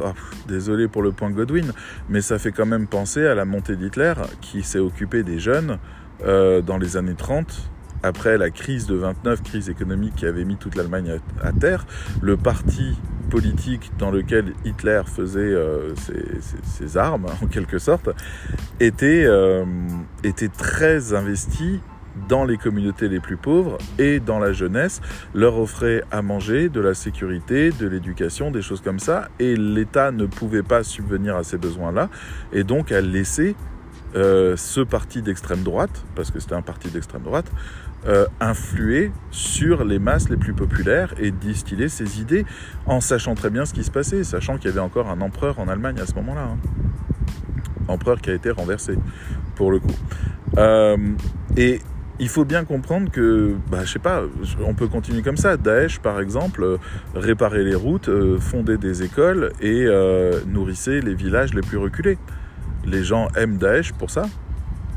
oh, 0.04 0.14
désolé 0.48 0.88
pour 0.88 1.04
le 1.04 1.12
point 1.12 1.30
Godwin, 1.30 1.72
mais 2.10 2.22
ça 2.22 2.40
fait 2.40 2.52
quand 2.52 2.66
même 2.66 2.88
penser 2.88 3.28
à 3.28 3.36
la 3.36 3.46
montée 3.46 3.76
d'Hitler 3.76 4.16
qui 4.42 4.64
s'est 4.64 4.80
occupé 4.80 5.22
des 5.22 5.38
jeunes 5.38 5.78
euh, 6.26 6.64
dans 6.64 6.80
les 6.80 6.98
années 6.98 7.14
30 7.16 7.70
après 8.02 8.40
la 8.40 8.50
crise 8.50 8.88
de 8.88 8.96
29, 8.96 9.44
crise 9.44 9.70
économique 9.70 10.16
qui 10.16 10.26
avait 10.26 10.44
mis 10.44 10.58
toute 10.58 10.74
l'Allemagne 10.74 11.20
à, 11.40 11.52
terre, 11.52 11.86
le 12.20 12.36
parti 12.36 12.98
politique 13.30 13.92
dans 14.00 14.10
lequel 14.10 14.54
Hitler 14.66 15.04
faisait 15.06 15.40
euh, 15.40 15.94
ses, 16.64 16.98
armes, 16.98 17.28
en 17.44 17.46
quelque 17.46 17.78
sorte, 17.78 18.10
était, 18.80 19.26
euh, 19.28 19.66
était 20.24 20.50
très 20.50 21.14
investi 21.14 21.80
dans 22.28 22.46
les 22.46 22.58
communautés 22.58 23.08
les 23.08 23.20
plus 23.20 23.38
pauvres 23.38 23.78
et 23.98 24.20
dans 24.20 24.40
la 24.40 24.54
jeunesse, 24.54 25.02
leur 25.34 25.58
offrait 25.58 26.04
à 26.12 26.22
manger, 26.22 26.70
de 26.70 26.80
la 26.80 26.94
sécurité, 26.94 27.72
de 27.72 27.88
l'éducation, 27.88 28.52
des 28.52 28.62
choses 28.62 28.82
comme 28.82 29.00
ça, 29.00 29.30
et 29.40 29.56
l'État 29.56 30.12
ne 30.12 30.26
pouvait 30.26 30.64
pas 30.64 30.84
subvenir 30.84 31.36
à 31.36 31.44
ces 31.44 31.58
besoins-là, 31.58 32.10
et 32.54 32.64
donc 32.64 32.92
a 32.92 33.02
laissé 33.02 33.56
euh, 34.16 34.56
ce 34.56 34.82
parti 34.82 35.22
d'extrême 35.22 35.64
droite, 35.64 36.04
parce 36.16 36.32
que 36.32 36.40
c'était 36.40 36.56
un 36.56 36.62
parti 36.62 36.90
d'extrême 36.90 37.24
droite, 37.24 37.52
euh, 38.08 38.26
influer 38.40 39.12
sur 39.32 39.84
les 39.84 40.00
masses 40.00 40.30
les 40.30 40.38
plus 40.38 40.54
populaires 40.54 41.14
et 41.20 41.32
distiller 41.32 41.90
ses 41.90 42.22
idées 42.22 42.46
en 42.86 43.02
sachant 43.02 43.36
très 43.36 43.50
bien 43.50 43.66
ce 43.66 43.74
qui 43.74 43.84
se 43.84 43.92
passait, 43.92 44.24
sachant 44.24 44.58
qu'il 44.58 44.70
y 44.70 44.72
avait 44.72 44.80
encore 44.80 45.10
un 45.10 45.20
empereur 45.20 45.60
en 45.60 45.68
Allemagne 45.68 46.00
à 46.00 46.06
ce 46.06 46.14
moment-là. 46.16 46.44
Hein. 46.44 46.58
Empereur 47.88 48.22
qui 48.22 48.30
a 48.30 48.34
été 48.34 48.50
renversé, 48.50 48.98
pour 49.56 49.72
le 49.72 49.80
coup. 49.80 49.96
Euh, 50.58 50.98
et 51.58 51.82
il 52.20 52.30
faut 52.30 52.46
bien 52.46 52.66
comprendre 52.66 53.12
que, 53.12 53.56
bah, 53.70 53.84
je 53.84 53.94
sais 53.94 54.00
pas, 54.00 54.24
on 54.66 54.74
peut 54.74 54.88
continuer 54.88 55.22
comme 55.22 55.38
ça. 55.38 55.56
Daesh, 55.58 56.00
par 56.00 56.20
exemple, 56.20 56.64
euh, 56.64 56.78
réparer 57.16 57.64
les 57.64 57.76
routes, 57.76 58.10
euh, 58.10 58.40
fonder 58.40 58.78
des 58.78 59.04
écoles 59.04 59.52
et 59.62 59.86
euh, 59.86 60.40
nourrissait 60.48 61.00
les 61.02 61.14
villages 61.14 61.54
les 61.54 61.62
plus 61.62 61.78
reculés. 61.78 62.18
Les 62.86 63.04
gens 63.04 63.28
aiment 63.36 63.58
Daesh 63.58 63.94
pour 63.94 64.10
ça. 64.10 64.24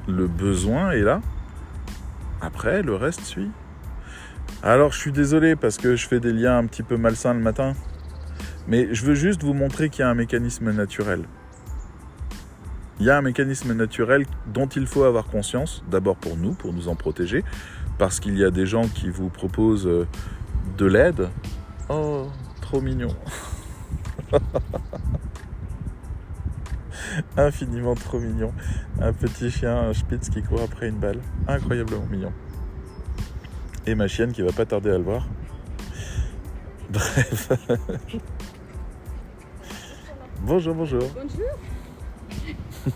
Le 0.09 0.26
besoin 0.26 0.92
est 0.92 1.02
là. 1.02 1.20
Après, 2.40 2.83
le 2.83 2.94
reste 2.94 3.22
suit. 3.22 3.50
Alors, 4.62 4.92
je 4.92 4.98
suis 4.98 5.12
désolé 5.12 5.56
parce 5.56 5.76
que 5.76 5.96
je 5.96 6.09
fais 6.09 6.20
des 6.20 6.33
liens 6.33 6.56
un 6.56 6.66
petit 6.66 6.83
peu 6.83 6.96
malsains 6.96 7.35
le 7.35 7.40
matin. 7.40 7.74
Mais 8.66 8.94
je 8.94 9.04
veux 9.04 9.14
juste 9.14 9.42
vous 9.42 9.54
montrer 9.54 9.90
qu'il 9.90 10.00
y 10.00 10.04
a 10.04 10.09
un 10.09 10.14
mécanisme 10.14 10.70
naturel. 10.72 11.24
Il 13.00 13.06
y 13.06 13.10
a 13.10 13.16
un 13.16 13.22
mécanisme 13.22 13.72
naturel 13.72 14.26
dont 14.52 14.66
il 14.66 14.86
faut 14.86 15.04
avoir 15.04 15.24
conscience, 15.26 15.82
d'abord 15.90 16.16
pour 16.16 16.36
nous, 16.36 16.52
pour 16.52 16.74
nous 16.74 16.88
en 16.88 16.94
protéger, 16.94 17.42
parce 17.96 18.20
qu'il 18.20 18.36
y 18.36 18.44
a 18.44 18.50
des 18.50 18.66
gens 18.66 18.86
qui 18.88 19.08
vous 19.08 19.30
proposent 19.30 19.86
euh, 19.86 20.06
de 20.76 20.84
l'aide. 20.84 21.30
Oh, 21.88 22.26
trop 22.60 22.82
mignon. 22.82 23.16
Infiniment 27.38 27.94
trop 27.94 28.18
mignon. 28.18 28.52
Un 29.00 29.14
petit 29.14 29.50
chien, 29.50 29.78
un 29.78 29.94
spitz 29.94 30.28
qui 30.28 30.42
court 30.42 30.61
après 30.61 30.88
une 30.88 30.98
balle. 30.98 31.20
Incroyablement 31.48 32.05
mignon. 32.11 32.32
Et 33.86 33.94
ma 33.94 34.09
chienne 34.09 34.32
qui 34.32 34.42
va 34.42 34.53
pas 34.53 34.66
tarder 34.66 34.90
à 34.90 34.98
le 34.98 35.05
voir. 35.05 35.26
Bref. 36.90 37.51
bonjour, 40.42 40.74
bonjour. 40.74 41.03
Bonjour. 41.14 41.48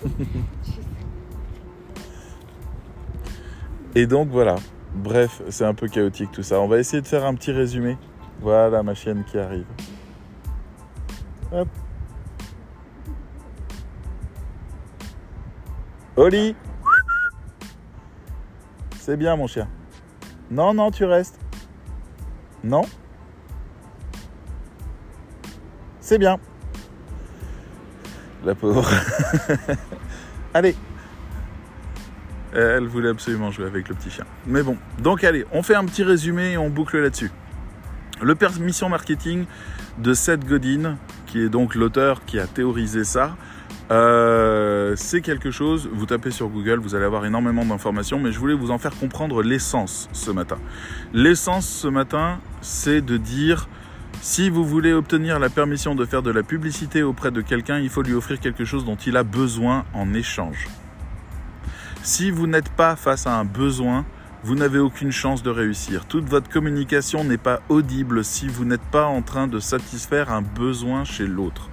Et 3.95 4.07
donc 4.07 4.29
voilà. 4.29 4.57
Bref, 4.95 5.43
c'est 5.49 5.65
un 5.65 5.73
peu 5.75 5.89
chaotique 5.89 6.31
tout 6.33 6.43
ça. 6.43 6.61
On 6.61 6.69
va 6.69 6.79
essayer 6.79 7.01
de 7.01 7.07
faire 7.07 7.25
un 7.25 7.35
petit 7.35 7.53
résumé. 7.53 7.97
Voilà 8.41 8.83
ma 8.83 8.95
chienne 8.95 9.25
qui 9.25 9.39
arrive. 9.39 9.67
Hop. 11.53 11.69
Oli 16.17 16.55
C'est 18.99 19.17
bien 19.17 19.37
mon 19.37 19.47
chien. 19.47 19.69
Non, 20.51 20.75
non, 20.75 20.91
tu 20.91 21.05
restes. 21.05 21.39
Non 22.63 22.83
C'est 26.01 26.19
bien 26.19 26.39
la 28.45 28.55
pauvre. 28.55 28.89
allez. 30.55 30.75
Elle 32.55 32.87
voulait 32.87 33.09
absolument 33.09 33.51
jouer 33.51 33.67
avec 33.67 33.89
le 33.89 33.97
petit 33.97 34.11
chien. 34.11 34.25
Mais 34.47 34.63
bon, 34.63 34.77
donc 35.01 35.25
allez, 35.25 35.45
on 35.51 35.63
fait 35.63 35.75
un 35.75 35.85
petit 35.85 36.05
résumé 36.05 36.53
et 36.53 36.57
on 36.57 36.71
boucle 36.71 36.99
là-dessus. 36.99 37.33
Le 38.23 38.37
permission 38.37 38.89
marketing 38.89 39.47
de 39.99 40.15
Seth 40.15 40.45
Godin, 40.45 40.97
qui 41.27 41.41
est 41.41 41.49
donc 41.49 41.75
l'auteur 41.75 42.25
qui 42.25 42.39
a 42.39 42.47
théorisé 42.47 43.03
ça, 43.03 43.37
Euh, 43.91 44.95
c'est 44.97 45.21
quelque 45.21 45.51
chose, 45.51 45.91
vous 45.93 46.07
tapez 46.07 46.31
sur 46.31 46.49
Google, 46.49 46.79
vous 46.79 46.95
allez 46.95 47.05
avoir 47.05 47.27
énormément 47.27 47.67
d'informations, 47.67 48.19
mais 48.19 48.33
je 48.33 48.39
voulais 48.39 48.55
vous 48.55 48.71
en 48.71 48.79
faire 48.79 48.97
comprendre 48.97 49.43
l'essence 49.43 50.09
ce 50.13 50.31
matin. 50.31 50.57
L'essence 51.13 51.69
ce 51.69 51.89
matin, 51.89 52.41
c'est 52.63 53.03
de 53.03 53.19
dire, 53.19 53.69
si 54.25 54.49
vous 54.49 54.65
voulez 54.65 54.95
obtenir 54.95 55.39
la 55.39 55.51
permission 55.51 55.95
de 55.95 56.07
faire 56.07 56.23
de 56.23 56.31
la 56.31 56.43
publicité 56.43 57.03
auprès 57.03 57.31
de 57.31 57.43
quelqu'un, 57.43 57.79
il 57.79 57.91
faut 57.91 58.01
lui 58.01 58.15
offrir 58.15 58.41
quelque 58.41 58.65
chose 58.65 58.87
dont 58.87 58.97
il 58.97 59.19
a 59.19 59.23
besoin 59.23 59.85
en 59.93 60.15
échange. 60.15 60.67
Si 62.03 62.31
vous 62.31 62.47
n'êtes 62.47 62.71
pas 62.71 62.97
face 62.97 63.27
à 63.27 63.39
un 63.39 63.45
besoin, 63.45 64.07
vous 64.43 64.55
n'avez 64.55 64.79
aucune 64.79 65.13
chance 65.13 65.43
de 65.43 65.51
réussir. 65.51 66.07
Toute 66.07 66.25
votre 66.25 66.49
communication 66.49 67.23
n'est 67.23 67.37
pas 67.37 67.61
audible 67.69 68.25
si 68.25 68.49
vous 68.49 68.65
n'êtes 68.65 68.81
pas 68.91 69.05
en 69.05 69.21
train 69.21 69.47
de 69.47 69.59
satisfaire 69.59 70.33
un 70.33 70.41
besoin 70.41 71.05
chez 71.05 71.27
l'autre. 71.27 71.69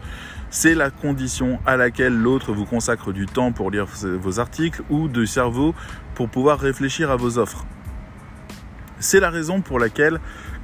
C'est 0.50 0.76
la 0.76 0.90
condition 0.90 1.58
à 1.66 1.78
laquelle 1.78 2.18
l'autre 2.18 2.52
vous 2.52 2.66
consacre 2.66 3.14
du 3.14 3.28
temps 3.28 3.54
pour 3.54 3.72
lire 3.72 3.86
vos 3.86 4.42
articles 4.42 4.84
ou 4.90 5.08
du 5.08 5.26
cerveau 5.26 5.74
pour 6.16 6.28
pouvoir 6.28 6.60
réfléchir 6.60 7.12
à 7.12 7.16
vos 7.16 7.38
offres. 7.38 7.66
C'est 9.00 9.22
la 9.22 9.30
raison 9.30 9.62
pour 9.62 9.80
laquelle 9.80 10.20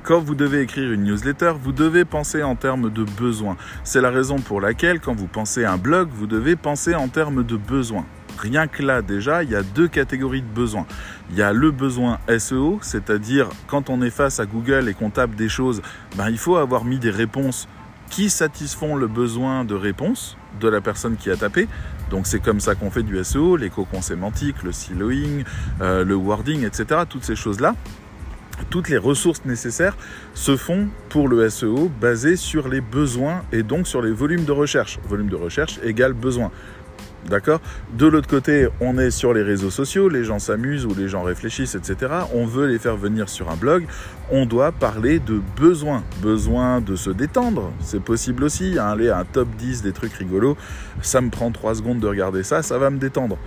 quand 0.08 0.22
vous 0.22 0.36
devez 0.36 0.62
écrire 0.62 0.93
une 0.93 1.03
newsletter, 1.03 1.51
vous 1.62 1.74
devez 1.74 2.05
penser 2.05 2.41
en 2.41 2.55
termes 2.55 2.89
de 2.89 3.03
besoins. 3.03 3.58
C'est 3.84 3.99
la 3.99 4.10
raison 4.10 4.38
pour 4.38 4.62
laquelle 4.62 5.01
quand 5.01 5.14
vous 5.14 5.28
pensez 5.28 5.66
à 5.66 5.74
un 5.74 5.78
blog, 5.78 6.08
vous 6.14 6.28
devez 6.28 6.55
penser 6.55 6.95
en 6.95 7.10
termes 7.10 7.43
de 7.43 7.58
besoins. 7.58 8.05
Rien 8.39 8.68
que 8.68 8.84
là 8.84 9.01
déjà, 9.01 9.43
il 9.43 9.49
y 9.49 9.55
a 9.55 9.64
deux 9.64 9.89
catégories 9.89 10.41
de 10.41 10.47
besoins. 10.47 10.86
Il 11.30 11.36
y 11.36 11.41
a 11.41 11.51
le 11.51 11.72
besoin 11.72 12.20
SEO, 12.38 12.80
c'est-à-dire 12.82 13.49
quand 13.68 13.89
on 13.89 14.01
est 14.01 14.10
face 14.10 14.39
à 14.39 14.45
Google 14.45 14.88
et 14.88 14.93
qu'on 14.93 15.10
tape 15.10 15.36
des 15.36 15.49
choses, 15.49 15.82
ben, 16.16 16.30
il 16.30 16.38
faut 16.38 16.55
avoir 16.55 16.86
mis 16.86 16.99
des 16.99 17.12
réponses 17.12 17.68
qui 18.10 18.30
satisfont 18.30 18.95
le 18.95 19.08
besoin 19.08 19.66
de 19.66 19.76
réponse 19.76 20.38
de 20.62 20.70
la 20.70 20.80
personne 20.80 21.18
qui 21.18 21.30
a 21.30 21.36
tapé. 21.36 21.68
Donc 22.12 22.28
c'est 22.28 22.39
comme 22.39 22.62
ça 22.62 22.76
qu'on 22.76 22.91
fait 22.91 23.03
du 23.03 23.22
SEO, 23.26 23.58
les 23.58 23.70
cocons 23.70 24.01
sémantiques, 24.01 24.64
le 24.64 24.72
siloing, 24.72 25.43
euh, 25.82 26.05
le 26.05 26.16
wording, 26.16 26.66
etc. 26.66 27.01
Toutes 27.10 27.26
ces 27.26 27.36
choses-là, 27.36 27.76
toutes 28.70 28.89
les 28.89 28.97
ressources 28.97 29.45
nécessaires 29.45 29.97
se 30.34 30.55
font 30.55 30.88
pour 31.10 31.28
le 31.28 31.49
SEO 31.49 31.91
basé 32.01 32.36
sur 32.36 32.68
les 32.68 32.82
besoins 32.82 33.43
et 33.51 33.64
donc 33.64 33.88
sur 33.88 34.01
les 34.01 34.12
volumes 34.12 34.45
de 34.45 34.51
recherche. 34.51 34.99
Volume 35.08 35.30
de 35.30 35.36
recherche 35.36 35.80
égale 35.84 36.14
besoin. 36.14 36.51
D'accord? 37.28 37.60
De 37.97 38.08
l'autre 38.08 38.30
côté, 38.30 38.70
on 38.80 38.97
est 38.97 39.12
sur 39.12 39.34
les 39.34 39.41
réseaux 39.41 39.70
sociaux, 39.70 40.08
les 40.08 40.24
gens 40.24 40.39
s'amusent 40.39 40.86
ou 40.86 40.93
les 40.95 41.10
gens 41.10 41.24
réfléchissent, 41.24 41.76
etc. 41.76 42.12
On 42.34 42.45
veut 42.45 42.68
les 42.68 42.80
faire 42.80 42.95
venir 42.95 43.28
sur 43.28 43.49
un 43.49 43.58
blog. 43.58 43.86
On 44.32 44.45
doit 44.45 44.72
parler 44.72 45.20
de 45.20 45.41
besoin. 45.58 46.03
Besoin 46.22 46.80
de 46.80 46.95
se 46.95 47.10
détendre. 47.10 47.74
C'est 47.82 48.01
possible 48.01 48.45
aussi. 48.45 48.80
Aller 48.80 49.10
à 49.10 49.20
un 49.20 49.26
top 49.26 49.49
10 49.58 49.82
des 49.82 49.91
trucs 49.91 50.14
rigolos. 50.14 50.55
Ça 51.01 51.20
me 51.20 51.30
prend 51.30 51.51
3 51.51 51.76
secondes 51.76 51.99
de 51.99 52.08
regarder 52.08 52.43
ça, 52.43 52.62
ça 52.62 52.78
va 52.78 52.89
me 52.89 52.97
détendre. 52.97 53.38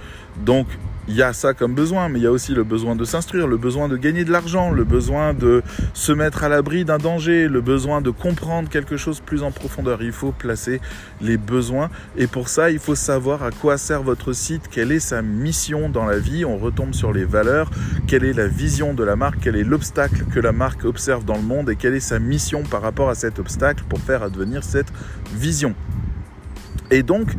Donc, 0.45 0.66
il 1.09 1.16
y 1.16 1.22
a 1.22 1.32
ça 1.32 1.55
comme 1.55 1.74
besoin, 1.74 2.09
mais 2.09 2.20
il 2.20 2.22
y 2.22 2.26
a 2.26 2.30
aussi 2.30 2.53
le 2.53 2.62
besoin 2.62 2.95
de 2.95 3.05
s'instruire, 3.05 3.49
le 3.49 3.57
besoin 3.57 3.88
de 3.88 3.97
gagner 3.97 4.24
de 4.24 4.30
l'argent, 4.30 4.70
le 4.70 4.84
besoin 4.84 5.34
de 5.34 5.61
se 5.93 6.12
mettre 6.12 6.45
à 6.45 6.49
l'abri 6.49 6.84
d'un 6.84 6.99
danger, 6.99 7.49
le 7.49 7.61
besoin 7.61 8.01
de 8.01 8.11
comprendre 8.11 8.68
quelque 8.68 8.97
chose 8.97 9.18
plus 9.18 9.43
en 9.43 9.51
profondeur. 9.51 10.03
Il 10.03 10.12
faut 10.12 10.30
placer 10.30 10.80
les 11.20 11.36
besoins 11.36 11.91
et 12.16 12.28
pour 12.28 12.49
ça, 12.49 12.70
il 12.70 12.78
faut 12.78 12.95
savoir 12.95 13.43
à 13.43 13.51
quoi 13.51 13.76
sert 13.76 14.05
votre 14.05 14.32
site, 14.32 14.68
quelle 14.70 14.93
est 14.93 15.01
sa 15.01 15.20
mission 15.20 15.88
dans 15.88 16.05
la 16.05 16.18
vie. 16.18 16.45
On 16.45 16.59
retombe 16.59 16.95
sur 16.95 17.12
les 17.12 17.24
valeurs, 17.24 17.70
quelle 18.07 18.24
est 18.24 18.34
la 18.34 18.47
vision 18.47 18.95
de 18.95 19.03
la 19.03 19.16
marque, 19.16 19.41
quel 19.41 19.57
est 19.57 19.64
l'obstacle 19.64 20.26
que 20.32 20.38
la 20.38 20.53
marque 20.53 20.84
observe 20.84 21.24
dans 21.24 21.36
le 21.36 21.43
monde? 21.43 21.70
Et 21.70 21.76
quelle 21.76 21.95
est 21.95 22.01
sa 22.01 22.20
mission 22.20 22.62
par 22.62 22.82
rapport 22.82 23.09
à 23.09 23.16
cet 23.16 23.41
obstacle 23.41 23.82
pour 23.88 23.99
faire 23.99 24.22
advenir 24.22 24.62
cette 24.62 24.93
vision? 25.34 25.74
Et 26.93 27.03
donc, 27.03 27.30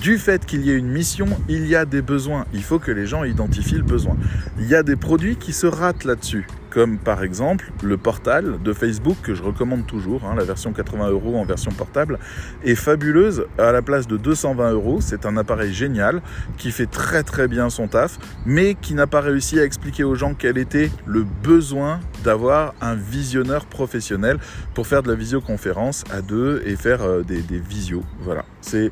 du 0.00 0.18
fait 0.18 0.46
qu'il 0.46 0.62
y 0.64 0.70
ait 0.70 0.76
une 0.76 0.88
mission, 0.88 1.26
il 1.48 1.66
y 1.66 1.76
a 1.76 1.84
des 1.84 2.02
besoins. 2.02 2.46
Il 2.54 2.62
faut 2.62 2.78
que 2.78 2.90
les 2.90 3.06
gens 3.06 3.24
identifient 3.24 3.76
le 3.76 3.82
besoin. 3.82 4.16
Il 4.58 4.66
y 4.66 4.74
a 4.74 4.82
des 4.82 4.96
produits 4.96 5.36
qui 5.36 5.52
se 5.52 5.66
ratent 5.66 6.04
là-dessus 6.04 6.46
comme 6.70 6.98
par 6.98 7.22
exemple 7.22 7.72
le 7.82 7.96
portal 7.96 8.62
de 8.62 8.72
Facebook 8.72 9.16
que 9.22 9.34
je 9.34 9.42
recommande 9.42 9.86
toujours, 9.86 10.24
hein, 10.24 10.34
la 10.36 10.44
version 10.44 10.72
80 10.72 11.10
euros 11.10 11.36
en 11.36 11.44
version 11.44 11.72
portable, 11.72 12.18
est 12.64 12.74
fabuleuse 12.74 13.44
à 13.58 13.72
la 13.72 13.82
place 13.82 14.06
de 14.06 14.16
220 14.16 14.72
euros. 14.72 14.98
C'est 15.00 15.26
un 15.26 15.36
appareil 15.36 15.72
génial 15.72 16.22
qui 16.56 16.70
fait 16.70 16.86
très 16.86 17.22
très 17.22 17.48
bien 17.48 17.70
son 17.70 17.88
taf, 17.88 18.18
mais 18.46 18.74
qui 18.74 18.94
n'a 18.94 19.06
pas 19.06 19.20
réussi 19.20 19.58
à 19.58 19.64
expliquer 19.64 20.04
aux 20.04 20.14
gens 20.14 20.34
quel 20.34 20.58
était 20.58 20.90
le 21.06 21.24
besoin 21.42 22.00
d'avoir 22.24 22.74
un 22.80 22.94
visionneur 22.94 23.66
professionnel 23.66 24.38
pour 24.74 24.86
faire 24.86 25.02
de 25.02 25.08
la 25.08 25.14
visioconférence 25.14 26.04
à 26.12 26.22
deux 26.22 26.62
et 26.66 26.76
faire 26.76 27.02
euh, 27.02 27.22
des, 27.22 27.42
des 27.42 27.58
visios. 27.58 28.04
Voilà, 28.20 28.44
c'est, 28.60 28.90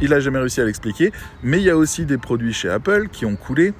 il 0.00 0.12
a 0.12 0.20
jamais 0.20 0.38
réussi 0.38 0.60
à 0.60 0.64
l'expliquer, 0.64 1.12
mais 1.42 1.58
il 1.58 1.64
y 1.64 1.70
a 1.70 1.76
aussi 1.76 2.04
des 2.04 2.18
produits 2.18 2.52
chez 2.52 2.68
Apple 2.68 3.08
qui 3.10 3.24
ont 3.24 3.36
coulé 3.36 3.72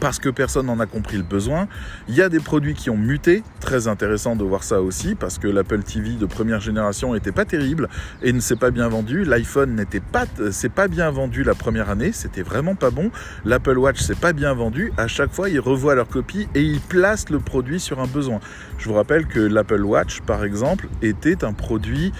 parce 0.00 0.18
que 0.18 0.28
personne 0.28 0.66
n'en 0.66 0.80
a 0.80 0.86
compris 0.86 1.16
le 1.16 1.22
besoin. 1.22 1.68
Il 2.08 2.14
y 2.14 2.22
a 2.22 2.28
des 2.28 2.40
produits 2.40 2.74
qui 2.74 2.90
ont 2.90 2.96
muté, 2.96 3.42
très 3.60 3.88
intéressant 3.88 4.36
de 4.36 4.44
voir 4.44 4.62
ça 4.64 4.80
aussi, 4.80 5.14
parce 5.14 5.38
que 5.38 5.46
l'Apple 5.46 5.82
TV 5.82 6.10
de 6.10 6.26
première 6.26 6.60
génération 6.60 7.14
n'était 7.14 7.32
pas 7.32 7.44
terrible 7.44 7.88
et 8.22 8.32
ne 8.32 8.40
s'est 8.40 8.56
pas 8.56 8.70
bien 8.70 8.88
vendu. 8.88 9.24
L'iPhone 9.24 9.74
n'était 9.74 10.00
pas, 10.00 10.24
c'est 10.50 10.72
pas 10.72 10.88
bien 10.88 11.10
vendu 11.10 11.44
la 11.44 11.54
première 11.54 11.90
année, 11.90 12.12
c'était 12.12 12.42
vraiment 12.42 12.74
pas 12.74 12.90
bon. 12.90 13.10
L'Apple 13.44 13.78
Watch 13.78 14.00
s'est 14.00 14.14
pas 14.14 14.32
bien 14.32 14.54
vendu. 14.54 14.92
À 14.96 15.06
chaque 15.06 15.32
fois, 15.32 15.48
ils 15.48 15.60
revoient 15.60 15.94
leur 15.94 16.08
copie 16.08 16.48
et 16.54 16.62
ils 16.62 16.80
placent 16.80 17.30
le 17.30 17.38
produit 17.38 17.80
sur 17.80 18.00
un 18.00 18.06
besoin. 18.06 18.40
Je 18.78 18.88
vous 18.88 18.94
rappelle 18.94 19.26
que 19.26 19.40
l'Apple 19.40 19.82
Watch, 19.82 20.20
par 20.22 20.44
exemple, 20.44 20.88
était 21.02 21.44
un 21.44 21.52
produit 21.52 22.12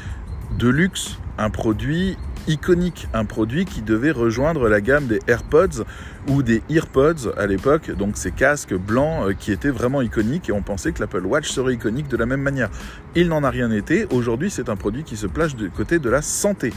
de 0.58 0.68
luxe, 0.68 1.18
un 1.40 1.48
produit 1.48 2.18
iconique, 2.48 3.08
un 3.14 3.24
produit 3.24 3.64
qui 3.64 3.80
devait 3.80 4.10
rejoindre 4.10 4.68
la 4.68 4.80
gamme 4.82 5.06
des 5.06 5.20
AirPods 5.26 5.84
ou 6.28 6.42
des 6.42 6.62
EarPods 6.68 7.32
à 7.38 7.46
l'époque, 7.46 7.90
donc 7.92 8.16
ces 8.16 8.30
casques 8.30 8.74
blancs 8.74 9.26
euh, 9.26 9.32
qui 9.32 9.50
étaient 9.50 9.70
vraiment 9.70 10.02
iconiques 10.02 10.50
et 10.50 10.52
on 10.52 10.62
pensait 10.62 10.92
que 10.92 11.00
l'Apple 11.00 11.24
Watch 11.24 11.48
serait 11.48 11.74
iconique 11.74 12.08
de 12.08 12.16
la 12.18 12.26
même 12.26 12.42
manière. 12.42 12.68
Il 13.14 13.28
n'en 13.28 13.42
a 13.42 13.50
rien 13.50 13.70
été, 13.70 14.06
aujourd'hui 14.10 14.50
c'est 14.50 14.68
un 14.68 14.76
produit 14.76 15.02
qui 15.02 15.16
se 15.16 15.26
place 15.26 15.56
du 15.56 15.70
côté 15.70 15.98
de 15.98 16.10
la 16.10 16.20
santé 16.20 16.74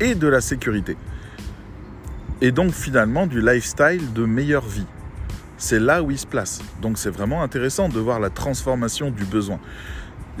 et 0.00 0.16
de 0.16 0.26
la 0.26 0.40
sécurité. 0.40 0.96
Et 2.40 2.50
donc 2.50 2.72
finalement 2.72 3.28
du 3.28 3.40
lifestyle 3.40 4.12
de 4.12 4.24
meilleure 4.24 4.66
vie. 4.66 4.86
C'est 5.56 5.80
là 5.80 6.02
où 6.02 6.10
il 6.10 6.18
se 6.18 6.26
place. 6.26 6.60
Donc 6.82 6.98
c'est 6.98 7.10
vraiment 7.10 7.42
intéressant 7.42 7.88
de 7.88 7.98
voir 7.98 8.20
la 8.20 8.28
transformation 8.28 9.10
du 9.10 9.24
besoin. 9.24 9.58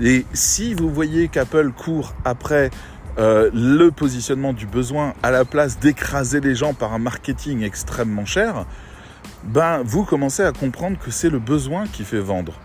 Et 0.00 0.26
si 0.34 0.74
vous 0.74 0.90
voyez 0.90 1.28
qu'Apple 1.28 1.70
court 1.72 2.14
après 2.24 2.70
euh, 3.18 3.50
le 3.54 3.90
positionnement 3.90 4.52
du 4.52 4.66
besoin 4.66 5.14
à 5.22 5.30
la 5.30 5.44
place 5.44 5.78
d'écraser 5.78 6.40
les 6.40 6.54
gens 6.54 6.74
par 6.74 6.92
un 6.92 6.98
marketing 6.98 7.62
extrêmement 7.62 8.26
cher, 8.26 8.66
ben 9.44 9.82
vous 9.84 10.04
commencez 10.04 10.42
à 10.42 10.52
comprendre 10.52 10.98
que 10.98 11.10
c'est 11.10 11.30
le 11.30 11.38
besoin 11.38 11.86
qui 11.86 12.04
fait 12.04 12.20
vendre 12.20 12.60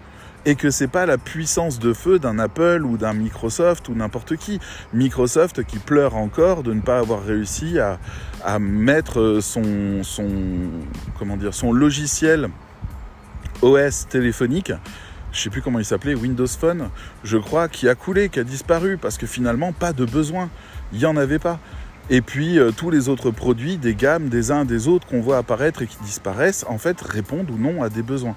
et 0.46 0.56
que 0.56 0.70
c'est 0.72 0.88
pas 0.88 1.06
la 1.06 1.18
puissance 1.18 1.80
de 1.80 1.94
feu 1.94 2.20
d'un 2.20 2.40
Apple 2.40 2.84
ou 2.84 2.98
d'un 2.98 3.14
Microsoft 3.14 3.90
ou 3.90 3.94
n'importe 3.94 4.36
qui. 4.36 4.60
Microsoft 4.94 5.64
qui 5.64 5.78
pleure 5.78 6.16
encore 6.16 6.64
de 6.64 6.74
ne 6.74 6.82
pas 6.82 7.00
avoir 7.00 7.24
réussi 7.24 7.80
à, 7.80 8.00
à 8.44 8.60
mettre 8.60 9.40
son, 9.42 10.04
son, 10.04 10.28
comment 11.18 11.38
dire, 11.38 11.54
son 11.54 11.72
logiciel 11.72 12.50
OS 13.62 14.08
téléphonique 14.10 14.74
je 15.32 15.40
sais 15.42 15.50
plus 15.50 15.62
comment 15.62 15.80
il 15.80 15.86
s'appelait, 15.86 16.16
Windows 16.16 16.48
Phone, 16.48 16.90
je 17.24 17.38
crois, 17.38 17.68
qui 17.70 17.88
a 17.88 17.96
coulé, 17.96 18.30
qui 18.30 18.40
a 18.40 18.44
disparu, 18.44 18.98
parce 18.98 19.18
que 19.18 19.26
finalement, 19.26 19.72
pas 19.72 19.94
de 19.94 20.06
besoin. 20.06 20.50
Il 20.94 21.00
n'y 21.00 21.06
en 21.06 21.16
avait 21.16 21.40
pas. 21.40 21.60
Et 22.10 22.22
puis, 22.22 22.60
euh, 22.60 22.72
tous 22.72 22.90
les 22.90 23.08
autres 23.08 23.32
produits, 23.32 23.78
des 23.78 23.96
gammes, 23.96 24.28
des 24.28 24.52
uns 24.52 24.66
des 24.66 24.88
autres 24.88 25.08
qu'on 25.08 25.22
voit 25.22 25.38
apparaître 25.38 25.82
et 25.82 25.88
qui 25.88 25.98
disparaissent, 26.04 26.66
en 26.68 26.78
fait, 26.78 27.00
répondent 27.00 27.50
ou 27.50 27.58
non 27.58 27.82
à 27.84 27.90
des 27.90 28.02
besoins. 28.02 28.36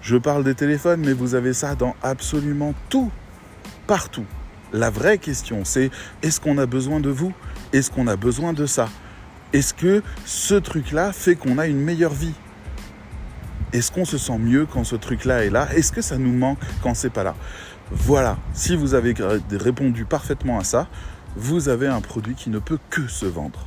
Je 0.00 0.16
parle 0.16 0.44
des 0.44 0.54
téléphones, 0.54 1.00
mais 1.04 1.12
vous 1.12 1.34
avez 1.34 1.52
ça 1.52 1.74
dans 1.74 1.94
absolument 2.02 2.74
tout, 2.88 3.10
partout. 3.86 4.24
La 4.72 4.90
vraie 4.90 5.18
question, 5.18 5.64
c'est 5.64 5.90
est-ce 6.22 6.40
qu'on 6.40 6.58
a 6.58 6.66
besoin 6.66 7.00
de 7.00 7.10
vous? 7.10 7.32
Est-ce 7.72 7.90
qu'on 7.90 8.06
a 8.06 8.16
besoin 8.16 8.52
de 8.52 8.66
ça? 8.66 8.88
Est-ce 9.52 9.72
que 9.74 10.02
ce 10.24 10.54
truc-là 10.54 11.12
fait 11.12 11.36
qu'on 11.36 11.58
a 11.58 11.66
une 11.66 11.80
meilleure 11.80 12.12
vie? 12.12 12.34
Est-ce 13.74 13.90
qu'on 13.90 14.04
se 14.04 14.18
sent 14.18 14.38
mieux 14.38 14.66
quand 14.66 14.84
ce 14.84 14.94
truc-là 14.94 15.44
est 15.44 15.50
là? 15.50 15.68
Est-ce 15.74 15.90
que 15.90 16.00
ça 16.00 16.16
nous 16.16 16.32
manque 16.32 16.60
quand 16.82 16.94
c'est 16.94 17.10
pas 17.10 17.24
là? 17.24 17.34
Voilà, 17.90 18.38
si 18.54 18.76
vous 18.76 18.94
avez 18.94 19.14
répondu 19.50 20.04
parfaitement 20.04 20.58
à 20.60 20.64
ça, 20.64 20.88
vous 21.36 21.68
avez 21.68 21.88
un 21.88 22.00
produit 22.00 22.36
qui 22.36 22.50
ne 22.50 22.60
peut 22.60 22.78
que 22.88 23.08
se 23.08 23.26
vendre. 23.26 23.66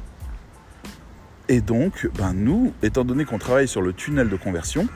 Et 1.49 1.59
donc, 1.59 2.09
ben 2.17 2.33
nous, 2.33 2.73
étant 2.81 3.03
donné 3.03 3.25
qu'on 3.25 3.37
travaille 3.37 3.67
sur 3.67 3.81
le 3.81 3.91
tunnel 3.91 4.29
de 4.29 4.37
conversion, 4.37 4.87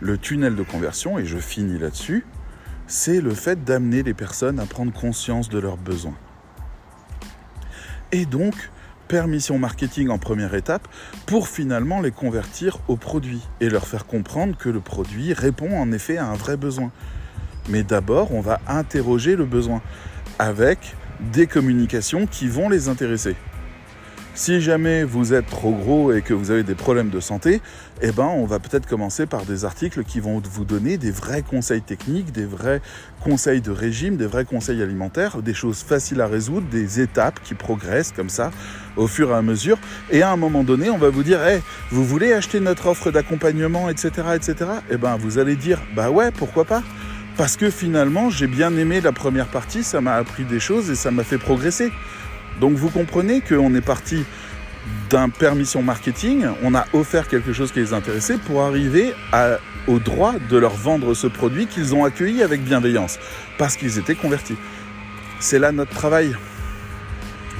le 0.00 0.16
tunnel 0.16 0.54
de 0.54 0.62
conversion, 0.62 1.18
et 1.18 1.26
je 1.26 1.38
finis 1.38 1.78
là-dessus, 1.78 2.24
c'est 2.86 3.20
le 3.20 3.34
fait 3.34 3.64
d'amener 3.64 4.04
les 4.04 4.14
personnes 4.14 4.60
à 4.60 4.66
prendre 4.66 4.92
conscience 4.92 5.48
de 5.48 5.58
leurs 5.58 5.76
besoins. 5.76 6.16
Et 8.12 8.24
donc, 8.24 8.70
permission 9.10 9.58
marketing 9.58 10.08
en 10.08 10.18
première 10.18 10.54
étape 10.54 10.86
pour 11.26 11.48
finalement 11.48 12.00
les 12.00 12.12
convertir 12.12 12.78
au 12.86 12.94
produit 12.94 13.40
et 13.60 13.68
leur 13.68 13.88
faire 13.88 14.06
comprendre 14.06 14.56
que 14.56 14.68
le 14.68 14.78
produit 14.78 15.32
répond 15.32 15.76
en 15.76 15.90
effet 15.90 16.16
à 16.16 16.26
un 16.26 16.34
vrai 16.34 16.56
besoin. 16.56 16.92
Mais 17.68 17.82
d'abord, 17.82 18.32
on 18.32 18.40
va 18.40 18.60
interroger 18.68 19.34
le 19.34 19.46
besoin 19.46 19.82
avec 20.38 20.94
des 21.32 21.48
communications 21.48 22.28
qui 22.28 22.46
vont 22.46 22.68
les 22.68 22.88
intéresser. 22.88 23.34
Si 24.34 24.60
jamais 24.60 25.02
vous 25.02 25.34
êtes 25.34 25.46
trop 25.46 25.72
gros 25.72 26.12
et 26.12 26.22
que 26.22 26.32
vous 26.32 26.50
avez 26.50 26.62
des 26.62 26.76
problèmes 26.76 27.10
de 27.10 27.18
santé, 27.18 27.60
eh 28.00 28.12
ben, 28.12 28.24
on 28.24 28.46
va 28.46 28.60
peut-être 28.60 28.86
commencer 28.86 29.26
par 29.26 29.44
des 29.44 29.64
articles 29.64 30.04
qui 30.04 30.20
vont 30.20 30.40
vous 30.52 30.64
donner 30.64 30.98
des 30.98 31.10
vrais 31.10 31.42
conseils 31.42 31.82
techniques, 31.82 32.30
des 32.30 32.46
vrais 32.46 32.80
conseils 33.22 33.60
de 33.60 33.72
régime, 33.72 34.16
des 34.16 34.26
vrais 34.26 34.44
conseils 34.44 34.82
alimentaires, 34.82 35.42
des 35.42 35.52
choses 35.52 35.82
faciles 35.82 36.20
à 36.20 36.28
résoudre, 36.28 36.68
des 36.70 37.00
étapes 37.00 37.40
qui 37.42 37.54
progressent 37.54 38.12
comme 38.12 38.30
ça 38.30 38.52
au 38.96 39.08
fur 39.08 39.30
et 39.30 39.34
à 39.34 39.42
mesure. 39.42 39.78
Et 40.10 40.22
à 40.22 40.30
un 40.30 40.36
moment 40.36 40.62
donné, 40.62 40.90
on 40.90 40.98
va 40.98 41.10
vous 41.10 41.24
dire, 41.24 41.44
hey, 41.44 41.60
vous 41.90 42.04
voulez 42.04 42.32
acheter 42.32 42.60
notre 42.60 42.86
offre 42.86 43.10
d'accompagnement, 43.10 43.90
etc., 43.90 44.10
etc. 44.36 44.70
Eh 44.90 44.96
ben, 44.96 45.16
vous 45.16 45.38
allez 45.38 45.56
dire, 45.56 45.80
bah 45.94 46.10
ouais, 46.10 46.30
pourquoi 46.30 46.64
pas? 46.64 46.82
Parce 47.36 47.56
que 47.56 47.68
finalement, 47.68 48.30
j'ai 48.30 48.46
bien 48.46 48.76
aimé 48.76 49.00
la 49.00 49.12
première 49.12 49.48
partie, 49.48 49.82
ça 49.82 50.00
m'a 50.00 50.14
appris 50.14 50.44
des 50.44 50.60
choses 50.60 50.88
et 50.88 50.94
ça 50.94 51.10
m'a 51.10 51.24
fait 51.24 51.38
progresser. 51.38 51.90
Donc 52.60 52.74
vous 52.74 52.90
comprenez 52.90 53.40
qu'on 53.40 53.74
est 53.74 53.80
parti 53.80 54.24
d'un 55.08 55.28
permission 55.28 55.82
marketing, 55.82 56.46
on 56.62 56.74
a 56.74 56.86
offert 56.92 57.28
quelque 57.28 57.52
chose 57.52 57.72
qui 57.72 57.80
les 57.80 57.92
intéressait 57.92 58.38
pour 58.38 58.62
arriver 58.62 59.12
au 59.86 59.98
droit 59.98 60.34
de 60.50 60.56
leur 60.56 60.74
vendre 60.74 61.14
ce 61.14 61.26
produit 61.26 61.66
qu'ils 61.66 61.94
ont 61.94 62.04
accueilli 62.04 62.42
avec 62.42 62.62
bienveillance, 62.62 63.18
parce 63.58 63.76
qu'ils 63.76 63.98
étaient 63.98 64.14
convertis. 64.14 64.56
C'est 65.40 65.58
là 65.58 65.72
notre 65.72 65.92
travail. 65.92 66.36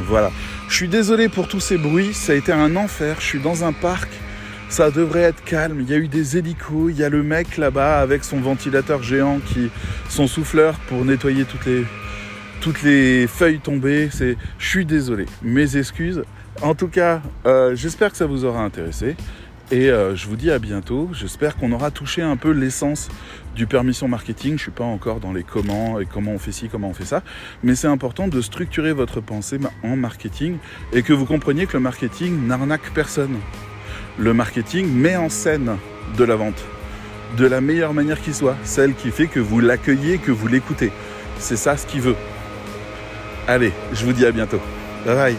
Voilà. 0.06 0.30
Je 0.68 0.76
suis 0.76 0.88
désolé 0.88 1.28
pour 1.28 1.48
tous 1.48 1.60
ces 1.60 1.76
bruits, 1.76 2.14
ça 2.14 2.32
a 2.32 2.36
été 2.36 2.52
un 2.52 2.76
enfer, 2.76 3.16
je 3.18 3.26
suis 3.26 3.40
dans 3.40 3.64
un 3.64 3.72
parc 3.72 4.08
ça 4.70 4.92
devrait 4.92 5.22
être 5.22 5.42
calme. 5.44 5.80
Il 5.80 5.90
y 5.90 5.94
a 5.94 5.96
eu 5.96 6.06
des 6.06 6.38
hélicos, 6.38 6.90
il 6.90 6.96
y 6.96 7.04
a 7.04 7.08
le 7.08 7.22
mec 7.22 7.56
là-bas 7.56 8.00
avec 8.00 8.24
son 8.24 8.40
ventilateur 8.40 9.02
géant, 9.02 9.40
qui, 9.40 9.68
son 10.08 10.28
souffleur 10.28 10.76
pour 10.88 11.04
nettoyer 11.04 11.44
toutes 11.44 11.66
les, 11.66 11.84
toutes 12.60 12.82
les 12.82 13.26
feuilles 13.26 13.60
tombées. 13.60 14.08
C'est, 14.12 14.36
je 14.58 14.68
suis 14.68 14.86
désolé, 14.86 15.26
mes 15.42 15.76
excuses. 15.76 16.22
En 16.62 16.74
tout 16.74 16.88
cas, 16.88 17.22
euh, 17.46 17.74
j'espère 17.74 18.10
que 18.10 18.16
ça 18.16 18.26
vous 18.26 18.44
aura 18.44 18.62
intéressé. 18.62 19.16
Et 19.72 19.88
euh, 19.88 20.16
je 20.16 20.26
vous 20.26 20.36
dis 20.36 20.50
à 20.50 20.58
bientôt. 20.58 21.08
J'espère 21.12 21.56
qu'on 21.56 21.72
aura 21.72 21.90
touché 21.90 22.22
un 22.22 22.36
peu 22.36 22.50
l'essence 22.50 23.08
du 23.54 23.66
permission 23.66 24.08
marketing. 24.08 24.56
Je 24.56 24.62
suis 24.62 24.70
pas 24.70 24.84
encore 24.84 25.20
dans 25.20 25.32
les 25.32 25.44
comment 25.44 26.00
et 26.00 26.06
comment 26.06 26.32
on 26.32 26.38
fait 26.38 26.52
ci, 26.52 26.68
comment 26.68 26.88
on 26.88 26.94
fait 26.94 27.04
ça. 27.04 27.22
Mais 27.62 27.76
c'est 27.76 27.86
important 27.86 28.26
de 28.26 28.40
structurer 28.40 28.92
votre 28.92 29.20
pensée 29.20 29.58
en 29.82 29.96
marketing 29.96 30.56
et 30.92 31.02
que 31.02 31.12
vous 31.12 31.24
compreniez 31.24 31.66
que 31.66 31.74
le 31.74 31.80
marketing 31.80 32.46
n'arnaque 32.46 32.92
personne 32.94 33.36
le 34.18 34.34
marketing 34.34 34.86
met 34.92 35.16
en 35.16 35.28
scène 35.28 35.76
de 36.18 36.24
la 36.24 36.36
vente 36.36 36.62
de 37.38 37.46
la 37.46 37.60
meilleure 37.60 37.94
manière 37.94 38.20
qui 38.20 38.34
soit, 38.34 38.56
celle 38.64 38.94
qui 38.94 39.10
fait 39.10 39.28
que 39.28 39.38
vous 39.40 39.60
l'accueillez, 39.60 40.18
que 40.18 40.32
vous 40.32 40.48
l'écoutez. 40.48 40.90
C'est 41.38 41.56
ça 41.56 41.76
ce 41.76 41.86
qu'il 41.86 42.00
veut. 42.00 42.16
Allez, 43.50 43.72
je 43.92 44.04
vous 44.04 44.12
dis 44.12 44.24
à 44.24 44.30
bientôt. 44.30 44.60
Bye 45.04 45.16
bye. 45.16 45.36